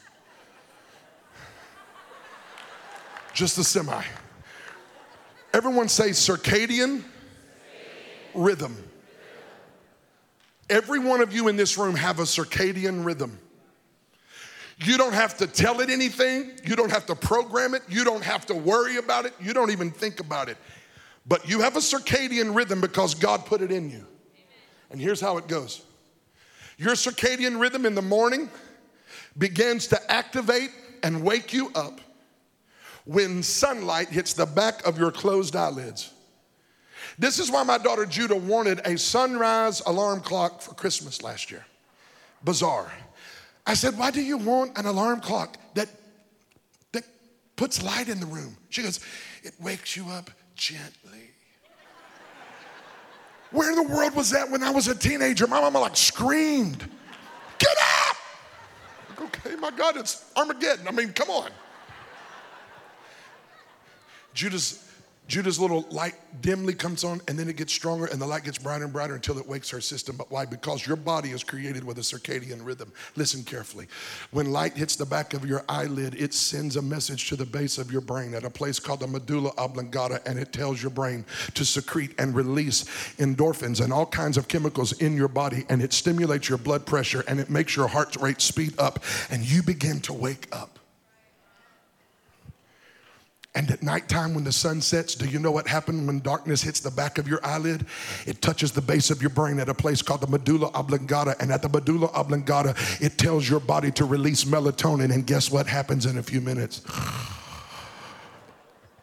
Just 3.33 3.57
a 3.57 3.63
semi. 3.63 4.03
Everyone 5.53 5.87
say 5.87 6.09
circadian 6.09 7.05
rhythm. 8.33 8.75
Every 10.69 10.99
one 10.99 11.21
of 11.21 11.33
you 11.33 11.47
in 11.47 11.55
this 11.55 11.77
room 11.77 11.95
have 11.95 12.19
a 12.19 12.23
circadian 12.23 13.05
rhythm. 13.05 13.39
You 14.77 14.97
don't 14.97 15.13
have 15.13 15.37
to 15.37 15.47
tell 15.47 15.79
it 15.79 15.89
anything. 15.89 16.51
You 16.65 16.75
don't 16.75 16.91
have 16.91 17.05
to 17.05 17.15
program 17.15 17.73
it. 17.75 17.83
You 17.87 18.03
don't 18.03 18.23
have 18.23 18.45
to 18.47 18.55
worry 18.55 18.97
about 18.97 19.25
it. 19.25 19.33
You 19.39 19.53
don't 19.53 19.71
even 19.71 19.91
think 19.91 20.19
about 20.19 20.49
it. 20.49 20.57
But 21.25 21.47
you 21.47 21.61
have 21.61 21.75
a 21.75 21.79
circadian 21.79 22.55
rhythm 22.55 22.81
because 22.81 23.15
God 23.15 23.45
put 23.45 23.61
it 23.61 23.71
in 23.71 23.89
you. 23.89 24.05
And 24.89 24.99
here's 24.99 25.21
how 25.21 25.37
it 25.37 25.47
goes 25.47 25.83
your 26.77 26.93
circadian 26.93 27.59
rhythm 27.59 27.85
in 27.85 27.95
the 27.95 28.01
morning 28.01 28.49
begins 29.37 29.87
to 29.87 30.11
activate 30.11 30.71
and 31.03 31.23
wake 31.23 31.53
you 31.53 31.71
up 31.73 32.01
when 33.05 33.43
sunlight 33.43 34.09
hits 34.09 34.33
the 34.33 34.45
back 34.45 34.85
of 34.85 34.97
your 34.97 35.11
closed 35.11 35.55
eyelids. 35.55 36.11
This 37.17 37.39
is 37.39 37.49
why 37.49 37.63
my 37.63 37.77
daughter 37.77 38.05
Judah 38.05 38.35
wanted 38.35 38.81
a 38.85 38.97
sunrise 38.97 39.81
alarm 39.85 40.21
clock 40.21 40.61
for 40.61 40.73
Christmas 40.73 41.21
last 41.21 41.49
year. 41.49 41.65
Bizarre. 42.43 42.91
I 43.65 43.73
said, 43.73 43.97
Why 43.97 44.11
do 44.11 44.21
you 44.21 44.37
want 44.37 44.77
an 44.77 44.85
alarm 44.85 45.21
clock 45.21 45.57
that, 45.75 45.87
that 46.91 47.03
puts 47.55 47.81
light 47.81 48.09
in 48.09 48.19
the 48.19 48.25
room? 48.25 48.57
She 48.69 48.83
goes, 48.83 48.99
It 49.43 49.53
wakes 49.59 49.95
you 49.95 50.07
up 50.09 50.29
gently. 50.55 51.31
Where 53.51 53.69
in 53.69 53.75
the 53.75 53.93
world 53.93 54.13
was 54.15 54.31
that 54.31 54.49
when 54.49 54.63
I 54.63 54.69
was 54.69 54.87
a 54.89 54.95
teenager? 54.95 55.47
My 55.47 55.61
mama 55.61 55.79
like 55.79 55.95
screamed, 55.95 56.79
Get 57.57 57.77
up! 58.09 58.17
Like, 59.09 59.21
okay, 59.21 59.55
my 59.55 59.71
God, 59.71 59.95
it's 59.95 60.29
Armageddon. 60.35 60.87
I 60.87 60.91
mean, 60.91 61.13
come 61.13 61.29
on. 61.29 61.49
Judas 64.33 64.84
Judah's 65.27 65.59
little 65.59 65.87
light 65.89 66.13
dimly 66.41 66.73
comes 66.73 67.03
on 67.03 67.19
and 67.27 67.37
then 67.37 67.49
it 67.49 67.57
gets 67.57 67.73
stronger 67.73 68.05
and 68.05 68.21
the 68.21 68.27
light 68.27 68.43
gets 68.43 68.59
brighter 68.59 68.83
and 68.83 68.93
brighter 68.93 69.15
until 69.15 69.39
it 69.39 69.47
wakes 69.47 69.69
her 69.71 69.81
system. 69.81 70.15
But 70.15 70.29
why? 70.29 70.45
Because 70.45 70.85
your 70.85 70.97
body 70.97 71.31
is 71.31 71.43
created 71.43 71.83
with 71.83 71.97
a 71.97 72.01
circadian 72.01 72.63
rhythm. 72.63 72.91
Listen 73.15 73.43
carefully. 73.43 73.87
When 74.31 74.51
light 74.51 74.77
hits 74.77 74.95
the 74.95 75.05
back 75.05 75.33
of 75.33 75.43
your 75.43 75.63
eyelid, 75.67 76.13
it 76.15 76.33
sends 76.33 76.75
a 76.75 76.81
message 76.81 77.27
to 77.29 77.35
the 77.35 77.45
base 77.45 77.79
of 77.79 77.91
your 77.91 78.01
brain 78.01 78.35
at 78.35 78.43
a 78.43 78.49
place 78.51 78.79
called 78.79 78.99
the 78.99 79.07
medulla 79.07 79.51
oblongata 79.57 80.21
and 80.27 80.37
it 80.37 80.53
tells 80.53 80.81
your 80.81 80.91
brain 80.91 81.25
to 81.55 81.65
secrete 81.65 82.13
and 82.19 82.35
release 82.35 82.83
endorphins 83.17 83.83
and 83.83 83.91
all 83.91 84.05
kinds 84.05 84.37
of 84.37 84.47
chemicals 84.47 84.91
in 85.01 85.17
your 85.17 85.27
body 85.27 85.65
and 85.69 85.81
it 85.81 85.91
stimulates 85.91 86.49
your 86.49 86.59
blood 86.59 86.85
pressure 86.85 87.23
and 87.27 87.39
it 87.39 87.49
makes 87.49 87.75
your 87.75 87.87
heart 87.87 88.15
rate 88.17 88.41
speed 88.41 88.73
up 88.77 89.03
and 89.31 89.43
you 89.43 89.63
begin 89.63 89.99
to 90.01 90.13
wake 90.13 90.47
up. 90.51 90.79
And 93.55 93.71
at 93.71 93.81
nighttime, 93.81 94.35
when 94.35 94.43
the 94.43 94.51
sun 94.51 94.81
sets, 94.81 95.15
do 95.15 95.27
you 95.27 95.39
know 95.39 95.51
what 95.51 95.67
happens 95.67 96.05
when 96.05 96.19
darkness 96.19 96.61
hits 96.61 96.81
the 96.81 96.91
back 96.91 97.17
of 97.17 97.27
your 97.27 97.39
eyelid? 97.43 97.85
It 98.27 98.41
touches 98.41 98.73
the 98.73 98.81
base 98.81 99.09
of 99.09 99.21
your 99.21 99.29
brain 99.29 99.59
at 99.59 99.69
a 99.69 99.73
place 99.73 100.01
called 100.01 100.21
the 100.21 100.27
medulla 100.27 100.69
oblongata. 100.73 101.37
And 101.39 101.51
at 101.51 101.61
the 101.61 101.69
medulla 101.69 102.07
oblongata, 102.13 102.75
it 102.99 103.17
tells 103.17 103.49
your 103.49 103.61
body 103.61 103.91
to 103.91 104.05
release 104.05 104.43
melatonin. 104.43 105.13
And 105.13 105.25
guess 105.25 105.49
what 105.49 105.67
happens 105.67 106.05
in 106.05 106.17
a 106.17 106.23
few 106.23 106.41
minutes? 106.41 106.81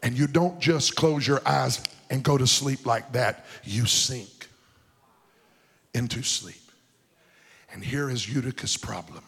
And 0.03 0.15
you 0.15 0.27
don't 0.27 0.59
just 0.59 0.95
close 0.95 1.27
your 1.27 1.41
eyes 1.45 1.81
and 2.09 2.23
go 2.23 2.37
to 2.37 2.45
sleep 2.45 2.85
like 2.85 3.11
that, 3.13 3.45
you 3.63 3.87
sink 3.87 4.47
into 5.95 6.21
sleep. 6.21 6.55
And 7.71 7.83
here 7.83 8.09
is 8.09 8.31
Eutychus' 8.31 8.77
problem 8.77 9.23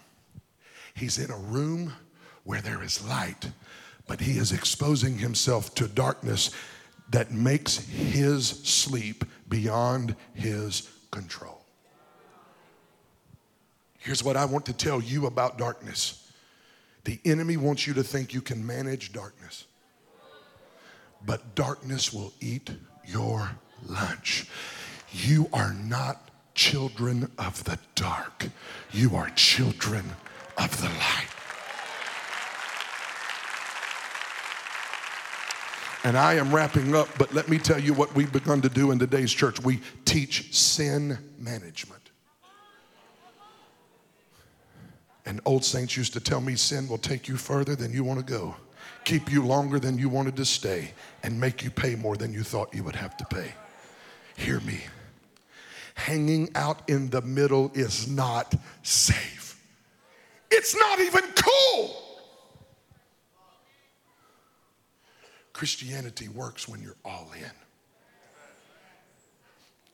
he's 0.96 1.20
in 1.20 1.30
a 1.30 1.38
room 1.38 1.94
where 2.44 2.62
there 2.62 2.82
is 2.82 3.06
light 3.08 3.50
but 4.08 4.20
he 4.20 4.38
is 4.38 4.52
exposing 4.52 5.18
himself 5.18 5.74
to 5.76 5.88
darkness 5.88 6.52
that 7.10 7.32
makes 7.32 7.78
his 7.78 8.48
sleep 8.48 9.26
beyond 9.48 10.16
his 10.34 10.90
control. 11.12 11.66
Here's 13.98 14.24
what 14.24 14.38
I 14.38 14.46
want 14.46 14.66
to 14.68 14.74
tell 14.74 15.02
you 15.02 15.26
about 15.26 15.58
darkness 15.58 16.22
the 17.04 17.20
enemy 17.24 17.56
wants 17.56 17.86
you 17.86 17.94
to 17.94 18.04
think 18.04 18.34
you 18.34 18.42
can 18.42 18.66
manage 18.66 19.14
darkness, 19.14 19.66
but 21.24 21.54
darkness 21.54 22.12
will 22.12 22.34
eat 22.42 22.72
your 23.06 23.52
lunch. 23.88 24.48
You 25.12 25.48
are 25.54 25.74
not 25.74 26.30
children 26.56 27.32
of 27.38 27.64
the 27.64 27.78
dark. 27.94 28.48
You 28.92 29.16
are 29.16 29.30
children 29.32 30.04
of 30.58 30.82
the 30.82 30.90
light. 30.90 31.35
And 36.06 36.16
I 36.16 36.36
am 36.36 36.54
wrapping 36.54 36.96
up, 36.96 37.10
but 37.18 37.34
let 37.34 37.50
me 37.50 37.58
tell 37.58 37.80
you 37.80 37.92
what 37.92 38.14
we've 38.14 38.32
begun 38.32 38.62
to 38.62 38.70
do 38.70 38.92
in 38.92 39.00
today's 39.00 39.34
church. 39.34 39.60
We 39.60 39.82
teach 40.06 40.54
sin 40.56 41.18
management. 41.40 42.12
And 45.26 45.42
old 45.46 45.66
saints 45.66 45.98
used 45.98 46.14
to 46.14 46.20
tell 46.20 46.42
me 46.42 46.56
sin 46.58 46.88
will 46.88 47.00
take 47.00 47.28
you 47.28 47.38
further 47.38 47.76
than 47.76 47.92
you 47.92 48.04
want 48.04 48.20
to 48.20 48.26
go, 48.32 48.56
keep 49.04 49.32
you 49.32 49.44
longer 49.44 49.80
than 49.80 49.98
you 49.98 50.08
wanted 50.08 50.36
to 50.36 50.46
stay, 50.46 50.92
and 51.24 51.42
make 51.42 51.64
you 51.64 51.72
pay 51.72 51.96
more 51.96 52.16
than 52.16 52.32
you 52.32 52.44
thought 52.44 52.72
you 52.72 52.84
would 52.84 52.96
have 52.96 53.18
to 53.18 53.26
pay. 53.26 53.52
Hear 54.38 54.60
me. 54.60 54.82
Hanging 55.96 56.52
out 56.54 56.88
in 56.88 57.10
the 57.10 57.24
middle 57.24 57.72
is 57.74 58.08
not 58.08 58.54
safe. 58.84 59.60
It's 60.52 60.78
not 60.78 61.00
even 61.00 61.24
cool. 61.34 62.05
Christianity 65.56 66.28
works 66.28 66.68
when 66.68 66.82
you're 66.82 66.98
all 67.06 67.32
in. 67.34 67.50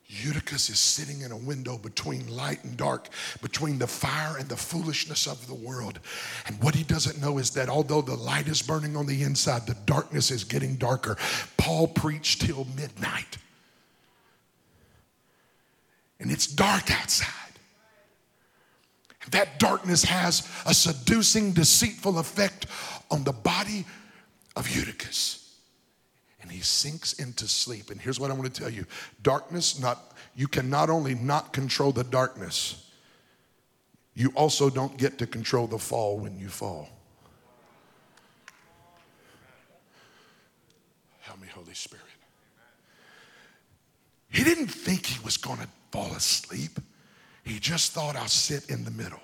Eutychus 0.07 0.71
is 0.71 0.79
sitting 0.79 1.21
in 1.21 1.31
a 1.31 1.37
window 1.37 1.77
between 1.77 2.27
light 2.35 2.63
and 2.63 2.75
dark, 2.75 3.09
between 3.43 3.77
the 3.77 3.85
fire 3.85 4.37
and 4.39 4.49
the 4.49 4.57
foolishness 4.57 5.27
of 5.27 5.45
the 5.45 5.53
world. 5.53 5.99
And 6.47 6.59
what 6.63 6.73
he 6.73 6.83
doesn't 6.83 7.21
know 7.21 7.37
is 7.37 7.51
that 7.51 7.69
although 7.69 8.01
the 8.01 8.15
light 8.15 8.47
is 8.47 8.63
burning 8.63 8.97
on 8.97 9.05
the 9.05 9.21
inside, 9.21 9.67
the 9.67 9.77
darkness 9.85 10.31
is 10.31 10.43
getting 10.43 10.77
darker. 10.77 11.15
Paul 11.57 11.87
preached 11.87 12.41
till 12.41 12.65
midnight. 12.75 13.37
And 16.19 16.31
it's 16.31 16.47
dark 16.47 16.89
outside. 16.89 17.29
And 19.21 19.31
That 19.33 19.59
darkness 19.59 20.05
has 20.05 20.49
a 20.65 20.73
seducing, 20.73 21.51
deceitful 21.51 22.17
effect 22.17 22.65
on 23.11 23.23
the 23.23 23.31
body 23.31 23.85
of 24.55 24.67
Eutychus 24.67 25.40
and 26.41 26.51
he 26.51 26.61
sinks 26.61 27.13
into 27.13 27.47
sleep. 27.47 27.91
And 27.91 28.01
here's 28.01 28.19
what 28.19 28.31
I 28.31 28.33
want 28.33 28.53
to 28.53 28.61
tell 28.61 28.69
you 28.69 28.85
darkness, 29.21 29.79
not, 29.79 30.13
you 30.35 30.47
can 30.47 30.69
not 30.69 30.89
only 30.89 31.15
not 31.15 31.53
control 31.53 31.91
the 31.91 32.03
darkness, 32.03 32.89
you 34.13 34.31
also 34.35 34.69
don't 34.69 34.97
get 34.97 35.17
to 35.19 35.27
control 35.27 35.67
the 35.67 35.77
fall 35.77 36.17
when 36.17 36.37
you 36.37 36.49
fall. 36.49 36.89
Help 41.21 41.39
me, 41.41 41.47
Holy 41.53 41.73
Spirit. 41.73 42.05
He 44.29 44.43
didn't 44.43 44.67
think 44.67 45.05
he 45.05 45.23
was 45.23 45.37
going 45.37 45.59
to 45.59 45.67
fall 45.91 46.11
asleep. 46.13 46.79
He 47.43 47.59
just 47.59 47.91
thought 47.91 48.15
I'll 48.15 48.27
sit 48.27 48.69
in 48.69 48.83
the 48.83 48.91
middle. 48.91 49.19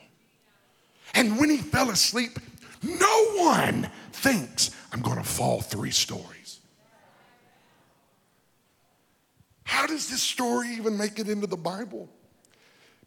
And 1.13 1.39
when 1.39 1.49
he 1.49 1.57
fell 1.57 1.89
asleep, 1.89 2.39
no 2.83 3.25
one 3.35 3.89
thinks 4.11 4.71
I'm 4.91 5.01
going 5.01 5.17
to 5.17 5.23
fall 5.23 5.61
three 5.61 5.91
stories. 5.91 6.56
How 9.67 9.85
does 9.85 10.09
this 10.09 10.23
story 10.23 10.69
even 10.69 10.97
make 10.97 11.19
it 11.19 11.27
into 11.27 11.45
the 11.45 11.57
Bible? 11.57 12.07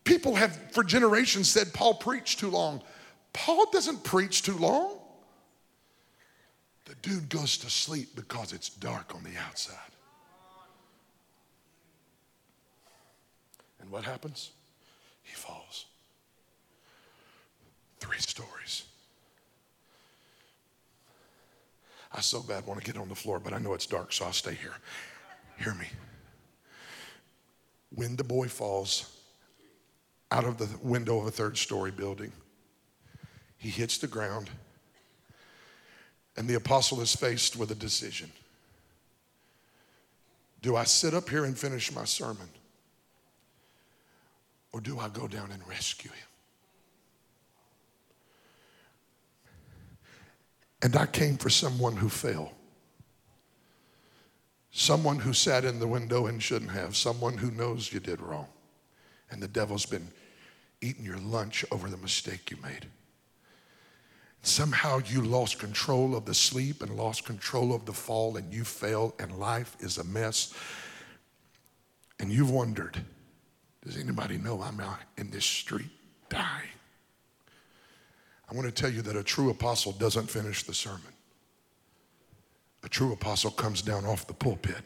People 0.05 0.35
have 0.35 0.55
for 0.73 0.85
generations 0.85 1.49
said 1.51 1.73
Paul 1.73 1.95
preached 1.95 2.39
too 2.39 2.51
long. 2.51 2.83
Paul 3.33 3.71
doesn't 3.71 4.05
preach 4.05 4.43
too 4.43 4.59
long. 4.59 4.99
The 6.85 6.95
dude 6.97 7.31
goes 7.31 7.57
to 7.59 7.71
sleep 7.71 8.15
because 8.15 8.53
it's 8.53 8.69
dark 8.69 9.15
on 9.15 9.25
the 9.25 9.39
outside. 9.49 9.79
And 13.81 13.91
what 13.91 14.05
happens? 14.05 14.51
He 15.23 15.35
falls. 15.35 15.87
Three 18.01 18.19
stories. 18.19 18.85
I 22.13 22.21
so 22.21 22.43
bad 22.43 22.67
want 22.67 22.85
to 22.85 22.93
get 22.93 23.01
on 23.01 23.09
the 23.09 23.15
floor, 23.15 23.41
but 23.41 23.55
I 23.55 23.59
know 23.59 23.73
it's 23.73 23.87
dark, 23.87 24.13
so 24.13 24.27
I'll 24.27 24.35
stay 24.35 24.55
here. 24.55 24.75
Hear 25.57 25.73
me 25.73 25.87
when 27.95 28.17
the 28.17 28.25
boy 28.25 28.49
falls 28.49 29.17
out 30.31 30.45
of 30.45 30.59
the 30.59 30.69
window 30.83 31.19
of 31.21 31.27
a 31.27 31.31
third 31.31 31.57
story 31.57 31.91
building, 31.91 32.33
he 33.57 33.69
hits 33.69 33.99
the 33.99 34.07
ground, 34.07 34.49
and 36.37 36.49
the 36.49 36.55
apostle 36.55 37.01
is 37.01 37.15
faced 37.15 37.57
with 37.57 37.71
a 37.71 37.75
decision. 37.75 38.31
Do 40.63 40.77
I 40.77 40.85
sit 40.85 41.15
up 41.15 41.29
here 41.29 41.45
and 41.45 41.59
finish 41.59 41.93
my 41.93 42.05
sermon? 42.05 42.49
Or 44.73 44.81
do 44.81 44.99
I 44.99 45.09
go 45.09 45.27
down 45.27 45.51
and 45.51 45.67
rescue 45.69 46.11
him? 46.11 46.29
And 50.83 50.97
I 50.97 51.07
came 51.07 51.37
for 51.37 51.51
someone 51.51 51.97
who 51.97 52.09
fell. 52.09 52.53
Someone 54.73 55.19
who 55.19 55.33
sat 55.33 55.65
in 55.65 55.81
the 55.81 55.89
window 55.89 56.27
and 56.27 56.43
shouldn't 56.43 56.71
have, 56.71 56.97
someone 56.97 57.37
who 57.39 57.51
knows 57.51 57.93
you 57.93 58.01
did 58.01 58.21
wrong. 58.21 58.47
And 59.31 59.43
the 59.43 59.49
devil's 59.49 59.87
been 59.87 60.09
eating 60.81 61.05
your 61.05 61.19
lunch 61.19 61.65
over 61.71 61.89
the 61.89 61.97
mistake 61.97 62.51
you 62.51 62.57
made. 62.63 62.87
Somehow 64.43 65.01
you 65.05 65.21
lost 65.21 65.59
control 65.59 66.17
of 66.17 66.25
the 66.25 66.35
sleep 66.35 66.83
and 66.83 66.97
lost 66.97 67.27
control 67.27 67.75
of 67.75 67.85
the 67.85 67.93
fall, 67.93 68.37
and 68.37 68.53
you 68.53 68.65
fell, 68.65 69.15
and 69.19 69.39
life 69.39 69.77
is 69.81 69.99
a 69.99 70.05
mess. 70.05 70.55
And 72.19 72.31
you've 72.31 72.51
wondered 72.51 72.99
does 73.85 73.97
anybody 73.97 74.37
know 74.37 74.61
I'm 74.61 74.79
out 74.79 74.99
in 75.17 75.31
this 75.31 75.45
street 75.45 75.89
dying? 76.29 76.69
I 78.51 78.55
want 78.55 78.67
to 78.67 78.73
tell 78.73 78.91
you 78.91 79.01
that 79.03 79.17
a 79.17 79.23
true 79.23 79.49
apostle 79.49 79.93
doesn't 79.93 80.29
finish 80.29 80.65
the 80.65 80.75
sermon. 80.75 81.13
A 82.83 82.89
true 82.89 83.13
apostle 83.13 83.51
comes 83.51 83.83
down 83.83 84.05
off 84.05 84.27
the 84.27 84.35
pulpit 84.35 84.83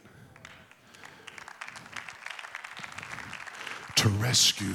to 3.97 4.09
rescue 4.09 4.74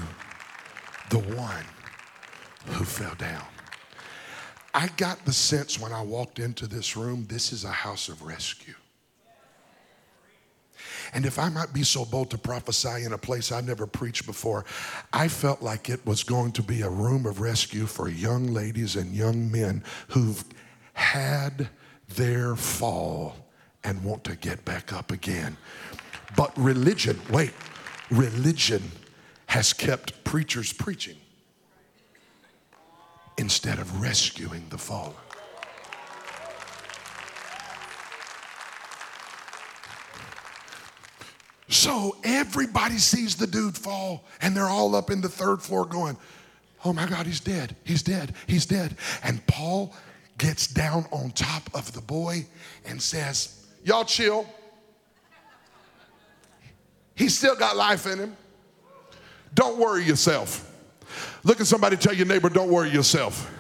the 1.09 1.19
one 1.19 1.65
who 2.67 2.83
fell 2.83 3.15
down. 3.15 3.45
I 4.73 4.87
got 4.97 5.25
the 5.25 5.33
sense 5.33 5.79
when 5.79 5.91
I 5.91 6.01
walked 6.01 6.39
into 6.39 6.67
this 6.67 6.95
room, 6.95 7.25
this 7.27 7.51
is 7.51 7.63
a 7.63 7.71
house 7.71 8.07
of 8.07 8.21
rescue. 8.21 8.75
And 11.13 11.25
if 11.25 11.39
I 11.39 11.49
might 11.49 11.73
be 11.73 11.83
so 11.83 12.05
bold 12.05 12.29
to 12.31 12.37
prophesy 12.37 13.03
in 13.03 13.13
a 13.13 13.17
place 13.17 13.51
I 13.51 13.61
never 13.61 13.87
preached 13.87 14.25
before, 14.25 14.65
I 15.11 15.27
felt 15.27 15.61
like 15.61 15.89
it 15.89 16.05
was 16.05 16.23
going 16.23 16.51
to 16.53 16.63
be 16.63 16.81
a 16.81 16.89
room 16.89 17.25
of 17.25 17.41
rescue 17.41 17.87
for 17.87 18.07
young 18.07 18.47
ladies 18.47 18.95
and 18.95 19.13
young 19.13 19.51
men 19.51 19.83
who've 20.09 20.43
had 20.93 21.69
their 22.15 22.55
fall 22.55 23.35
and 23.83 24.03
want 24.03 24.23
to 24.25 24.35
get 24.35 24.63
back 24.65 24.93
up 24.93 25.11
again. 25.11 25.57
But 26.35 26.51
religion, 26.57 27.19
wait, 27.29 27.53
religion 28.11 28.83
has 29.47 29.73
kept 29.73 30.23
preachers 30.23 30.71
preaching 30.73 31.15
instead 33.37 33.79
of 33.79 34.01
rescuing 34.01 34.65
the 34.69 34.77
fallen. 34.77 35.13
So 41.69 42.17
everybody 42.23 42.97
sees 42.97 43.35
the 43.35 43.47
dude 43.47 43.77
fall, 43.77 44.25
and 44.41 44.55
they're 44.55 44.65
all 44.65 44.95
up 44.95 45.09
in 45.09 45.21
the 45.21 45.29
third 45.29 45.61
floor 45.61 45.85
going, 45.85 46.17
Oh 46.85 46.93
my 46.93 47.05
God, 47.05 47.25
he's 47.25 47.41
dead. 47.41 47.75
He's 47.83 48.01
dead. 48.01 48.33
He's 48.47 48.65
dead. 48.65 48.95
And 49.23 49.45
Paul 49.47 49.93
gets 50.39 50.65
down 50.65 51.05
on 51.11 51.29
top 51.31 51.69
of 51.75 51.91
the 51.93 52.01
boy 52.01 52.45
and 52.85 52.99
says, 52.99 53.67
Y'all 53.83 54.03
chill. 54.03 54.47
He's 57.13 57.37
still 57.37 57.55
got 57.55 57.75
life 57.75 58.07
in 58.07 58.17
him. 58.17 58.37
Don't 59.53 59.77
worry 59.77 60.03
yourself. 60.03 60.65
Look 61.43 61.59
at 61.59 61.67
somebody, 61.67 61.97
tell 61.97 62.13
your 62.13 62.25
neighbor, 62.25 62.49
don't 62.49 62.69
worry 62.69 62.89
yourself. 62.89 63.51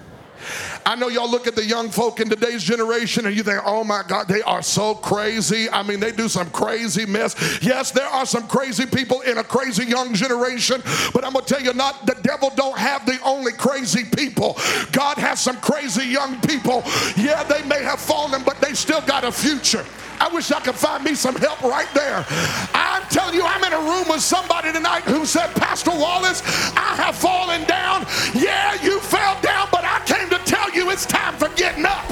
I 0.85 0.95
know 0.95 1.07
y'all 1.07 1.29
look 1.29 1.47
at 1.47 1.55
the 1.55 1.65
young 1.65 1.89
folk 1.89 2.19
in 2.19 2.29
today's 2.29 2.63
generation 2.63 3.25
and 3.25 3.35
you 3.35 3.43
think, 3.43 3.61
oh 3.65 3.83
my 3.83 4.01
God, 4.07 4.27
they 4.27 4.41
are 4.41 4.61
so 4.61 4.95
crazy. 4.95 5.69
I 5.69 5.83
mean, 5.83 5.99
they 5.99 6.11
do 6.11 6.27
some 6.27 6.49
crazy 6.49 7.05
mess. 7.05 7.35
Yes, 7.61 7.91
there 7.91 8.07
are 8.07 8.25
some 8.25 8.47
crazy 8.47 8.85
people 8.85 9.21
in 9.21 9.37
a 9.37 9.43
crazy 9.43 9.85
young 9.85 10.13
generation, 10.13 10.81
but 11.13 11.23
I'm 11.23 11.33
gonna 11.33 11.45
tell 11.45 11.61
you, 11.61 11.73
not 11.73 12.05
the 12.05 12.15
devil 12.23 12.51
don't 12.55 12.77
have 12.77 13.05
the 13.05 13.19
only 13.23 13.51
crazy 13.51 14.03
people. 14.03 14.57
God 14.91 15.17
has 15.17 15.39
some 15.39 15.57
crazy 15.57 16.05
young 16.05 16.39
people. 16.41 16.83
Yeah, 17.15 17.43
they 17.43 17.63
may 17.67 17.83
have 17.83 17.99
fallen, 17.99 18.43
but 18.43 18.59
they 18.61 18.73
still 18.73 19.01
got 19.01 19.23
a 19.23 19.31
future. 19.31 19.85
I 20.19 20.27
wish 20.27 20.51
I 20.51 20.59
could 20.59 20.75
find 20.75 21.03
me 21.03 21.15
some 21.15 21.35
help 21.35 21.61
right 21.61 21.87
there. 21.93 22.25
I'm 22.73 23.03
telling 23.07 23.35
you, 23.35 23.43
I'm 23.45 23.63
in 23.63 23.73
a 23.73 23.79
room 23.79 24.05
with 24.09 24.21
somebody 24.21 24.71
tonight 24.73 25.03
who 25.03 25.25
said, 25.25 25.47
Pastor 25.55 25.91
Wallace, 25.91 26.43
I 26.75 26.95
have 26.99 27.15
fallen 27.15 27.63
down. 27.65 28.05
Yeah, 28.35 28.75
you 28.83 28.99
fell 28.99 29.39
down, 29.41 29.69
but 29.71 29.85
I 29.85 30.01
came 30.05 30.29
to 30.29 30.38
you 30.73 30.89
it's 30.91 31.05
time 31.05 31.35
for 31.35 31.49
getting 31.55 31.85
up. 31.85 32.05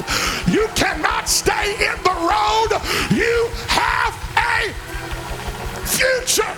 You 0.48 0.68
cannot 0.74 1.28
stay 1.28 1.72
in 1.74 1.96
the 2.02 2.14
road. 2.14 2.70
You 3.10 3.48
have 3.68 4.14
a 4.36 4.72
future. 5.86 6.54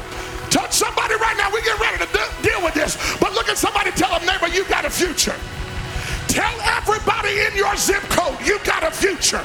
Touch 0.50 0.72
somebody 0.72 1.14
right 1.14 1.36
now. 1.36 1.50
We 1.52 1.62
get 1.62 1.78
ready 1.78 1.98
to 1.98 2.08
deal 2.42 2.62
with 2.62 2.74
this. 2.74 2.96
But 3.20 3.34
look 3.34 3.48
at 3.48 3.58
somebody, 3.58 3.90
tell 3.92 4.18
them, 4.18 4.26
neighbor, 4.26 4.48
you 4.48 4.64
got 4.66 4.84
a 4.84 4.90
future. 4.90 5.34
Tell 6.30 6.60
everybody 6.78 7.42
in 7.42 7.56
your 7.56 7.74
zip 7.74 8.06
code 8.14 8.38
you 8.46 8.62
got 8.62 8.86
a 8.86 8.90
future. 8.94 9.42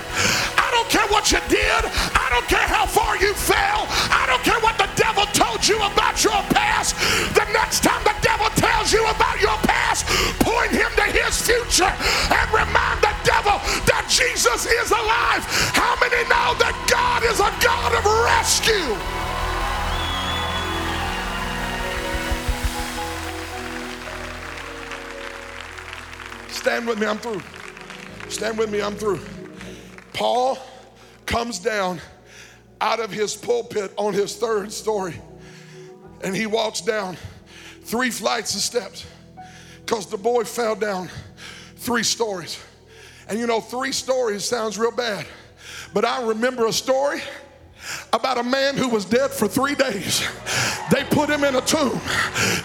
I 0.53 0.69
don't 0.69 0.87
care 0.87 1.07
what 1.09 1.31
you 1.31 1.41
did. 1.49 1.81
I 2.13 2.29
don't 2.29 2.45
care 2.45 2.67
how 2.69 2.85
far 2.85 3.17
you 3.17 3.33
fell. 3.33 3.89
I 4.13 4.29
don't 4.29 4.43
care 4.45 4.61
what 4.61 4.77
the 4.77 4.85
devil 4.93 5.25
told 5.33 5.65
you 5.67 5.81
about 5.81 6.21
your 6.23 6.37
past. 6.53 6.93
The 7.33 7.41
next 7.57 7.81
time 7.81 8.03
the 8.05 8.13
devil 8.21 8.53
tells 8.53 8.93
you 8.93 9.01
about 9.01 9.41
your 9.41 9.57
past, 9.65 10.05
point 10.45 10.77
him 10.77 10.93
to 11.01 11.09
his 11.09 11.41
future 11.41 11.89
and 11.89 12.47
remind 12.53 13.01
the 13.01 13.15
devil 13.25 13.57
that 13.89 14.05
Jesus 14.05 14.69
is 14.69 14.93
alive. 14.93 15.41
How 15.73 15.97
many 15.97 16.21
know 16.29 16.53
that 16.61 16.77
God 16.85 17.25
is 17.25 17.41
a 17.41 17.49
God 17.65 17.97
of 17.97 18.05
rescue? 18.05 19.24
Stand 26.65 26.87
with 26.87 26.99
me, 26.99 27.05
I'm 27.05 27.19
through. 27.19 27.43
Stand 28.27 28.57
with 28.57 28.71
me, 28.71 28.81
I'm 28.81 28.95
through. 28.95 29.19
Paul 30.13 30.57
comes 31.27 31.59
down 31.59 32.01
out 32.81 32.99
of 32.99 33.11
his 33.11 33.35
pulpit 33.35 33.93
on 33.99 34.15
his 34.15 34.35
third 34.35 34.71
story 34.71 35.13
and 36.23 36.35
he 36.35 36.47
walks 36.47 36.81
down 36.81 37.17
three 37.83 38.09
flights 38.09 38.55
of 38.55 38.61
steps 38.61 39.05
because 39.85 40.07
the 40.07 40.17
boy 40.17 40.43
fell 40.43 40.75
down 40.75 41.07
three 41.75 42.01
stories. 42.01 42.59
And 43.29 43.37
you 43.37 43.45
know, 43.45 43.61
three 43.61 43.91
stories 43.91 44.43
sounds 44.43 44.79
real 44.79 44.89
bad, 44.89 45.27
but 45.93 46.03
I 46.03 46.23
remember 46.23 46.65
a 46.65 46.73
story 46.73 47.21
about 48.11 48.39
a 48.39 48.43
man 48.43 48.75
who 48.75 48.89
was 48.89 49.05
dead 49.05 49.29
for 49.29 49.47
three 49.47 49.75
days. 49.75 50.27
They 50.91 51.03
put 51.05 51.29
him 51.29 51.43
in 51.43 51.55
a 51.55 51.61
tomb. 51.61 51.99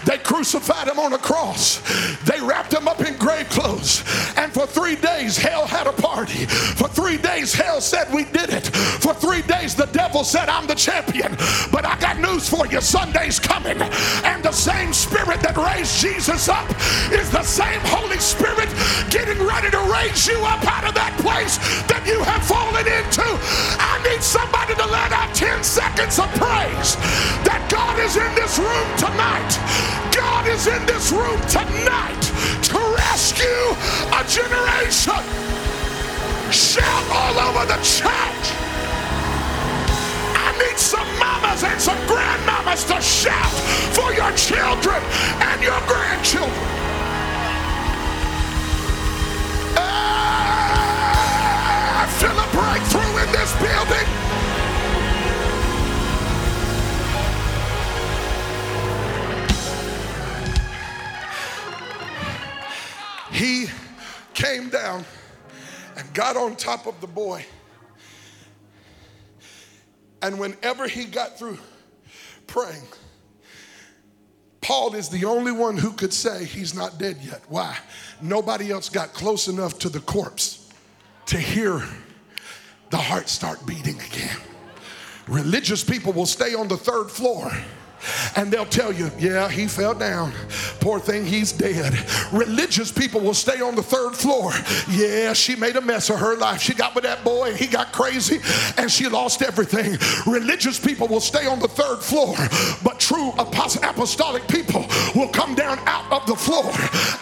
They 0.05 0.17
crucified 0.17 0.87
him 0.87 0.99
on 0.99 1.13
a 1.13 1.17
cross. 1.17 1.81
They 2.23 2.39
wrapped 2.41 2.73
him 2.73 2.87
up 2.87 3.01
in 3.01 3.17
grave 3.17 3.49
clothes. 3.49 4.03
And 4.37 4.51
for 4.51 4.67
three 4.67 4.95
days, 4.95 5.37
hell 5.37 5.65
had 5.65 5.87
a 5.87 5.93
party. 5.93 6.45
For 6.45 6.87
three 6.87 7.17
days, 7.17 7.53
hell 7.53 7.81
said, 7.81 8.13
We 8.13 8.25
did 8.25 8.49
it. 8.49 8.67
For 8.67 9.13
three 9.13 9.41
days, 9.43 9.75
the 9.75 9.87
devil 9.87 10.23
said, 10.23 10.49
I'm 10.49 10.67
the 10.67 10.75
champion. 10.75 11.35
But 11.71 11.85
I 11.85 11.97
got 11.99 12.19
news 12.19 12.47
for 12.47 12.67
you 12.67 12.81
Sunday's 12.81 13.39
coming. 13.39 13.81
And 14.23 14.43
the 14.43 14.51
same 14.51 14.93
spirit 14.93 15.41
that 15.41 15.57
raised 15.57 15.99
Jesus 16.01 16.49
up 16.49 16.69
is 17.11 17.29
the 17.31 17.43
same 17.43 17.79
Holy 17.83 18.19
Spirit 18.19 18.69
getting 19.09 19.41
ready 19.43 19.69
to 19.71 19.81
raise 19.91 20.27
you 20.27 20.37
up 20.45 20.63
out 20.65 20.87
of 20.87 20.93
that 20.95 21.17
place 21.19 21.57
that 21.87 22.03
you 22.05 22.21
have 22.23 22.43
fallen 22.45 22.85
into. 22.85 23.27
I 23.79 24.01
need 24.03 24.21
somebody 24.21 24.75
to 24.75 24.85
let 24.87 25.11
out 25.11 25.33
10 25.35 25.63
seconds 25.63 26.19
of 26.19 26.29
praise 26.35 26.95
that 27.47 27.61
God 27.69 27.99
is 27.99 28.10
in 28.17 28.35
this 28.35 28.59
room 28.59 28.87
tonight. 28.97 29.59
God 30.11 30.47
is 30.47 30.67
in 30.67 30.85
this 30.85 31.11
room 31.11 31.39
tonight 31.47 32.21
to 32.63 32.77
rescue 32.97 33.67
a 34.11 34.21
generation. 34.27 35.23
Shout 36.51 37.05
all 37.09 37.39
over 37.39 37.65
the 37.65 37.79
church. 37.81 38.45
I 40.35 40.51
need 40.59 40.77
some 40.77 41.07
mamas 41.19 41.63
and 41.63 41.79
some 41.79 41.99
grandmamas 42.07 42.85
to 42.87 43.01
shout 43.01 43.53
for 43.95 44.11
your 44.13 44.31
children 44.33 45.01
and 45.39 45.61
your 45.61 45.79
grandchildren. 45.87 46.51
I 49.77 50.60
He 63.31 63.67
came 64.33 64.69
down 64.69 65.05
and 65.97 66.13
got 66.13 66.37
on 66.37 66.55
top 66.55 66.87
of 66.87 66.99
the 67.01 67.07
boy. 67.07 67.45
And 70.21 70.39
whenever 70.39 70.87
he 70.87 71.05
got 71.05 71.39
through 71.39 71.57
praying, 72.47 72.83
Paul 74.61 74.93
is 74.93 75.09
the 75.09 75.25
only 75.25 75.51
one 75.51 75.77
who 75.77 75.91
could 75.91 76.13
say 76.13 76.45
he's 76.45 76.75
not 76.75 76.99
dead 76.99 77.17
yet. 77.21 77.41
Why? 77.49 77.75
Nobody 78.21 78.71
else 78.71 78.89
got 78.89 79.13
close 79.13 79.47
enough 79.47 79.79
to 79.79 79.89
the 79.89 79.99
corpse 80.01 80.69
to 81.25 81.37
hear 81.37 81.81
the 82.91 82.97
heart 82.97 83.27
start 83.27 83.65
beating 83.65 83.99
again. 83.99 84.37
Religious 85.27 85.83
people 85.83 86.13
will 86.13 86.25
stay 86.25 86.53
on 86.53 86.67
the 86.67 86.77
third 86.77 87.09
floor 87.09 87.51
and 88.35 88.51
they'll 88.51 88.65
tell 88.65 88.91
you, 88.91 89.11
yeah, 89.17 89.49
he 89.49 89.67
fell 89.67 89.93
down. 89.93 90.33
Poor 90.79 90.99
thing, 90.99 91.25
he's 91.25 91.51
dead. 91.51 91.93
Religious 92.31 92.91
people 92.91 93.21
will 93.21 93.33
stay 93.33 93.61
on 93.61 93.75
the 93.75 93.83
third 93.83 94.15
floor. 94.15 94.51
Yeah, 94.89 95.33
she 95.33 95.55
made 95.55 95.75
a 95.75 95.81
mess 95.81 96.09
of 96.09 96.19
her 96.19 96.35
life. 96.37 96.61
She 96.61 96.73
got 96.73 96.95
with 96.95 97.03
that 97.03 97.23
boy 97.23 97.49
and 97.49 97.57
he 97.57 97.67
got 97.67 97.91
crazy 97.91 98.39
and 98.77 98.91
she 98.91 99.07
lost 99.07 99.41
everything. 99.41 99.97
Religious 100.25 100.79
people 100.79 101.07
will 101.07 101.19
stay 101.19 101.45
on 101.47 101.59
the 101.59 101.67
third 101.67 101.99
floor, 101.99 102.35
but 102.83 102.99
true 102.99 103.31
apostolic 103.37 104.47
people 104.47 104.85
will 105.15 105.29
come 105.29 105.55
down 105.55 105.79
out 105.85 106.11
of 106.11 106.25
the 106.27 106.35
floor 106.35 106.71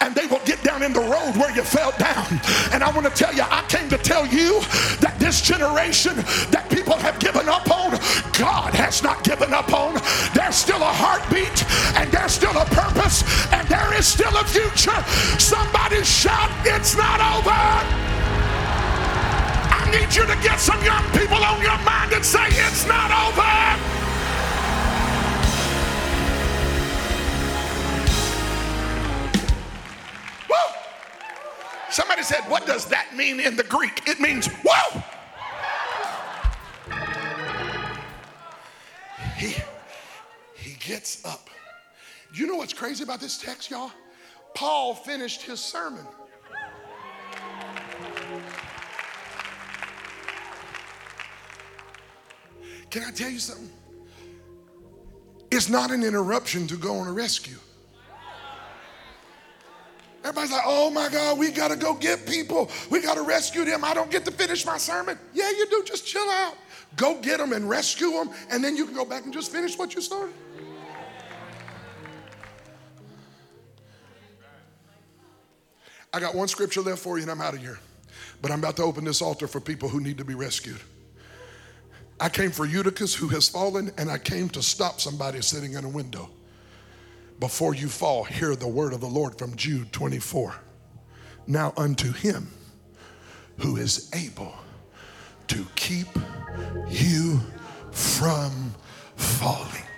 and 0.00 0.14
they 0.14 0.26
will 0.26 0.44
get 0.44 0.62
down 0.62 0.82
in 0.82 0.92
the 0.92 1.00
road 1.00 1.36
where 1.36 1.54
you 1.54 1.62
fell 1.62 1.92
down. 1.98 2.26
And 2.72 2.82
I 2.82 2.90
want 2.94 3.06
to 3.06 3.12
tell 3.12 3.34
you, 3.34 3.42
I 3.42 3.64
came 3.68 3.88
to 3.90 3.98
tell 3.98 4.26
you 4.26 4.60
that 5.00 5.16
this 5.18 5.40
generation 5.40 6.16
that 6.50 6.68
people 6.70 6.96
have 6.96 7.18
given 7.18 7.48
up 7.48 7.70
on, 7.70 7.92
God 8.38 8.74
has 8.74 9.02
not 9.02 9.22
given 9.24 9.52
up 9.52 9.72
on. 9.72 9.94
There's 10.34 10.56
still 10.70 10.82
a 10.82 10.94
heartbeat 11.02 11.66
and 11.98 12.12
there's 12.12 12.30
still 12.30 12.56
a 12.56 12.64
purpose 12.66 13.24
and 13.50 13.66
there 13.66 13.92
is 13.98 14.06
still 14.06 14.30
a 14.36 14.44
future. 14.44 14.94
Somebody 15.36 16.04
shout, 16.04 16.48
It's 16.64 16.96
not 16.96 17.18
over. 17.18 17.50
I 19.74 19.82
need 19.90 20.14
you 20.14 20.22
to 20.22 20.36
get 20.46 20.60
some 20.60 20.80
young 20.84 21.02
people 21.10 21.42
on 21.42 21.60
your 21.60 21.76
mind 21.82 22.12
and 22.12 22.24
say, 22.24 22.46
It's 22.46 22.86
not 22.86 23.10
over. 23.10 23.42
Somebody 31.90 32.22
said, 32.22 32.48
What 32.48 32.64
does 32.64 32.86
that 32.86 33.16
mean 33.16 33.40
in 33.40 33.56
the 33.56 33.64
Greek? 33.64 34.02
It 34.06 34.20
means, 34.20 34.46
Whoa! 34.62 35.02
He, 39.36 39.56
gets 40.80 41.24
up. 41.24 41.48
You 42.34 42.46
know 42.46 42.56
what's 42.56 42.72
crazy 42.72 43.04
about 43.04 43.20
this 43.20 43.38
text, 43.38 43.70
y'all? 43.70 43.92
Paul 44.54 44.94
finished 44.94 45.42
his 45.42 45.60
sermon. 45.60 46.06
Can 52.90 53.04
I 53.04 53.12
tell 53.12 53.30
you 53.30 53.38
something? 53.38 53.70
It's 55.50 55.68
not 55.68 55.90
an 55.90 56.02
interruption 56.02 56.66
to 56.68 56.76
go 56.76 56.96
on 56.96 57.06
a 57.06 57.12
rescue. 57.12 57.56
Everybody's 60.22 60.52
like, 60.52 60.62
oh 60.66 60.90
my 60.90 61.08
God, 61.08 61.38
we 61.38 61.50
got 61.50 61.68
to 61.68 61.76
go 61.76 61.94
get 61.94 62.26
people. 62.26 62.70
We 62.90 63.00
got 63.00 63.14
to 63.14 63.22
rescue 63.22 63.64
them. 63.64 63.84
I 63.84 63.94
don't 63.94 64.10
get 64.10 64.24
to 64.26 64.30
finish 64.30 64.66
my 64.66 64.76
sermon. 64.76 65.18
Yeah, 65.32 65.48
you 65.50 65.66
do. 65.70 65.82
Just 65.84 66.06
chill 66.06 66.28
out. 66.28 66.56
Go 66.96 67.20
get 67.20 67.38
them 67.38 67.52
and 67.52 67.68
rescue 67.68 68.10
them, 68.10 68.30
and 68.50 68.62
then 68.62 68.76
you 68.76 68.84
can 68.84 68.94
go 68.94 69.04
back 69.04 69.24
and 69.24 69.32
just 69.32 69.50
finish 69.50 69.78
what 69.78 69.94
you 69.94 70.00
started. 70.00 70.34
I 76.12 76.20
got 76.20 76.34
one 76.34 76.48
scripture 76.48 76.80
left 76.80 77.02
for 77.02 77.16
you 77.18 77.22
and 77.22 77.30
I'm 77.30 77.40
out 77.40 77.54
of 77.54 77.60
here. 77.60 77.78
But 78.42 78.50
I'm 78.50 78.58
about 78.58 78.76
to 78.76 78.82
open 78.82 79.04
this 79.04 79.22
altar 79.22 79.46
for 79.46 79.60
people 79.60 79.88
who 79.88 80.00
need 80.00 80.18
to 80.18 80.24
be 80.24 80.34
rescued. 80.34 80.80
I 82.18 82.28
came 82.28 82.50
for 82.50 82.66
Eutychus 82.66 83.14
who 83.14 83.28
has 83.28 83.48
fallen, 83.48 83.90
and 83.96 84.10
I 84.10 84.18
came 84.18 84.50
to 84.50 84.62
stop 84.62 85.00
somebody 85.00 85.40
sitting 85.40 85.72
in 85.72 85.84
a 85.84 85.88
window. 85.88 86.28
Before 87.38 87.74
you 87.74 87.88
fall, 87.88 88.24
hear 88.24 88.54
the 88.54 88.68
word 88.68 88.92
of 88.92 89.00
the 89.00 89.06
Lord 89.06 89.38
from 89.38 89.56
Jude 89.56 89.90
24. 89.92 90.54
Now 91.46 91.72
unto 91.78 92.12
him 92.12 92.50
who 93.58 93.76
is 93.76 94.10
able 94.14 94.54
to 95.48 95.66
keep 95.74 96.08
you 96.88 97.40
from 97.90 98.74
falling. 99.16 99.89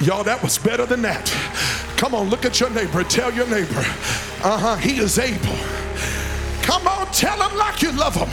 Y'all, 0.00 0.24
that 0.24 0.42
was 0.42 0.56
better 0.56 0.86
than 0.86 1.02
that. 1.02 1.28
Come 1.98 2.14
on, 2.14 2.30
look 2.30 2.46
at 2.46 2.58
your 2.58 2.70
neighbor. 2.70 3.04
Tell 3.04 3.30
your 3.32 3.46
neighbor, 3.46 3.84
uh 4.42 4.56
huh, 4.56 4.76
he 4.76 4.96
is 4.98 5.18
able. 5.18 5.56
Come 6.62 6.88
on, 6.88 7.06
tell 7.12 7.36
him 7.36 7.58
like 7.58 7.82
you 7.82 7.92
love 7.92 8.14
him. 8.14 8.28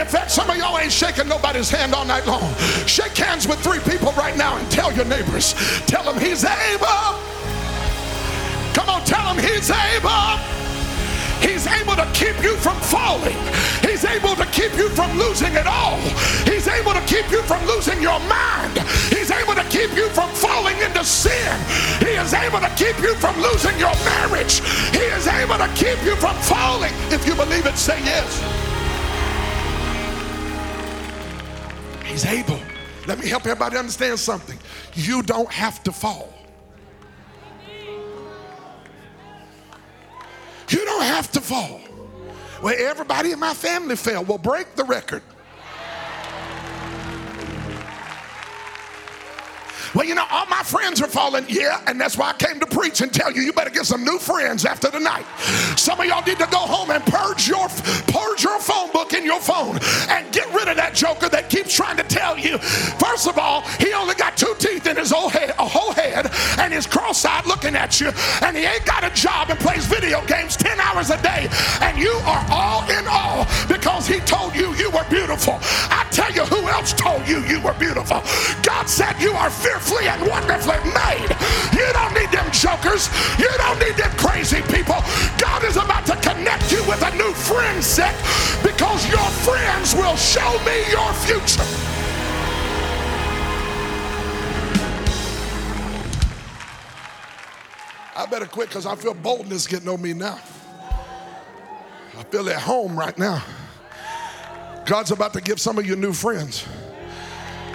In 0.00 0.06
fact, 0.06 0.30
some 0.30 0.48
of 0.48 0.56
y'all 0.56 0.78
ain't 0.78 0.92
shaking 0.92 1.28
nobody's 1.28 1.68
hand 1.68 1.94
all 1.94 2.06
night 2.06 2.26
long. 2.26 2.54
Shake 2.86 3.16
hands 3.16 3.46
with 3.46 3.58
three 3.60 3.80
people 3.80 4.12
right 4.12 4.36
now 4.36 4.56
and 4.56 4.70
tell 4.70 4.92
your 4.92 5.04
neighbors. 5.04 5.54
Tell 5.86 6.04
them 6.04 6.18
he's 6.18 6.44
able. 6.44 6.86
Come 8.72 8.88
on, 8.88 9.04
tell 9.04 9.34
him 9.34 9.44
he's 9.44 9.70
able. 9.70 10.59
He's 11.60 11.82
able 11.82 11.94
to 11.94 12.10
keep 12.14 12.42
you 12.42 12.56
from 12.56 12.80
falling. 12.80 13.36
He's 13.82 14.02
able 14.06 14.34
to 14.34 14.46
keep 14.46 14.74
you 14.78 14.88
from 14.88 15.12
losing 15.18 15.52
it 15.52 15.66
all. 15.66 15.98
He's 16.48 16.66
able 16.66 16.94
to 16.94 17.02
keep 17.02 17.30
you 17.30 17.42
from 17.42 17.62
losing 17.66 18.00
your 18.00 18.18
mind. 18.20 18.78
He's 19.10 19.30
able 19.30 19.54
to 19.54 19.64
keep 19.64 19.94
you 19.94 20.08
from 20.08 20.30
falling 20.30 20.78
into 20.78 21.04
sin. 21.04 21.60
He 21.98 22.16
is 22.16 22.32
able 22.32 22.60
to 22.60 22.72
keep 22.76 22.98
you 23.02 23.14
from 23.16 23.38
losing 23.42 23.78
your 23.78 23.92
marriage. 24.08 24.60
He 24.96 25.04
is 25.12 25.26
able 25.26 25.58
to 25.58 25.68
keep 25.74 26.02
you 26.02 26.16
from 26.16 26.34
falling. 26.36 26.94
If 27.10 27.26
you 27.26 27.34
believe 27.34 27.66
it, 27.66 27.76
say 27.76 28.02
yes. 28.04 28.40
He's 32.06 32.24
able. 32.24 32.58
Let 33.06 33.18
me 33.18 33.28
help 33.28 33.44
everybody 33.44 33.76
understand 33.76 34.18
something. 34.18 34.58
You 34.94 35.22
don't 35.22 35.52
have 35.52 35.82
to 35.82 35.92
fall. 35.92 36.39
You 40.70 40.84
don't 40.84 41.02
have 41.02 41.30
to 41.32 41.40
fall. 41.40 41.80
Well, 42.62 42.74
everybody 42.78 43.32
in 43.32 43.38
my 43.38 43.54
family 43.54 43.96
fell. 43.96 44.24
Well, 44.24 44.38
break 44.38 44.74
the 44.76 44.84
record. 44.84 45.22
Well, 49.94 50.06
you 50.06 50.14
know, 50.14 50.24
all 50.30 50.46
my 50.46 50.62
friends 50.62 51.02
are 51.02 51.08
falling. 51.08 51.44
Yeah, 51.48 51.82
and 51.86 52.00
that's 52.00 52.16
why 52.16 52.30
I 52.30 52.32
came 52.34 52.60
to 52.60 52.66
preach 52.66 53.00
and 53.00 53.12
tell 53.12 53.32
you, 53.32 53.42
you 53.42 53.52
better 53.52 53.70
get 53.70 53.86
some 53.86 54.04
new 54.04 54.18
friends 54.18 54.64
after 54.64 54.90
tonight. 54.90 55.26
Some 55.76 56.00
of 56.00 56.06
y'all 56.06 56.24
need 56.24 56.38
to 56.38 56.46
go 56.50 56.58
home 56.58 56.90
and 56.90 57.04
purge 57.04 57.48
your 57.48 57.68
purge 58.06 58.44
your 58.44 58.60
phone 58.60 58.92
book 58.92 59.12
in 59.14 59.24
your 59.24 59.40
phone 59.40 59.78
and 60.08 60.30
get 60.32 60.52
rid 60.54 60.68
of 60.68 60.76
that 60.76 60.94
joker 60.94 61.28
that 61.28 61.50
keeps 61.50 61.74
trying 61.74 61.96
to 61.96 62.04
tell 62.04 62.38
you. 62.38 62.58
First 62.58 63.26
of 63.26 63.38
all, 63.38 63.62
he 63.80 63.92
only 63.92 64.14
got 64.14 64.36
two 64.36 64.54
teeth 64.58 64.86
in 64.86 64.96
his 64.96 65.10
whole 65.10 65.28
head, 65.28 65.50
a 65.58 65.66
whole 65.66 65.92
head, 65.92 66.30
and 66.58 66.72
he's 66.72 66.86
cross-eyed 66.86 67.46
looking 67.46 67.74
at 67.74 68.00
you, 68.00 68.12
and 68.42 68.56
he 68.56 68.64
ain't 68.64 68.84
got 68.86 69.02
a 69.02 69.10
job 69.10 69.50
and 69.50 69.58
plays 69.58 69.86
video 69.86 70.24
games 70.26 70.56
10 70.56 70.78
hours 70.78 71.10
a 71.10 71.20
day, 71.22 71.48
and 71.82 71.98
you 71.98 72.12
are 72.26 72.44
all 72.50 72.88
in 72.90 73.04
all 73.08 73.46
because 73.66 74.06
he 74.06 74.20
told 74.20 74.54
you 74.54 74.72
you 74.76 74.90
were 74.90 75.06
beautiful. 75.10 75.58
I 75.90 76.06
tell 76.10 76.30
you 76.32 76.44
who 76.44 76.68
else 76.68 76.92
told 76.92 77.26
you 77.26 77.40
you 77.44 77.60
were 77.60 77.74
beautiful. 77.74 78.22
God 78.62 78.88
said 78.88 79.18
you 79.20 79.32
are 79.32 79.50
fearful 79.50 79.79
fearfully 79.80 80.08
and 80.08 80.28
wonderfully 80.28 80.78
made. 80.92 81.30
You 81.72 81.92
don't 81.92 82.14
need 82.14 82.30
them 82.30 82.50
jokers. 82.52 83.08
You 83.38 83.48
don't 83.56 83.78
need 83.78 83.96
them 83.96 84.10
crazy 84.16 84.62
people. 84.62 85.02
God 85.38 85.64
is 85.64 85.76
about 85.76 86.06
to 86.06 86.16
connect 86.16 86.70
you 86.70 86.82
with 86.84 87.02
a 87.02 87.16
new 87.16 87.32
friend 87.32 87.82
set 87.82 88.14
because 88.62 89.08
your 89.10 89.28
friends 89.44 89.94
will 89.94 90.16
show 90.16 90.58
me 90.64 90.90
your 90.90 91.12
future. 91.14 91.62
I 98.16 98.26
better 98.26 98.46
quit 98.46 98.68
because 98.68 98.86
I 98.86 98.96
feel 98.96 99.14
boldness 99.14 99.66
getting 99.66 99.88
on 99.88 100.02
me 100.02 100.12
now. 100.12 100.38
I 102.18 102.22
feel 102.24 102.48
at 102.50 102.60
home 102.60 102.98
right 102.98 103.16
now. 103.16 103.42
God's 104.84 105.10
about 105.10 105.32
to 105.34 105.40
give 105.40 105.60
some 105.60 105.78
of 105.78 105.86
you 105.86 105.96
new 105.96 106.12
friends. 106.12 106.66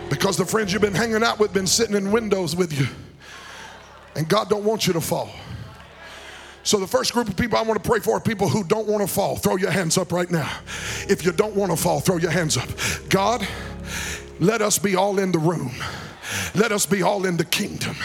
Because 0.10 0.38
the 0.38 0.46
friends 0.46 0.72
you've 0.72 0.82
been 0.82 0.94
hanging 0.94 1.24
out 1.24 1.40
with 1.40 1.54
been 1.54 1.68
sitting 1.68 1.96
in 1.96 2.12
windows 2.12 2.56
with 2.56 2.78
you. 2.78 2.88
And 4.16 4.28
God 4.28 4.50
don't 4.50 4.64
want 4.64 4.88
you 4.88 4.94
to 4.94 5.02
fall. 5.02 5.30
So 6.64 6.80
the 6.80 6.88
first 6.88 7.14
group 7.14 7.28
of 7.28 7.38
people 7.38 7.60
I 7.60 7.62
want 7.62 7.82
to 7.82 7.88
pray 7.88 8.00
for 8.00 8.18
are 8.18 8.20
people 8.20 8.50
who 8.50 8.64
don't 8.64 8.88
want 8.88 9.08
to 9.08 9.08
fall. 9.08 9.36
Throw 9.36 9.56
your 9.56 9.70
hands 9.70 9.98
up 10.00 10.12
right 10.12 10.30
now. 10.30 10.52
If 11.08 11.24
you 11.24 11.32
don't 11.32 11.56
want 11.56 11.72
to 11.72 11.78
fall, 11.78 12.00
throw 12.00 12.18
your 12.18 12.32
hands 12.32 12.58
up. 12.58 12.68
God, 13.10 13.48
let 14.40 14.62
us 14.62 14.80
be 14.80 14.96
all 14.96 15.20
in 15.20 15.32
the 15.32 15.38
room. 15.38 15.72
Let 16.54 16.72
us 16.72 16.86
be 16.86 17.02
all 17.02 17.26
in 17.26 17.38
the 17.38 17.46
kingdom. 17.46 17.96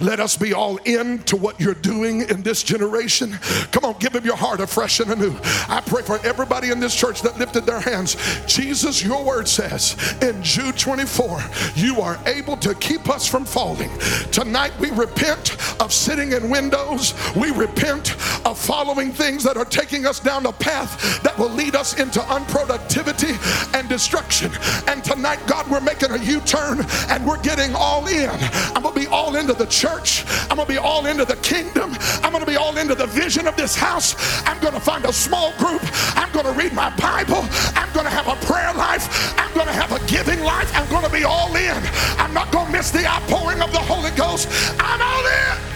Let 0.00 0.20
us 0.20 0.36
be 0.36 0.52
all 0.52 0.76
in 0.78 1.18
to 1.24 1.36
what 1.36 1.60
you're 1.60 1.74
doing 1.74 2.22
in 2.22 2.42
this 2.42 2.62
generation. 2.62 3.32
Come 3.70 3.84
on, 3.84 3.98
give 3.98 4.14
him 4.14 4.24
your 4.24 4.36
heart 4.36 4.60
afresh 4.60 5.00
and 5.00 5.10
anew. 5.10 5.34
I 5.68 5.82
pray 5.84 6.02
for 6.02 6.18
everybody 6.24 6.70
in 6.70 6.80
this 6.80 6.94
church 6.94 7.22
that 7.22 7.38
lifted 7.38 7.64
their 7.66 7.80
hands. 7.80 8.16
Jesus, 8.46 9.02
your 9.02 9.24
word 9.24 9.48
says 9.48 9.96
in 10.20 10.42
Jude 10.42 10.78
24, 10.78 11.40
you 11.76 12.00
are 12.00 12.18
able 12.26 12.56
to 12.58 12.74
keep 12.74 13.08
us 13.08 13.26
from 13.26 13.44
falling. 13.44 13.90
Tonight 14.30 14.72
we 14.78 14.90
repent 14.90 15.56
of 15.80 15.92
sitting 15.92 16.32
in 16.32 16.50
windows. 16.50 17.14
We 17.36 17.50
repent 17.50 18.16
of 18.46 18.58
following 18.58 19.12
things 19.12 19.44
that 19.44 19.56
are 19.56 19.64
taking 19.64 20.06
us 20.06 20.20
down 20.20 20.46
a 20.46 20.52
path 20.52 21.22
that 21.22 21.38
will 21.38 21.50
lead 21.50 21.76
us 21.76 21.98
into 21.98 22.20
unproductivity 22.20 23.36
and 23.74 23.88
destruction. 23.88 24.50
And 24.88 25.04
tonight, 25.04 25.40
God, 25.46 25.70
we're 25.70 25.80
making 25.80 26.10
a 26.10 26.18
U 26.18 26.40
turn 26.40 26.84
and 27.08 27.26
we're 27.26 27.42
getting 27.42 27.61
all 27.74 28.06
in. 28.08 28.28
I'm 28.74 28.82
going 28.82 28.94
to 28.94 29.00
be 29.00 29.06
all 29.06 29.36
into 29.36 29.52
the 29.52 29.66
church. 29.66 30.24
I'm 30.50 30.56
going 30.56 30.66
to 30.66 30.72
be 30.72 30.78
all 30.78 31.06
into 31.06 31.24
the 31.24 31.36
kingdom. 31.36 31.96
I'm 32.22 32.32
going 32.32 32.44
to 32.44 32.50
be 32.50 32.56
all 32.56 32.76
into 32.76 32.94
the 32.94 33.06
vision 33.06 33.46
of 33.46 33.56
this 33.56 33.76
house. 33.76 34.16
I'm 34.46 34.58
going 34.60 34.74
to 34.74 34.80
find 34.80 35.04
a 35.04 35.12
small 35.12 35.52
group. 35.58 35.82
I'm 36.16 36.30
going 36.32 36.46
to 36.46 36.52
read 36.52 36.72
my 36.72 36.90
Bible. 36.96 37.46
I'm 37.78 37.92
going 37.92 38.06
to 38.06 38.10
have 38.10 38.26
a 38.26 38.36
prayer 38.46 38.74
life. 38.74 39.38
I'm 39.38 39.52
going 39.54 39.66
to 39.66 39.72
have 39.72 39.92
a 39.92 40.04
giving 40.06 40.40
life. 40.42 40.70
I'm 40.74 40.88
going 40.90 41.04
to 41.04 41.12
be 41.12 41.24
all 41.24 41.54
in. 41.54 41.76
I'm 42.18 42.34
not 42.34 42.50
going 42.50 42.66
to 42.66 42.72
miss 42.72 42.90
the 42.90 43.06
outpouring 43.06 43.62
of 43.62 43.70
the 43.72 43.78
Holy 43.78 44.10
Ghost. 44.16 44.48
I'm 44.80 45.00
all 45.00 45.26
in. 45.26 45.72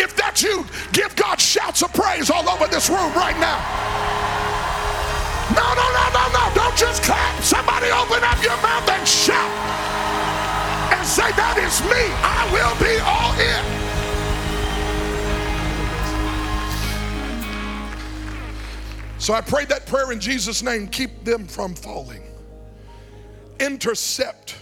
If 0.00 0.16
that's 0.16 0.42
you, 0.42 0.66
give 0.92 1.14
God 1.14 1.40
shouts 1.40 1.82
of 1.82 1.92
praise 1.92 2.30
all 2.30 2.48
over 2.48 2.66
this 2.66 2.88
room 2.90 3.12
right 3.14 3.38
now. 3.38 3.60
No, 5.54 5.74
no, 5.74 5.86
no, 5.92 6.04
no, 6.14 6.54
no. 6.56 6.61
Don't 6.72 6.88
just 6.88 7.02
clap. 7.02 7.42
Somebody 7.42 7.90
open 7.90 8.22
up 8.24 8.42
your 8.42 8.56
mouth 8.62 8.88
and 8.88 9.06
shout 9.06 9.50
and 10.92 11.06
say, 11.06 11.30
That 11.32 11.58
is 11.58 11.82
me. 11.82 11.90
I 12.22 12.48
will 12.52 12.74
be 12.80 12.98
all 13.04 13.34
in. 13.38 13.64
So 19.18 19.34
I 19.34 19.40
pray 19.42 19.66
that 19.66 19.86
prayer 19.86 20.12
in 20.12 20.20
Jesus' 20.20 20.62
name. 20.62 20.88
Keep 20.88 21.24
them 21.24 21.46
from 21.46 21.74
falling. 21.74 22.22
Intercept 23.60 24.56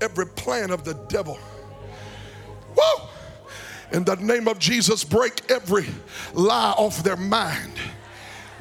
every 0.00 0.26
plan 0.26 0.70
of 0.70 0.84
the 0.84 0.94
devil. 1.08 1.38
Woo! 2.76 3.08
In 3.92 4.04
the 4.04 4.14
name 4.16 4.46
of 4.46 4.60
Jesus, 4.60 5.02
break 5.02 5.50
every 5.50 5.86
lie 6.32 6.70
off 6.76 7.02
their 7.02 7.16
mind 7.16 7.72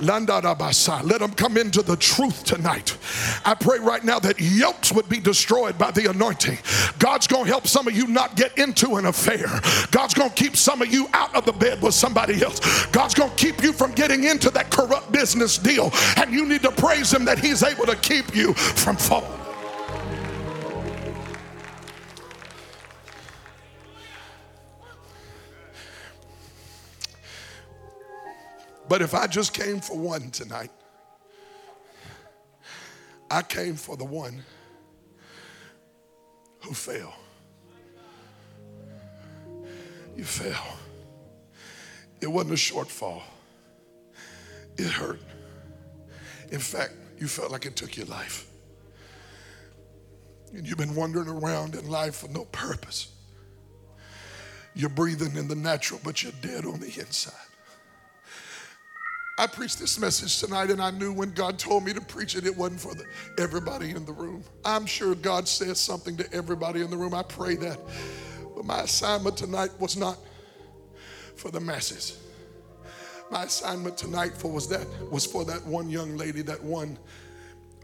let 0.01 1.19
them 1.19 1.33
come 1.33 1.57
into 1.57 1.81
the 1.81 1.95
truth 1.95 2.43
tonight. 2.43 2.97
I 3.45 3.55
pray 3.55 3.79
right 3.79 4.03
now 4.03 4.19
that 4.19 4.39
yokes 4.39 4.91
would 4.91 5.09
be 5.09 5.19
destroyed 5.19 5.77
by 5.77 5.91
the 5.91 6.09
anointing. 6.09 6.57
God's 6.99 7.27
going 7.27 7.45
to 7.45 7.49
help 7.49 7.67
some 7.67 7.87
of 7.87 7.95
you 7.95 8.07
not 8.07 8.35
get 8.35 8.57
into 8.57 8.95
an 8.95 9.05
affair. 9.05 9.47
God's 9.91 10.13
going 10.13 10.29
to 10.29 10.35
keep 10.35 10.55
some 10.55 10.81
of 10.81 10.91
you 10.91 11.07
out 11.13 11.35
of 11.35 11.45
the 11.45 11.53
bed 11.53 11.81
with 11.81 11.93
somebody 11.93 12.43
else. 12.43 12.85
God's 12.87 13.13
going 13.13 13.29
to 13.29 13.35
keep 13.35 13.61
you 13.63 13.73
from 13.73 13.91
getting 13.93 14.25
into 14.25 14.49
that 14.51 14.69
corrupt 14.69 15.11
business 15.11 15.57
deal. 15.57 15.91
And 16.17 16.31
you 16.31 16.45
need 16.45 16.61
to 16.63 16.71
praise 16.71 17.13
Him 17.13 17.25
that 17.25 17.39
He's 17.39 17.63
able 17.63 17.85
to 17.85 17.95
keep 17.95 18.35
you 18.35 18.53
from 18.53 18.95
falling. 18.95 19.48
But 28.89 29.03
if 29.03 29.13
I 29.13 29.27
just 29.27 29.53
came 29.53 29.79
for 29.79 29.95
one 29.95 30.31
tonight, 30.31 30.71
I 33.29 33.43
came 33.43 33.75
for 33.75 33.95
the 33.95 34.03
one 34.03 34.43
who 36.63 36.73
fell. 36.73 37.13
You 40.17 40.23
fell. 40.23 40.79
It 42.19 42.27
wasn't 42.27 42.53
a 42.53 42.57
shortfall, 42.57 43.21
it 44.75 44.87
hurt. 44.87 45.21
In 46.51 46.59
fact, 46.59 46.93
you 47.19 47.27
felt 47.27 47.51
like 47.51 47.67
it 47.67 47.75
took 47.75 47.95
your 47.95 48.07
life. 48.07 48.47
And 50.51 50.67
you've 50.67 50.79
been 50.79 50.95
wandering 50.95 51.29
around 51.29 51.75
in 51.75 51.87
life 51.87 52.15
for 52.15 52.27
no 52.27 52.45
purpose. 52.45 53.09
You're 54.73 54.89
breathing 54.89 55.35
in 55.35 55.47
the 55.47 55.55
natural, 55.55 56.01
but 56.03 56.23
you're 56.23 56.33
dead 56.41 56.65
on 56.65 56.79
the 56.79 56.87
inside. 56.87 57.33
I 59.39 59.47
preached 59.47 59.79
this 59.79 59.97
message 59.97 60.37
tonight, 60.41 60.69
and 60.69 60.81
I 60.81 60.91
knew 60.91 61.13
when 61.13 61.31
God 61.31 61.57
told 61.57 61.85
me 61.85 61.93
to 61.93 62.01
preach 62.01 62.35
it, 62.35 62.45
it 62.45 62.57
wasn't 62.57 62.81
for 62.81 62.93
the, 62.93 63.05
everybody 63.41 63.91
in 63.91 64.03
the 64.03 64.11
room. 64.11 64.43
I'm 64.65 64.85
sure 64.85 65.15
God 65.15 65.47
says 65.47 65.79
something 65.79 66.17
to 66.17 66.33
everybody 66.33 66.81
in 66.81 66.89
the 66.89 66.97
room. 66.97 67.13
I 67.13 67.23
pray 67.23 67.55
that. 67.55 67.79
But 68.53 68.65
my 68.65 68.81
assignment 68.81 69.37
tonight 69.37 69.69
was 69.79 69.95
not 69.95 70.17
for 71.37 71.51
the 71.51 71.59
masses. 71.61 72.19
My 73.31 73.43
assignment 73.43 73.97
tonight 73.97 74.35
for 74.35 74.51
was 74.51 74.67
that 74.67 74.85
was 75.09 75.25
for 75.25 75.45
that 75.45 75.65
one 75.65 75.89
young 75.89 76.17
lady, 76.17 76.41
that 76.41 76.61
one 76.61 76.99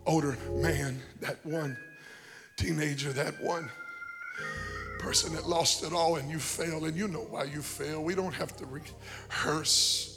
older 0.05 0.37
man, 0.55 1.01
that 1.21 1.37
one 1.45 1.77
teenager, 2.57 3.13
that 3.13 3.41
one 3.41 3.71
person 4.99 5.33
that 5.33 5.47
lost 5.47 5.85
it 5.85 5.93
all 5.93 6.17
and 6.17 6.29
you 6.29 6.37
failed, 6.37 6.83
and 6.83 6.97
you 6.97 7.07
know 7.07 7.25
why 7.29 7.45
you 7.45 7.61
failed. 7.61 8.03
We 8.03 8.13
don't 8.13 8.33
have 8.33 8.57
to 8.57 8.65
rehearse 8.65 10.14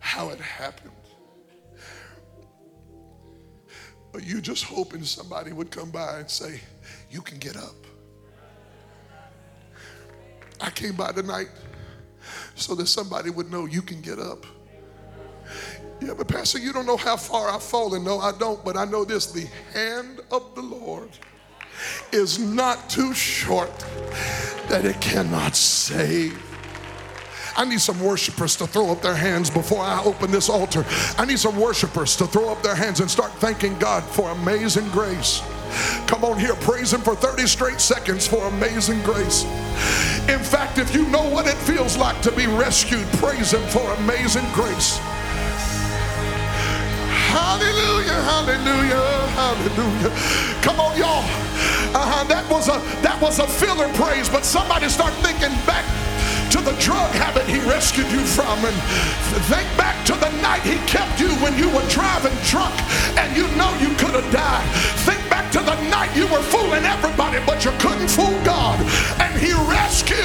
how 0.00 0.30
it 0.30 0.40
happened. 0.40 0.90
But 4.12 4.26
you 4.26 4.40
just 4.40 4.64
hoping 4.64 5.04
somebody 5.04 5.52
would 5.52 5.70
come 5.70 5.90
by 5.90 6.18
and 6.18 6.28
say, 6.28 6.60
You 7.10 7.20
can 7.22 7.38
get 7.38 7.56
up. 7.56 7.76
I 10.60 10.70
came 10.70 10.94
by 10.94 11.12
tonight 11.12 11.48
so 12.54 12.74
that 12.74 12.86
somebody 12.86 13.30
would 13.30 13.50
know 13.50 13.66
you 13.66 13.82
can 13.82 14.00
get 14.00 14.18
up. 14.18 14.44
Yeah, 16.00 16.14
but 16.16 16.28
Pastor, 16.28 16.58
you 16.58 16.72
don't 16.72 16.86
know 16.86 16.96
how 16.96 17.16
far 17.16 17.50
I've 17.50 17.62
fallen. 17.62 18.04
No, 18.04 18.20
I 18.20 18.32
don't, 18.32 18.64
but 18.64 18.76
I 18.76 18.84
know 18.84 19.04
this 19.04 19.32
the 19.32 19.46
hand 19.72 20.20
of 20.30 20.54
the 20.54 20.62
Lord 20.62 21.10
is 22.12 22.38
not 22.38 22.90
too 22.90 23.14
short 23.14 23.76
that 24.68 24.84
it 24.84 25.00
cannot 25.00 25.56
save. 25.56 26.49
I 27.60 27.64
need 27.66 27.82
some 27.82 28.00
worshipers 28.00 28.56
to 28.56 28.66
throw 28.66 28.90
up 28.90 29.02
their 29.02 29.14
hands 29.14 29.50
before 29.50 29.82
I 29.82 30.02
open 30.02 30.30
this 30.30 30.48
altar. 30.48 30.82
I 31.18 31.26
need 31.26 31.38
some 31.38 31.60
worshipers 31.60 32.16
to 32.16 32.26
throw 32.26 32.50
up 32.50 32.62
their 32.62 32.74
hands 32.74 33.00
and 33.00 33.10
start 33.10 33.32
thanking 33.32 33.78
God 33.78 34.02
for 34.02 34.30
amazing 34.30 34.88
grace. 34.88 35.42
Come 36.06 36.24
on 36.24 36.38
here, 36.38 36.54
praise 36.54 36.94
Him 36.94 37.02
for 37.02 37.14
30 37.14 37.46
straight 37.46 37.78
seconds 37.78 38.26
for 38.26 38.42
amazing 38.46 39.02
grace. 39.02 39.44
In 40.26 40.40
fact, 40.40 40.78
if 40.78 40.94
you 40.94 41.06
know 41.08 41.28
what 41.28 41.46
it 41.46 41.56
feels 41.68 41.98
like 41.98 42.22
to 42.22 42.32
be 42.32 42.46
rescued, 42.46 43.06
praise 43.20 43.52
Him 43.52 43.68
for 43.68 43.92
amazing 44.04 44.50
grace. 44.54 44.96
Hallelujah, 47.28 48.22
hallelujah, 48.24 49.04
hallelujah. 49.36 50.62
Come 50.62 50.80
on, 50.80 50.96
y'all. 50.96 51.28
Uh-huh, 51.92 52.24
that 52.24 52.50
was 52.50 52.68
a 52.68 52.80
that 53.02 53.20
was 53.20 53.38
a 53.38 53.46
filler 53.46 53.92
praise, 53.92 54.30
but 54.30 54.46
somebody 54.46 54.88
start 54.88 55.12
thinking 55.20 55.52
back 55.66 55.84
to 56.50 56.60
the 56.60 56.72
drug 56.80 57.10
habit 57.12 57.46
he 57.46 57.60
rescued 57.60 58.10
you 58.10 58.20
from 58.26 58.58
and 58.64 58.74
think 59.46 59.68
back 59.76 60.04
to 60.04 60.14
the 60.14 60.30
night 60.42 60.62
he 60.62 60.76
kept 60.86 61.20
you 61.20 61.28
when 61.38 61.56
you 61.56 61.70
were 61.70 61.86
driving 61.88 62.34
drunk 62.44 62.74
and 63.16 63.36
you 63.36 63.46
know 63.54 63.70
you 63.78 63.94
could 63.94 64.14
have 64.18 64.32
died. 64.32 64.66
Think 65.06 65.22
back 65.30 65.52
to 65.52 65.60
the 65.60 65.76
night 65.90 66.14
you 66.16 66.26
were 66.26 66.42
fooling 66.42 66.84
everybody, 66.84 67.38
but 67.46 67.64
you 67.64 67.70
couldn't 67.78 68.08
fool 68.08 68.34
God. 68.42 68.80
And 69.20 69.38
he 69.38 69.52
rescued. 69.70 70.18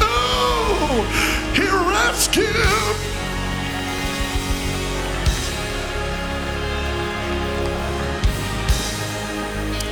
Oh, 0.00 1.04
he 1.54 1.68
rescued. 1.92 2.46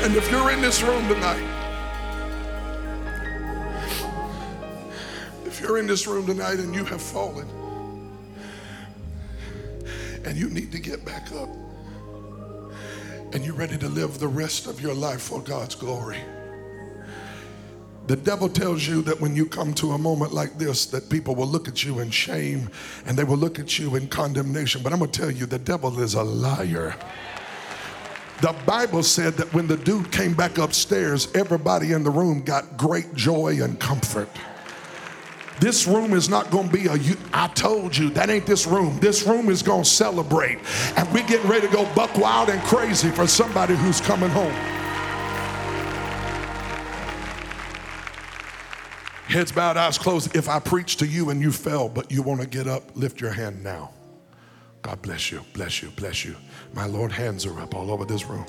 And 0.03 0.15
if 0.17 0.31
you're 0.31 0.51
in 0.51 0.61
this 0.63 0.83
room 0.83 1.07
tonight, 1.09 1.56
if 5.57 5.63
you're 5.63 5.79
in 5.79 5.87
this 5.87 6.07
room 6.07 6.27
tonight 6.27 6.59
and 6.59 6.75
you 6.75 6.85
have 6.85 7.01
fallen 7.01 7.49
and 10.27 10.37
you 10.37 10.51
need 10.51 10.71
to 10.71 10.79
get 10.79 11.03
back 11.03 11.33
up 11.33 11.49
and 13.33 13.43
you're 13.43 13.55
ready 13.55 13.79
to 13.79 13.89
live 13.89 14.19
the 14.19 14.29
rest 14.29 14.67
of 14.67 14.83
your 14.83 14.93
life 14.93 15.23
for 15.23 15.41
God's 15.41 15.75
glory. 15.75 16.19
The 18.07 18.17
devil 18.17 18.51
tells 18.51 18.87
you 18.87 19.01
that 19.03 19.19
when 19.19 19.35
you 19.35 19.47
come 19.47 19.73
to 19.75 19.93
a 19.93 19.99
moment 19.99 20.35
like 20.35 20.59
this, 20.59 20.85
that 20.87 21.09
people 21.09 21.35
will 21.35 21.47
look 21.47 21.69
at 21.69 21.83
you 21.83 22.01
in 22.01 22.11
shame 22.11 22.69
and 23.07 23.17
they 23.17 23.25
will 23.25 23.39
look 23.39 23.59
at 23.59 23.79
you 23.79 23.97
in 23.97 24.09
condemnation. 24.09 24.83
But 24.83 24.93
I'm 24.93 24.99
going 24.99 25.11
to 25.11 25.19
tell 25.19 25.31
you, 25.31 25.47
the 25.47 25.59
devil 25.59 25.99
is 26.01 26.13
a 26.13 26.23
liar. 26.23 26.95
The 28.43 28.55
Bible 28.67 29.03
said 29.03 29.33
that 29.39 29.55
when 29.55 29.67
the 29.67 29.79
dude 29.79 30.13
came 30.13 30.35
back 30.35 30.59
upstairs, 30.59 31.35
everybody 31.35 31.93
in 31.93 32.05
the 32.05 32.11
room 32.11 32.43
got 32.43 32.77
great 32.77 33.15
joy 33.15 33.63
and 33.63 33.81
comfort. 33.81 34.29
This 35.61 35.87
room 35.87 36.13
is 36.13 36.29
not 36.29 36.51
going 36.51 36.69
to 36.69 36.73
be 36.73 36.87
a. 36.87 36.95
You, 36.95 37.17
I 37.33 37.49
told 37.49 37.97
you 37.97 38.11
that 38.11 38.29
ain't 38.29 38.47
this 38.47 38.67
room. 38.67 38.99
This 39.01 39.27
room 39.27 39.49
is 39.49 39.63
going 39.63 39.85
to 39.85 39.89
celebrate, 39.89 40.59
and 40.97 41.11
we're 41.13 41.27
getting 41.27 41.49
ready 41.49 41.67
to 41.67 41.73
go 41.73 41.85
buck 41.95 42.17
wild 42.19 42.51
and 42.51 42.63
crazy 42.63 43.11
for 43.11 43.27
somebody 43.27 43.75
who's 43.75 44.01
coming 44.01 44.31
home. 44.31 44.53
Heads 49.29 49.51
bowed, 49.51 49.77
eyes 49.77 49.99
closed. 49.99 50.37
If 50.37 50.49
I 50.49 50.61
preach 50.61 50.97
to 50.99 51.07
you 51.07 51.31
and 51.31 51.41
you 51.41 51.51
fell, 51.51 51.89
but 51.89 52.13
you 52.13 52.23
want 52.23 52.43
to 52.43 52.47
get 52.47 52.69
up, 52.69 52.95
lift 52.95 53.21
your 53.21 53.33
hand 53.33 53.65
now. 53.65 53.91
God 54.83 55.03
bless 55.03 55.33
you, 55.33 55.41
bless 55.53 55.83
you, 55.83 55.91
bless 55.91 56.25
you. 56.25 56.37
My 56.73 56.87
Lord, 56.87 57.11
hands 57.11 57.45
are 57.45 57.59
up 57.61 57.75
all 57.75 57.91
over 57.91 58.05
this 58.05 58.25
room. 58.27 58.47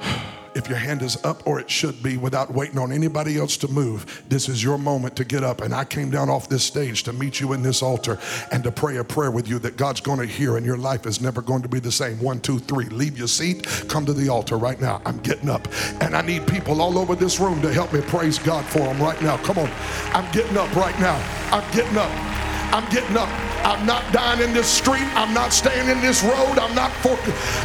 If 0.54 0.68
your 0.68 0.78
hand 0.78 1.02
is 1.02 1.22
up, 1.24 1.46
or 1.46 1.60
it 1.60 1.68
should 1.68 2.02
be, 2.02 2.16
without 2.16 2.52
waiting 2.52 2.78
on 2.78 2.92
anybody 2.92 3.38
else 3.38 3.56
to 3.58 3.68
move, 3.68 4.24
this 4.28 4.48
is 4.48 4.62
your 4.62 4.78
moment 4.78 5.16
to 5.16 5.24
get 5.24 5.42
up. 5.42 5.60
And 5.60 5.74
I 5.74 5.84
came 5.84 6.10
down 6.10 6.28
off 6.28 6.48
this 6.48 6.64
stage 6.64 7.02
to 7.04 7.12
meet 7.12 7.40
you 7.40 7.52
in 7.52 7.62
this 7.62 7.82
altar 7.82 8.18
and 8.52 8.62
to 8.64 8.70
pray 8.70 8.96
a 8.98 9.04
prayer 9.04 9.30
with 9.30 9.48
you 9.48 9.58
that 9.60 9.76
God's 9.76 10.00
going 10.00 10.20
to 10.20 10.26
hear, 10.26 10.56
and 10.56 10.64
your 10.64 10.76
life 10.76 11.06
is 11.06 11.20
never 11.20 11.42
going 11.42 11.62
to 11.62 11.68
be 11.68 11.80
the 11.80 11.92
same. 11.92 12.20
One, 12.20 12.40
two, 12.40 12.58
three. 12.58 12.86
Leave 12.86 13.18
your 13.18 13.28
seat, 13.28 13.66
come 13.88 14.06
to 14.06 14.12
the 14.12 14.28
altar 14.28 14.56
right 14.56 14.80
now. 14.80 15.02
I'm 15.04 15.18
getting 15.18 15.48
up, 15.48 15.66
and 16.00 16.16
I 16.16 16.22
need 16.22 16.46
people 16.46 16.80
all 16.80 16.98
over 16.98 17.14
this 17.14 17.40
room 17.40 17.60
to 17.62 17.72
help 17.72 17.92
me 17.92 18.00
praise 18.00 18.38
God 18.38 18.64
for 18.64 18.80
them 18.80 19.02
right 19.02 19.20
now. 19.22 19.36
Come 19.38 19.58
on. 19.58 19.70
I'm 20.12 20.30
getting 20.32 20.56
up 20.56 20.74
right 20.76 20.98
now. 21.00 21.16
I'm 21.50 21.68
getting 21.72 21.96
up. 21.96 22.43
I'm 22.74 22.90
getting 22.90 23.16
up. 23.16 23.30
I'm 23.62 23.86
not 23.86 24.02
dying 24.12 24.42
in 24.42 24.52
this 24.52 24.66
street. 24.66 25.06
I'm 25.14 25.32
not 25.32 25.52
staying 25.52 25.88
in 25.88 26.00
this 26.00 26.24
road. 26.24 26.58
I'm 26.58 26.74
not 26.74 26.90
for 27.06 27.14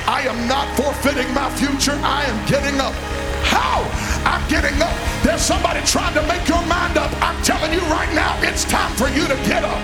I 0.05 0.21
am 0.29 0.47
not 0.47 0.69
forfeiting 0.77 1.33
my 1.33 1.49
future. 1.57 1.97
I 2.05 2.25
am 2.29 2.37
getting 2.45 2.79
up. 2.79 2.93
How? 3.41 3.81
I'm 4.21 4.45
getting 4.53 4.77
up. 4.79 4.93
There's 5.25 5.41
somebody 5.41 5.81
trying 5.81 6.13
to 6.13 6.21
make 6.29 6.47
your 6.47 6.61
mind 6.69 6.99
up. 6.99 7.09
I'm 7.25 7.41
telling 7.41 7.73
you 7.73 7.81
right 7.89 8.13
now, 8.13 8.37
it's 8.45 8.65
time 8.65 8.93
for 9.01 9.09
you 9.09 9.25
to 9.25 9.33
get 9.49 9.65
up. 9.65 9.81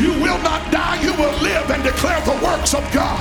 You 0.00 0.16
will 0.16 0.40
not 0.40 0.72
die, 0.72 0.96
you 1.02 1.12
will 1.12 1.36
live 1.44 1.68
and 1.68 1.84
declare 1.84 2.24
the 2.24 2.40
works 2.40 2.72
of 2.72 2.80
God. 2.90 3.20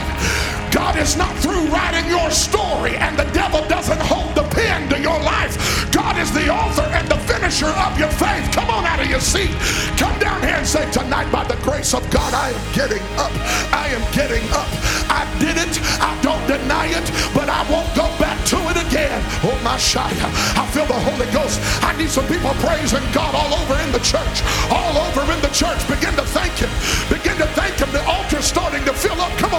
God 0.72 0.96
is 0.96 1.18
not 1.18 1.36
through 1.44 1.68
writing 1.68 2.10
your 2.10 2.32
story, 2.32 2.96
and 2.96 3.20
the 3.20 3.28
devil 3.36 3.68
doesn't 3.68 4.00
hold 4.00 4.34
the 4.34 4.43
pen 4.74 4.90
to 4.90 5.00
your 5.00 5.20
life. 5.22 5.56
God 5.92 6.18
is 6.18 6.32
the 6.32 6.50
author 6.50 6.88
and 6.98 7.08
the 7.08 7.20
finisher 7.30 7.70
of 7.86 7.98
your 8.00 8.10
faith. 8.10 8.46
Come 8.52 8.70
on 8.70 8.86
out 8.86 9.00
of 9.00 9.10
your 9.10 9.20
seat. 9.20 9.54
Come 10.02 10.18
down 10.20 10.42
here 10.42 10.58
and 10.58 10.68
say, 10.68 10.90
Tonight, 10.92 11.32
by 11.32 11.44
the 11.44 11.58
grace 11.62 11.94
of 11.94 12.04
God, 12.10 12.34
I 12.34 12.50
am 12.50 12.66
getting 12.74 13.04
up. 13.18 13.34
I 13.70 13.86
am 13.94 14.04
getting 14.12 14.46
up. 14.52 14.70
I 15.14 15.22
did 15.38 15.58
it. 15.58 15.74
I 16.02 16.14
don't 16.26 16.46
deny 16.48 16.88
it, 16.90 17.08
but 17.38 17.48
I 17.50 17.62
won't 17.70 17.92
go 17.94 18.10
back 18.18 18.40
to 18.52 18.58
it 18.74 18.78
again. 18.88 19.20
Oh, 19.46 19.58
my 19.64 19.78
Shia. 19.78 20.30
I 20.58 20.66
feel 20.74 20.88
the 20.88 21.02
Holy 21.10 21.30
Ghost. 21.32 21.62
I 21.84 21.96
need 21.98 22.10
some 22.10 22.26
people 22.26 22.54
praising 22.66 23.06
God 23.14 23.36
all 23.36 23.54
over 23.62 23.78
in 23.86 23.92
the 23.92 24.02
church. 24.02 24.38
All 24.74 24.98
over 25.06 25.22
in 25.30 25.40
the 25.46 25.54
church. 25.54 25.80
Begin 25.86 26.16
to 26.18 26.26
thank 26.34 26.54
Him. 26.58 26.72
Begin 27.14 27.38
to 27.38 27.48
thank 27.54 27.78
Him. 27.78 27.92
The 27.94 28.04
altar's 28.10 28.46
starting 28.46 28.84
to 28.86 28.94
fill 28.94 29.20
up. 29.22 29.32
Come 29.38 29.53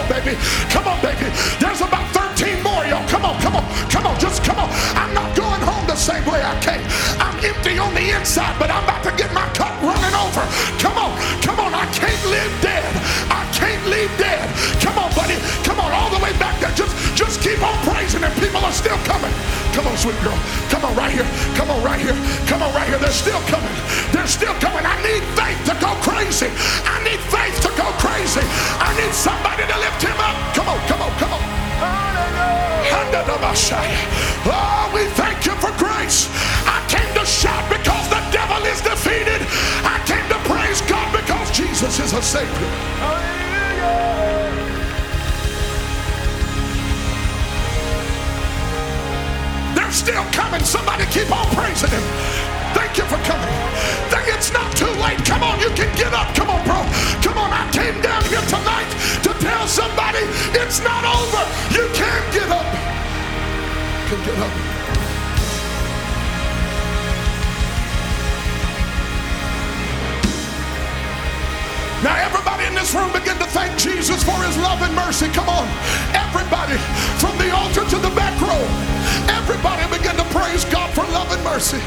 are 18.74 18.82
still 18.82 18.98
coming. 19.06 19.30
Come 19.70 19.86
on, 19.86 19.96
sweet 19.96 20.18
girl. 20.22 20.38
Come 20.68 20.84
on, 20.84 20.94
right 20.96 21.12
here. 21.12 21.26
Come 21.54 21.70
on, 21.70 21.82
right 21.84 22.00
here. 22.00 22.16
Come 22.50 22.62
on, 22.62 22.74
right 22.74 22.88
here. 22.88 22.98
They're 22.98 23.14
still 23.14 23.38
coming. 23.46 23.74
They're 24.10 24.26
still 24.26 24.54
coming. 24.58 24.82
I 24.82 24.98
need 25.06 25.22
faith 25.38 25.60
to 25.70 25.74
go 25.78 25.94
crazy. 26.02 26.50
I 26.82 26.98
need 27.06 27.20
faith 27.30 27.54
to 27.62 27.70
go 27.78 27.86
crazy. 28.02 28.42
I 28.82 28.90
need 28.98 29.14
somebody 29.14 29.62
to 29.62 29.76
lift 29.78 30.02
him 30.02 30.18
up. 30.18 30.34
Come 30.58 30.68
on, 30.68 30.80
come 30.90 31.02
on, 31.02 31.12
come 31.22 31.32
on. 31.32 31.42
Oh, 34.46 34.90
we 34.90 35.06
thank 35.14 35.46
you 35.46 35.54
for 35.62 35.70
grace. 35.78 36.26
I 36.66 36.82
came 36.90 37.10
to 37.14 37.24
shout 37.24 37.62
because 37.70 38.04
the 38.10 38.22
devil 38.34 38.58
is 38.66 38.82
defeated. 38.82 39.38
I 39.86 40.02
came 40.02 40.26
to 40.34 40.38
praise 40.50 40.82
God 40.90 41.06
because 41.14 41.46
Jesus 41.54 42.00
is 42.00 42.12
a 42.12 42.22
Savior. 42.22 42.70
Still 49.94 50.24
coming. 50.32 50.60
Somebody 50.64 51.06
keep 51.06 51.30
on 51.30 51.46
praising 51.54 51.88
him. 51.88 52.02
Thank 52.74 52.98
you 52.98 53.04
for 53.04 53.16
coming. 53.22 53.54
Think 54.10 54.26
it's 54.34 54.52
not 54.52 54.74
too 54.76 54.90
late. 54.98 55.24
Come 55.24 55.44
on, 55.44 55.60
you 55.60 55.70
can 55.70 55.94
get 55.96 56.12
up. 56.12 56.34
Come 56.34 56.50
on, 56.50 56.64
bro. 56.66 56.82
Come 57.22 57.38
on, 57.38 57.52
I 57.52 57.70
came 57.70 58.02
down 58.02 58.22
here 58.24 58.42
tonight 58.50 58.90
to 59.22 59.32
tell 59.38 59.68
somebody 59.68 60.18
it's 60.58 60.82
not 60.82 61.04
over. 61.06 61.42
You 61.70 61.88
can 61.94 62.22
get 62.34 62.50
up. 62.50 62.66
You 64.10 64.16
can 64.16 64.24
get 64.26 64.38
up. 64.38 64.50
Now, 72.02 72.16
everybody 72.16 72.43
in 72.74 72.80
this 72.80 72.92
room 72.92 73.12
begin 73.12 73.38
to 73.38 73.46
thank 73.46 73.78
Jesus 73.78 74.24
for 74.24 74.34
his 74.42 74.56
love 74.58 74.82
and 74.82 74.92
mercy. 74.96 75.28
Come 75.28 75.48
on. 75.48 75.68
Everybody, 76.12 76.76
from 77.22 77.38
the 77.38 77.54
altar 77.54 77.84
to 77.88 77.98
the 77.98 78.10
back 78.16 78.34
row, 78.40 78.66
everybody 79.30 79.86
begin 79.96 80.16
to 80.16 80.24
praise 80.34 80.64
God 80.64 80.92
for 80.92 81.04
love 81.12 81.30
and 81.30 81.44
mercy. 81.44 81.78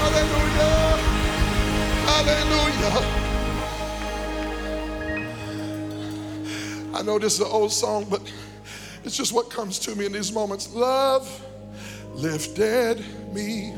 Hallelujah. 0.00 0.96
Hallelujah. 2.08 3.04
I 6.94 7.02
know 7.02 7.18
this 7.18 7.34
is 7.34 7.40
an 7.40 7.48
old 7.50 7.72
song, 7.72 8.06
but 8.08 8.22
it's 9.04 9.16
just 9.16 9.34
what 9.34 9.50
comes 9.50 9.78
to 9.80 9.94
me 9.94 10.06
in 10.06 10.12
these 10.12 10.32
moments. 10.32 10.72
Love 10.72 11.28
lifted 12.14 13.04
me. 13.34 13.74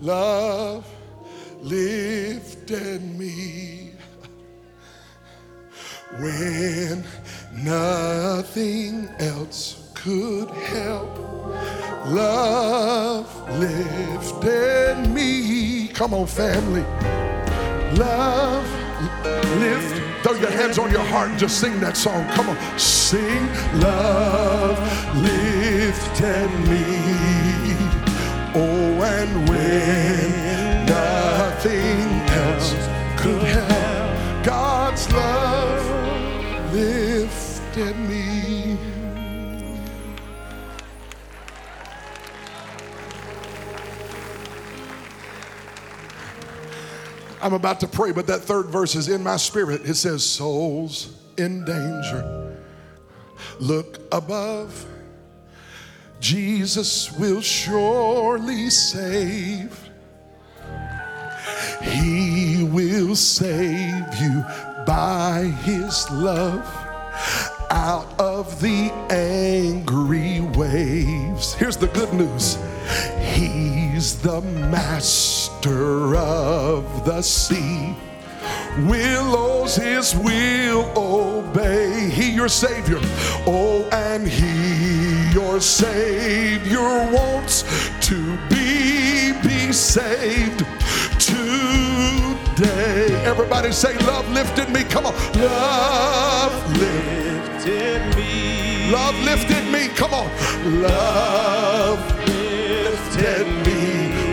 Love 0.00 0.86
lifted 1.62 3.02
me 3.18 3.92
when 6.18 7.04
nothing 7.52 9.08
else 9.18 9.90
could 9.94 10.50
help. 10.50 11.18
Love 12.06 13.26
lifted 13.58 15.08
me. 15.10 15.88
Come 15.88 16.14
on, 16.14 16.26
family. 16.26 16.82
Love 17.98 18.66
lift. 19.58 20.02
Throw 20.22 20.34
your 20.34 20.50
hands 20.50 20.78
on 20.78 20.90
your 20.90 21.04
heart 21.04 21.30
and 21.30 21.38
just 21.38 21.60
sing 21.60 21.78
that 21.80 21.96
song. 21.96 22.26
Come 22.30 22.48
on, 22.48 22.78
sing. 22.78 23.46
Love 23.80 24.78
lifted 25.22 26.50
me. 26.68 26.97
I'm 47.40 47.52
about 47.52 47.80
to 47.80 47.86
pray, 47.86 48.12
but 48.12 48.26
that 48.26 48.40
third 48.40 48.66
verse 48.66 48.94
is 48.94 49.08
in 49.08 49.22
my 49.22 49.36
spirit. 49.36 49.82
It 49.84 49.94
says, 49.94 50.24
Souls 50.24 51.14
in 51.36 51.64
danger, 51.64 52.56
look 53.60 53.98
above. 54.12 54.86
Jesus 56.20 57.12
will 57.12 57.40
surely 57.40 58.70
save. 58.70 59.88
He 61.82 62.64
will 62.64 63.14
save 63.14 64.14
you 64.20 64.44
by 64.84 65.44
his 65.62 66.10
love 66.10 66.66
out 67.70 68.18
of 68.18 68.60
the 68.60 68.90
angry 69.10 70.40
waves. 70.40 71.54
Here's 71.54 71.76
the 71.76 71.86
good 71.88 72.12
news 72.12 72.58
He's 73.20 74.20
the 74.20 74.40
master 74.40 75.37
of 75.66 77.04
the 77.04 77.20
sea. 77.22 77.94
Willows 78.86 79.74
his 79.76 80.14
will 80.14 80.92
obey. 80.96 82.08
He 82.10 82.30
your 82.30 82.48
savior. 82.48 82.98
Oh, 83.46 83.88
and 83.92 84.26
he 84.26 85.30
your 85.32 85.60
savior 85.60 87.10
wants 87.12 87.64
to 88.06 88.36
be 88.48 89.32
be 89.42 89.72
saved 89.72 90.64
today. 91.18 93.08
Everybody 93.24 93.72
say, 93.72 93.98
Love 94.06 94.30
lifted 94.30 94.70
me. 94.70 94.84
Come 94.84 95.06
on. 95.06 95.14
Love 95.34 96.78
lifted 96.78 98.16
me. 98.16 98.90
Love 98.92 99.16
lifted 99.24 99.72
me. 99.72 99.88
Come 99.88 100.14
on. 100.14 100.30
Love 100.82 101.98
lifted 102.28 103.46
me 103.66 103.77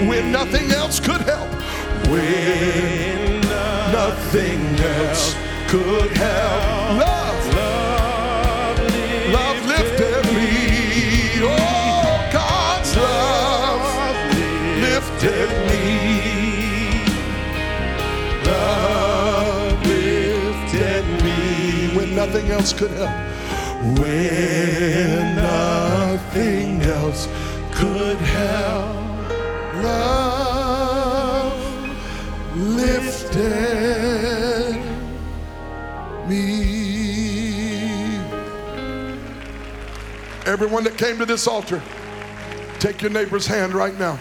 when 0.08 0.32
nothing 0.32 0.72
else 0.72 1.00
could 1.00 1.22
help. 1.22 1.50
When 2.10 3.42
nothing 3.92 4.62
else 4.80 5.36
could 5.68 6.12
help. 6.12 7.00
Love. 7.00 7.26
Love 9.34 9.66
lifted 9.66 10.26
me. 10.34 10.50
Oh, 11.42 12.30
God's 12.32 12.96
love 12.96 13.86
lifted 14.82 15.50
me. 15.70 15.86
Love 18.46 19.86
lifted 19.88 21.06
me 21.24 21.98
when 21.98 22.16
nothing 22.16 22.52
else 22.52 22.74
could 22.74 22.92
help. 22.92 23.10
When 24.00 25.36
nothing 25.36 26.82
else 26.82 27.28
could 27.72 28.18
help. 28.18 29.05
Lifted. 32.56 33.76
Everyone 40.46 40.84
that 40.84 40.98
came 40.98 41.18
to 41.18 41.26
this 41.26 41.48
altar, 41.48 41.82
take 42.80 43.02
your 43.02 43.12
neighbor's 43.12 43.48
hand 43.48 43.74
right 43.74 43.98
now. 43.98 44.20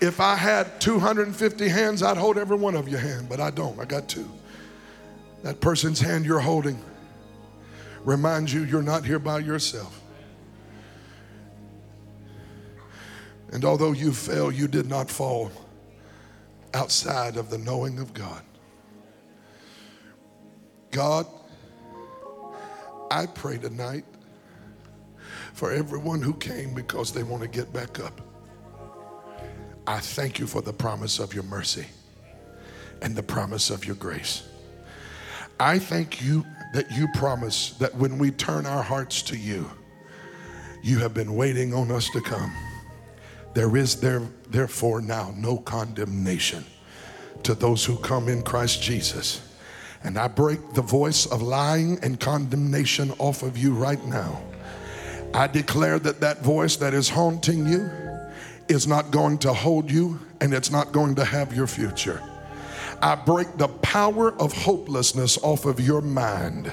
If 0.00 0.20
I 0.20 0.34
had 0.34 0.80
250 0.80 1.68
hands, 1.68 2.02
I'd 2.02 2.16
hold 2.16 2.38
every 2.38 2.56
one 2.56 2.74
of 2.74 2.88
your 2.88 3.00
hand, 3.00 3.28
but 3.28 3.40
I 3.40 3.50
don't. 3.50 3.78
I 3.78 3.84
got 3.84 4.08
two. 4.08 4.30
That 5.42 5.60
person's 5.60 6.00
hand 6.00 6.24
you're 6.24 6.40
holding 6.40 6.82
reminds 8.04 8.52
you 8.52 8.64
you're 8.64 8.82
not 8.82 9.04
here 9.04 9.18
by 9.18 9.40
yourself. 9.40 10.00
And 13.52 13.64
although 13.64 13.92
you 13.92 14.12
fell, 14.12 14.52
you 14.52 14.68
did 14.68 14.86
not 14.86 15.10
fall 15.10 15.50
outside 16.72 17.36
of 17.36 17.50
the 17.50 17.58
knowing 17.58 17.98
of 17.98 18.14
God. 18.14 18.42
God, 20.92 21.26
I 23.10 23.26
pray 23.26 23.58
tonight 23.58 24.04
for 25.52 25.72
everyone 25.72 26.22
who 26.22 26.34
came 26.34 26.74
because 26.74 27.12
they 27.12 27.24
want 27.24 27.42
to 27.42 27.48
get 27.48 27.72
back 27.72 27.98
up. 27.98 28.20
I 29.86 29.98
thank 29.98 30.38
you 30.38 30.46
for 30.46 30.62
the 30.62 30.72
promise 30.72 31.18
of 31.18 31.34
your 31.34 31.42
mercy 31.44 31.86
and 33.02 33.16
the 33.16 33.22
promise 33.22 33.70
of 33.70 33.84
your 33.84 33.96
grace. 33.96 34.44
I 35.58 35.78
thank 35.78 36.22
you 36.22 36.44
that 36.72 36.90
you 36.92 37.08
promise 37.14 37.70
that 37.78 37.94
when 37.96 38.16
we 38.16 38.30
turn 38.30 38.66
our 38.66 38.82
hearts 38.82 39.22
to 39.22 39.36
you, 39.36 39.68
you 40.82 40.98
have 40.98 41.12
been 41.12 41.34
waiting 41.34 41.74
on 41.74 41.90
us 41.90 42.08
to 42.10 42.20
come. 42.20 42.52
There 43.54 43.76
is 43.76 44.00
there, 44.00 44.22
therefore 44.48 45.00
now 45.00 45.34
no 45.36 45.58
condemnation 45.58 46.64
to 47.42 47.54
those 47.54 47.84
who 47.84 47.96
come 47.96 48.28
in 48.28 48.42
Christ 48.42 48.82
Jesus. 48.82 49.40
And 50.02 50.18
I 50.18 50.28
break 50.28 50.74
the 50.74 50.82
voice 50.82 51.26
of 51.26 51.42
lying 51.42 51.98
and 52.02 52.18
condemnation 52.18 53.12
off 53.18 53.42
of 53.42 53.58
you 53.58 53.74
right 53.74 54.02
now. 54.06 54.42
I 55.34 55.46
declare 55.46 55.98
that 56.00 56.20
that 56.20 56.42
voice 56.42 56.76
that 56.76 56.94
is 56.94 57.08
haunting 57.08 57.66
you 57.66 57.90
is 58.68 58.86
not 58.86 59.10
going 59.10 59.38
to 59.38 59.52
hold 59.52 59.90
you 59.90 60.18
and 60.40 60.54
it's 60.54 60.70
not 60.70 60.92
going 60.92 61.14
to 61.16 61.24
have 61.24 61.54
your 61.54 61.66
future. 61.66 62.22
I 63.02 63.14
break 63.14 63.56
the 63.56 63.68
power 63.68 64.32
of 64.40 64.52
hopelessness 64.52 65.38
off 65.42 65.64
of 65.64 65.80
your 65.80 66.02
mind. 66.02 66.72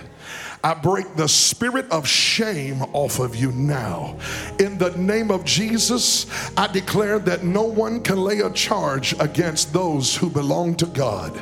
I 0.64 0.74
break 0.74 1.16
the 1.16 1.28
spirit 1.28 1.90
of 1.92 2.08
shame 2.08 2.82
off 2.94 3.20
of 3.20 3.36
you 3.36 3.52
now. 3.52 4.18
In 4.60 4.78
the 4.78 4.92
name 4.98 5.32
of 5.32 5.46
Jesus, 5.46 6.26
I 6.58 6.68
declare 6.68 7.20
that 7.20 7.44
no 7.44 7.64
one 7.64 8.02
can 8.02 8.18
lay 8.18 8.40
a 8.40 8.52
charge 8.52 9.14
against 9.20 9.72
those 9.72 10.16
who 10.16 10.30
belong 10.30 10.76
to 10.76 10.86
God. 10.88 11.40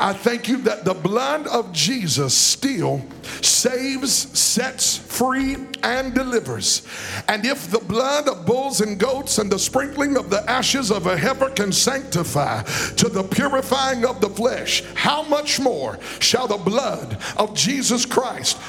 I 0.00 0.12
thank 0.12 0.48
you 0.48 0.56
that 0.62 0.84
the 0.84 0.94
blood 0.94 1.46
of 1.46 1.72
Jesus 1.72 2.34
still 2.34 3.02
saves, 3.42 4.12
sets 4.38 4.96
free, 4.96 5.56
and 5.82 6.14
delivers. 6.14 6.86
And 7.28 7.44
if 7.44 7.70
the 7.70 7.78
blood 7.78 8.28
of 8.28 8.46
bulls 8.46 8.80
and 8.80 8.98
goats 8.98 9.38
and 9.38 9.52
the 9.52 9.58
sprinkling 9.58 10.16
of 10.16 10.30
the 10.30 10.48
ashes 10.50 10.90
of 10.90 11.06
a 11.06 11.16
heifer 11.16 11.50
can 11.50 11.72
sanctify 11.72 12.62
to 12.62 13.08
the 13.08 13.22
purifying 13.22 14.04
of 14.04 14.20
the 14.20 14.30
flesh, 14.30 14.82
how 14.94 15.22
much 15.22 15.60
more 15.60 15.98
shall 16.18 16.48
the 16.48 16.56
blood 16.56 17.18
of 17.36 17.54
Jesus 17.54 18.06
Christ, 18.06 18.23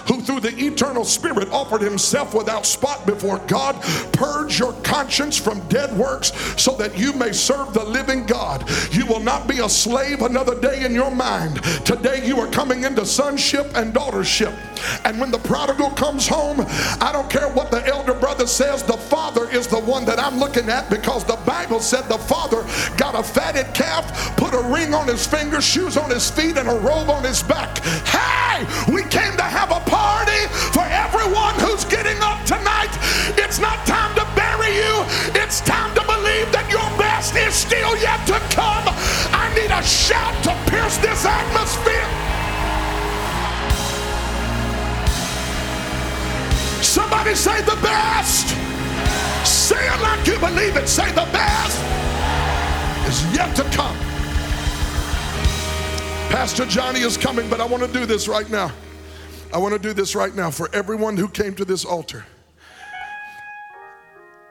who 0.08 0.22
through 0.22 0.42
the 0.42 0.54
eternal 0.58 1.06
Spirit 1.06 1.50
offered 1.50 1.82
himself 1.82 2.34
without 2.34 2.66
spot 2.66 3.06
before 3.06 3.40
God, 3.48 3.82
purge 4.12 4.60
your 4.60 4.74
conscience 4.84 5.38
from 5.38 5.62
dead 5.70 5.96
works 5.98 6.34
so 6.62 6.76
that 6.76 6.98
you 6.98 7.14
may 7.14 7.32
serve 7.32 7.74
the 7.74 7.84
living 7.84 8.26
God? 8.26 8.70
You 8.92 9.06
will 9.06 9.22
not 9.22 9.48
be 9.48 9.60
a 9.60 9.70
slave 9.70 10.22
another 10.22 10.60
day 10.60 10.84
in 10.84 10.94
your 10.94 11.12
mind. 11.12 11.64
Today 11.86 12.26
you 12.28 12.38
are 12.40 12.52
coming 12.52 12.84
into 12.84 13.06
sonship 13.06 13.72
and 13.76 13.94
daughtership. 13.94 14.54
And 15.06 15.20
when 15.20 15.32
the 15.32 15.40
prodigal 15.40 15.92
comes 15.92 16.28
home, 16.28 16.66
I 17.00 17.12
don't 17.14 17.30
care 17.30 17.50
what 17.50 17.72
the 17.72 17.86
elder 17.88 18.14
brother 18.14 18.48
says, 18.48 18.84
the 18.84 18.98
father 18.98 19.50
is 19.50 19.68
the 19.68 19.80
one 19.80 20.04
that 20.06 20.20
I'm 20.20 20.38
looking 20.38 20.70
at 20.70 20.90
because 20.90 21.24
the 21.24 21.40
Bible 21.46 21.80
said 21.80 22.04
the 22.04 22.18
father 22.18 22.64
got 22.98 23.16
a 23.16 23.24
fatted 23.24 23.74
calf, 23.74 24.36
put 24.36 24.54
a 24.54 24.62
ring 24.62 24.94
on 24.94 25.08
his 25.08 25.26
finger, 25.26 25.62
shoes 25.62 25.96
on 25.96 26.10
his 26.10 26.30
feet, 26.30 26.58
and 26.58 26.68
a 26.68 26.76
robe 26.80 27.10
on 27.10 27.24
his 27.24 27.42
back. 27.42 27.80
Hey, 28.06 28.66
we 28.92 29.04
came 29.04 29.32
to 29.38 29.45
have 29.50 29.72
a 29.72 29.82
party 29.90 30.42
for 30.74 30.84
everyone 30.90 31.56
who's 31.60 31.86
getting 31.86 32.18
up 32.22 32.44
tonight. 32.46 32.94
It's 33.38 33.60
not 33.60 33.86
time 33.86 34.14
to 34.16 34.26
bury 34.36 34.74
you, 34.76 34.94
it's 35.40 35.62
time 35.62 35.94
to 35.96 36.04
believe 36.06 36.52
that 36.52 36.68
your 36.70 36.86
best 36.98 37.36
is 37.36 37.54
still 37.54 37.96
yet 37.98 38.20
to 38.28 38.40
come. 38.54 38.86
I 39.34 39.52
need 39.56 39.72
a 39.72 39.84
shout 39.84 40.36
to 40.44 40.54
pierce 40.70 40.98
this 40.98 41.26
atmosphere. 41.26 42.10
Somebody 46.82 47.36
say 47.36 47.62
the 47.62 47.78
best. 47.82 48.50
Say 49.46 49.76
it 49.76 50.02
like 50.02 50.26
you 50.28 50.40
believe 50.40 50.76
it. 50.78 50.88
Say 50.88 51.10
the 51.12 51.28
best 51.32 51.78
is 53.08 53.36
yet 53.36 53.56
to 53.56 53.64
come. 53.76 53.98
Pastor 56.30 56.66
Johnny 56.66 57.00
is 57.02 57.18
coming, 57.18 57.50
but 57.50 57.60
I 57.62 57.66
want 57.66 57.84
to 57.84 57.92
do 57.92 58.06
this 58.06 58.28
right 58.28 58.50
now. 58.50 58.72
I 59.56 59.58
want 59.58 59.72
to 59.72 59.80
do 59.80 59.94
this 59.94 60.16
right 60.16 60.36
now 60.36 60.52
for 60.52 60.70
everyone 60.76 61.16
who 61.16 61.30
came 61.30 61.56
to 61.56 61.64
this 61.64 61.86
altar. 61.86 62.26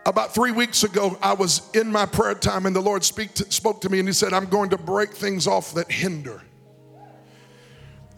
About 0.06 0.34
three 0.34 0.50
weeks 0.50 0.82
ago, 0.82 1.18
I 1.20 1.34
was 1.34 1.60
in 1.74 1.92
my 1.92 2.06
prayer 2.06 2.34
time, 2.34 2.64
and 2.64 2.74
the 2.74 2.80
Lord 2.80 3.02
to, 3.02 3.52
spoke 3.52 3.82
to 3.82 3.90
me, 3.90 3.98
and 3.98 4.08
He 4.08 4.14
said, 4.14 4.32
I'm 4.32 4.46
going 4.46 4.70
to 4.70 4.78
break 4.78 5.12
things 5.12 5.46
off 5.46 5.74
that 5.74 5.92
hinder. 5.92 6.40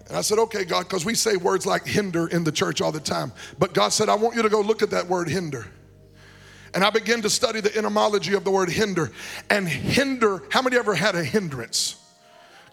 And 0.06 0.16
I 0.16 0.20
said, 0.20 0.38
okay, 0.38 0.64
God, 0.64 0.84
because 0.84 1.04
we 1.04 1.16
say 1.16 1.34
words 1.34 1.66
like 1.66 1.84
hinder 1.84 2.28
in 2.28 2.44
the 2.44 2.52
church 2.52 2.80
all 2.80 2.92
the 2.92 3.00
time. 3.00 3.32
But 3.58 3.74
God 3.74 3.88
said, 3.88 4.08
I 4.08 4.14
want 4.14 4.36
you 4.36 4.42
to 4.42 4.48
go 4.48 4.60
look 4.60 4.80
at 4.80 4.90
that 4.90 5.08
word 5.08 5.28
hinder. 5.28 5.66
And 6.72 6.84
I 6.84 6.90
began 6.90 7.20
to 7.22 7.30
study 7.30 7.60
the 7.60 7.76
etymology 7.76 8.34
of 8.34 8.44
the 8.44 8.52
word 8.52 8.70
hinder. 8.70 9.10
And 9.50 9.68
hinder, 9.68 10.40
how 10.52 10.62
many 10.62 10.76
ever 10.76 10.94
had 10.94 11.16
a 11.16 11.24
hindrance? 11.24 12.05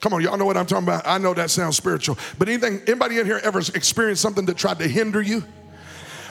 Come 0.04 0.12
on, 0.12 0.22
y'all 0.22 0.36
know 0.36 0.44
what 0.44 0.58
I'm 0.58 0.66
talking 0.66 0.84
about. 0.84 1.08
I 1.08 1.18
know 1.18 1.34
that 1.34 1.50
sounds 1.50 1.78
spiritual. 1.78 2.18
But 2.38 2.50
anything, 2.50 2.82
anybody 2.88 3.20
in 3.20 3.26
here 3.26 3.40
ever 3.42 3.60
experienced 3.60 4.22
something 4.22 4.46
that 4.48 4.58
tried 4.58 4.80
to 4.80 4.88
hinder 4.90 5.22
you? 5.22 5.46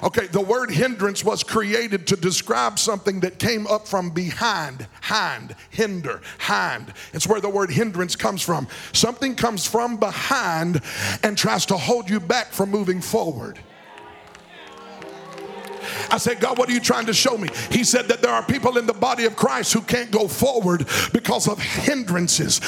Okay, 0.03 0.27
the 0.27 0.43
word 0.43 0.71
hindrance 0.71 1.25
was 1.25 1.43
created 1.43 2.07
to 2.09 2.17
describe 2.17 2.79
something 2.79 3.21
that 3.21 3.39
came 3.39 3.67
up 3.67 3.89
from 3.89 4.11
behind, 4.11 4.87
hind, 5.01 5.57
hinder, 5.71 6.21
hind. 6.39 6.93
It's 7.15 7.27
where 7.27 7.41
the 7.41 7.49
word 7.49 7.71
hindrance 7.71 8.15
comes 8.15 8.43
from. 8.43 8.69
Something 8.93 9.35
comes 9.35 9.67
from 9.67 9.97
behind 9.97 10.83
and 11.23 11.39
tries 11.39 11.65
to 11.67 11.79
hold 11.79 12.11
you 12.11 12.21
back 12.21 12.49
from 12.49 12.69
moving 12.69 13.01
forward. 13.01 13.59
I 16.11 16.19
said, 16.19 16.41
God, 16.41 16.59
what 16.59 16.69
are 16.69 16.73
you 16.73 16.81
trying 16.81 17.07
to 17.07 17.15
show 17.15 17.37
me? 17.37 17.49
He 17.71 17.85
said 17.85 18.09
that 18.09 18.23
there 18.23 18.33
are 18.33 18.43
people 18.43 18.79
in 18.79 18.87
the 18.87 18.93
body 18.93 19.25
of 19.25 19.37
Christ 19.37 19.73
who 19.73 19.81
can't 19.83 20.11
go 20.11 20.29
forward 20.29 20.87
because 21.13 21.49
of 21.49 21.61
hindrances, 21.61 22.61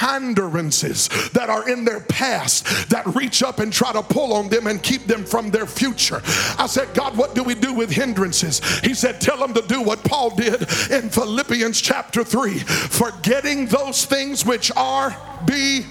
hindrances 0.00 1.08
that 1.32 1.50
are 1.50 1.68
in 1.68 1.84
their 1.84 2.00
past 2.00 2.90
that 2.90 3.06
reach 3.14 3.42
up 3.42 3.58
and 3.58 3.72
try 3.72 3.92
to 3.92 4.02
pull 4.02 4.32
on 4.32 4.48
them 4.48 4.66
and 4.66 4.82
keep 4.82 5.06
them 5.06 5.24
from 5.24 5.50
their 5.50 5.66
future. 5.66 6.22
I 6.58 6.66
said, 6.66 6.92
God, 6.94 7.16
what 7.16 7.34
do 7.34 7.42
we 7.42 7.54
do 7.54 7.72
with 7.72 7.90
hindrances? 7.90 8.60
He 8.80 8.94
said, 8.94 9.20
tell 9.20 9.38
them 9.38 9.54
to 9.54 9.62
do 9.62 9.82
what 9.82 10.02
Paul 10.04 10.30
did 10.30 10.62
in 10.90 11.10
Philippians 11.10 11.80
chapter 11.80 12.24
3, 12.24 12.58
forgetting 12.58 13.66
those 13.66 14.04
things 14.04 14.44
which 14.44 14.70
are 14.76 15.16
be 15.44 15.86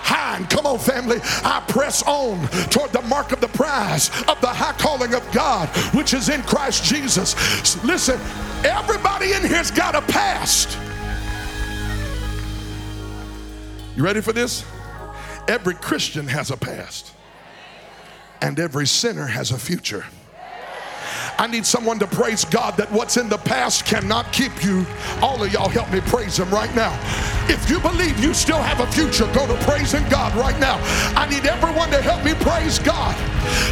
behind. 0.00 0.50
Come 0.50 0.66
on, 0.66 0.78
family. 0.78 1.18
I 1.22 1.62
press 1.68 2.02
on 2.02 2.46
toward 2.68 2.92
the 2.92 3.02
mark 3.02 3.32
of 3.32 3.40
the 3.40 3.48
prize 3.48 4.08
of 4.28 4.40
the 4.40 4.48
high 4.48 4.72
calling 4.72 5.14
of 5.14 5.30
God, 5.32 5.68
which 5.94 6.14
is 6.14 6.28
in 6.28 6.42
Christ 6.42 6.84
Jesus. 6.84 7.34
Listen, 7.84 8.20
everybody 8.64 9.32
in 9.32 9.42
here's 9.42 9.70
got 9.70 9.94
a 9.94 10.02
past. 10.02 10.76
You 13.96 14.04
ready 14.04 14.20
for 14.20 14.32
this? 14.32 14.64
Every 15.48 15.74
Christian 15.74 16.26
has 16.28 16.50
a 16.50 16.56
past, 16.56 17.12
and 18.40 18.58
every 18.58 18.86
sinner 18.86 19.26
has 19.26 19.50
a 19.50 19.58
future. 19.58 20.04
I 21.40 21.46
need 21.46 21.64
someone 21.64 21.98
to 22.00 22.06
praise 22.06 22.44
God 22.44 22.76
that 22.76 22.92
what's 22.92 23.16
in 23.16 23.30
the 23.30 23.38
past 23.38 23.86
cannot 23.86 24.30
keep 24.30 24.62
you. 24.62 24.84
All 25.22 25.42
of 25.42 25.50
y'all 25.50 25.70
help 25.70 25.90
me 25.90 26.02
praise 26.02 26.38
Him 26.38 26.50
right 26.50 26.68
now. 26.74 26.92
If 27.48 27.70
you 27.70 27.80
believe 27.80 28.22
you 28.22 28.34
still 28.34 28.60
have 28.60 28.80
a 28.80 28.92
future, 28.92 29.24
go 29.32 29.46
to 29.46 29.54
praising 29.64 30.06
God 30.10 30.34
right 30.36 30.60
now. 30.60 30.76
I 31.16 31.26
need 31.30 31.46
everyone 31.46 31.88
to 31.92 32.02
help 32.02 32.22
me 32.26 32.34
praise 32.44 32.78
God 32.78 33.16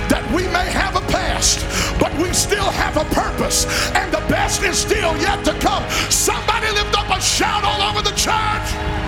that 0.09 0.25
we 0.33 0.45
may 0.49 0.65
have 0.73 0.97
a 0.97 1.05
past, 1.13 1.61
but 2.01 2.09
we 2.17 2.33
still 2.33 2.71
have 2.73 2.97
a 2.97 3.05
purpose, 3.13 3.67
and 3.93 4.11
the 4.11 4.25
best 4.33 4.63
is 4.63 4.79
still 4.79 5.15
yet 5.19 5.45
to 5.45 5.53
come. 5.61 5.85
Somebody 6.09 6.73
lift 6.73 6.97
up 6.97 7.15
a 7.15 7.21
shout 7.21 7.65
all 7.65 7.83
over 7.83 8.01
the 8.01 8.17
church. 8.17 9.08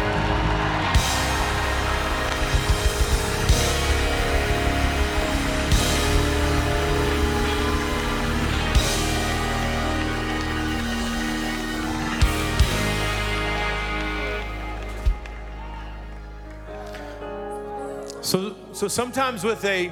So, 18.31 18.55
so 18.71 18.87
sometimes 18.87 19.43
with 19.43 19.65
a, 19.65 19.91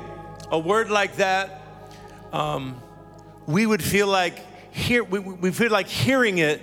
a 0.52 0.58
word 0.60 0.90
like 0.90 1.16
that, 1.16 1.60
um, 2.32 2.80
we 3.48 3.66
would 3.66 3.82
feel 3.82 4.06
like 4.06 4.38
hear, 4.72 5.02
we, 5.02 5.18
we 5.18 5.50
feel 5.50 5.72
like 5.72 5.88
hearing 5.88 6.38
it 6.38 6.62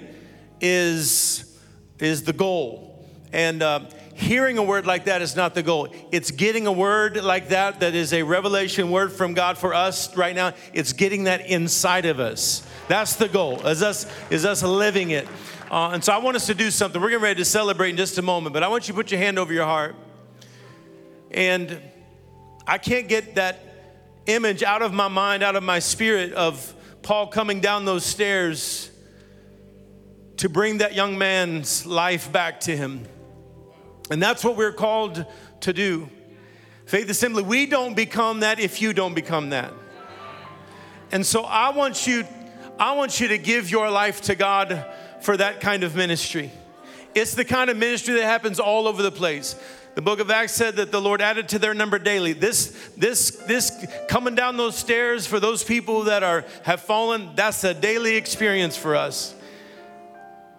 is, 0.62 1.60
is 2.00 2.24
the 2.24 2.32
goal. 2.32 3.06
And 3.34 3.62
uh, 3.62 3.90
hearing 4.14 4.58
a 4.58 4.64
word 4.64 4.86
like 4.86 5.04
that 5.04 5.22
is 5.22 5.36
not 5.36 5.54
the 5.54 5.64
goal. 5.64 5.90
It's 6.14 6.32
getting 6.32 6.66
a 6.66 6.72
word 6.72 7.22
like 7.22 7.50
that 7.50 7.82
that 7.82 7.94
is 7.94 8.14
a 8.14 8.24
revelation 8.24 8.90
word 8.90 9.12
from 9.12 9.34
God 9.34 9.58
for 9.58 9.74
us 9.74 10.16
right 10.16 10.34
now. 10.34 10.54
It's 10.72 10.94
getting 10.94 11.26
that 11.26 11.46
inside 11.46 12.06
of 12.06 12.22
us. 12.22 12.66
That's 12.88 13.18
the 13.18 13.28
goal. 13.28 13.68
Is 13.68 13.84
us 13.84 14.10
is 14.30 14.46
us 14.46 14.64
living 14.64 15.10
it. 15.10 15.28
Uh, 15.70 15.90
and 15.90 16.02
so 16.02 16.14
I 16.14 16.20
want 16.20 16.38
us 16.38 16.46
to 16.46 16.54
do 16.54 16.72
something. 16.72 17.02
We're 17.02 17.10
getting 17.10 17.24
ready 17.24 17.40
to 17.40 17.46
celebrate 17.46 17.90
in 17.90 17.98
just 17.98 18.18
a 18.18 18.22
moment, 18.22 18.54
but 18.54 18.64
I 18.64 18.70
want 18.70 18.88
you 18.88 18.94
to 18.94 18.98
put 18.98 19.12
your 19.12 19.20
hand 19.20 19.38
over 19.38 19.52
your 19.52 19.66
heart. 19.66 19.98
And 21.32 21.82
I 22.68 22.78
can't 22.78 23.08
get 23.08 23.36
that 23.36 23.60
image 24.26 24.64
out 24.64 24.82
of 24.82 24.94
my 24.94 25.08
mind, 25.08 25.44
out 25.44 25.56
of 25.56 25.64
my 25.64 25.80
spirit 25.80 26.34
of 26.34 26.74
Paul 27.02 27.28
coming 27.28 27.60
down 27.60 27.86
those 27.86 28.06
stairs 28.06 28.90
to 30.38 30.50
bring 30.50 30.80
that 30.80 30.96
young 30.96 31.18
man's 31.18 31.86
life 31.86 32.32
back 32.32 32.62
to 32.62 32.76
him. 32.76 33.06
And 34.10 34.22
that's 34.22 34.44
what 34.44 34.58
we're 34.58 34.74
called 34.74 35.26
to 35.62 35.74
do. 35.74 36.10
Faith 36.86 37.10
Assembly, 37.10 37.44
we 37.44 37.66
don't 37.66 37.96
become 37.96 38.42
that 38.42 38.60
if 38.60 38.82
you 38.82 38.94
don't 38.94 39.14
become 39.14 39.50
that. 39.50 39.74
And 41.12 41.26
so 41.26 41.44
I 41.44 41.70
want 41.70 42.08
you 42.08 42.26
I 42.78 42.92
want 42.94 43.22
you 43.22 43.30
to 43.30 43.38
give 43.38 43.72
your 43.72 43.90
life 43.90 44.22
to 44.24 44.36
God 44.36 44.86
for 45.22 45.38
that 45.38 45.62
kind 45.62 45.84
of 45.84 45.96
ministry. 45.96 46.52
It's 47.14 47.34
the 47.34 47.46
kind 47.46 47.70
of 47.70 47.78
ministry 47.78 48.16
that 48.16 48.26
happens 48.26 48.60
all 48.60 48.88
over 48.88 49.02
the 49.02 49.12
place. 49.12 49.56
The 49.96 50.02
book 50.02 50.20
of 50.20 50.30
Acts 50.30 50.52
said 50.52 50.76
that 50.76 50.92
the 50.92 51.00
Lord 51.00 51.22
added 51.22 51.48
to 51.50 51.60
their 51.60 51.74
number 51.74 51.98
daily. 51.98 52.34
This, 52.34 52.92
this, 52.98 53.32
this 53.48 53.72
coming 54.10 54.36
down 54.36 54.58
those 54.58 54.76
stairs 54.76 55.26
for 55.26 55.40
those 55.40 55.64
people 55.64 56.04
that 56.04 56.22
are 56.22 56.44
have 56.64 56.82
fallen, 56.82 57.30
that's 57.34 57.64
a 57.64 57.74
daily 57.74 58.18
experience 58.18 58.76
for 58.76 58.98
us. 58.98 59.34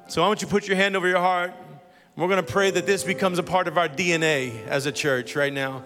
So 0.09 0.23
I 0.23 0.27
want 0.27 0.41
you 0.41 0.49
to 0.49 0.51
put 0.51 0.67
your 0.67 0.77
hand 0.77 0.97
over 0.97 1.07
your 1.07 1.19
heart. 1.19 1.53
We're 2.17 2.29
going 2.29 2.45
to 2.45 2.51
pray 2.51 2.71
that 2.71 2.87
this 2.87 3.05
becomes 3.05 3.39
a 3.39 3.43
part 3.43 3.69
of 3.69 3.77
our 3.77 3.91
DNA 3.91 4.67
as 4.69 4.87
a 4.87 4.93
church 4.93 5.37
right 5.37 5.53
now. 5.53 5.85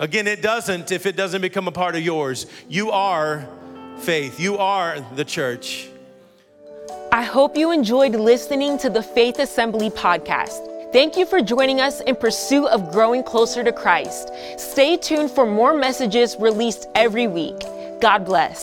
Again, 0.00 0.26
it 0.26 0.42
doesn't 0.42 0.90
if 0.90 1.06
it 1.06 1.16
doesn't 1.16 1.40
become 1.40 1.68
a 1.68 1.72
part 1.72 1.94
of 1.94 2.02
yours. 2.02 2.46
You 2.68 2.90
are 2.90 3.48
faith. 4.00 4.40
You 4.40 4.58
are 4.58 4.98
the 5.14 5.24
church. 5.24 5.88
I 7.12 7.22
hope 7.22 7.56
you 7.56 7.70
enjoyed 7.70 8.16
listening 8.16 8.76
to 8.78 8.90
the 8.90 9.02
Faith 9.02 9.38
Assembly 9.38 9.90
podcast. 9.90 10.77
Thank 10.90 11.18
you 11.18 11.26
for 11.26 11.42
joining 11.42 11.82
us 11.82 12.00
in 12.00 12.16
pursuit 12.16 12.66
of 12.68 12.90
growing 12.90 13.22
closer 13.22 13.62
to 13.62 13.72
Christ. 13.72 14.30
Stay 14.56 14.96
tuned 14.96 15.30
for 15.30 15.44
more 15.44 15.74
messages 15.74 16.34
released 16.36 16.88
every 16.94 17.26
week. 17.26 17.60
God 18.00 18.24
bless. 18.24 18.56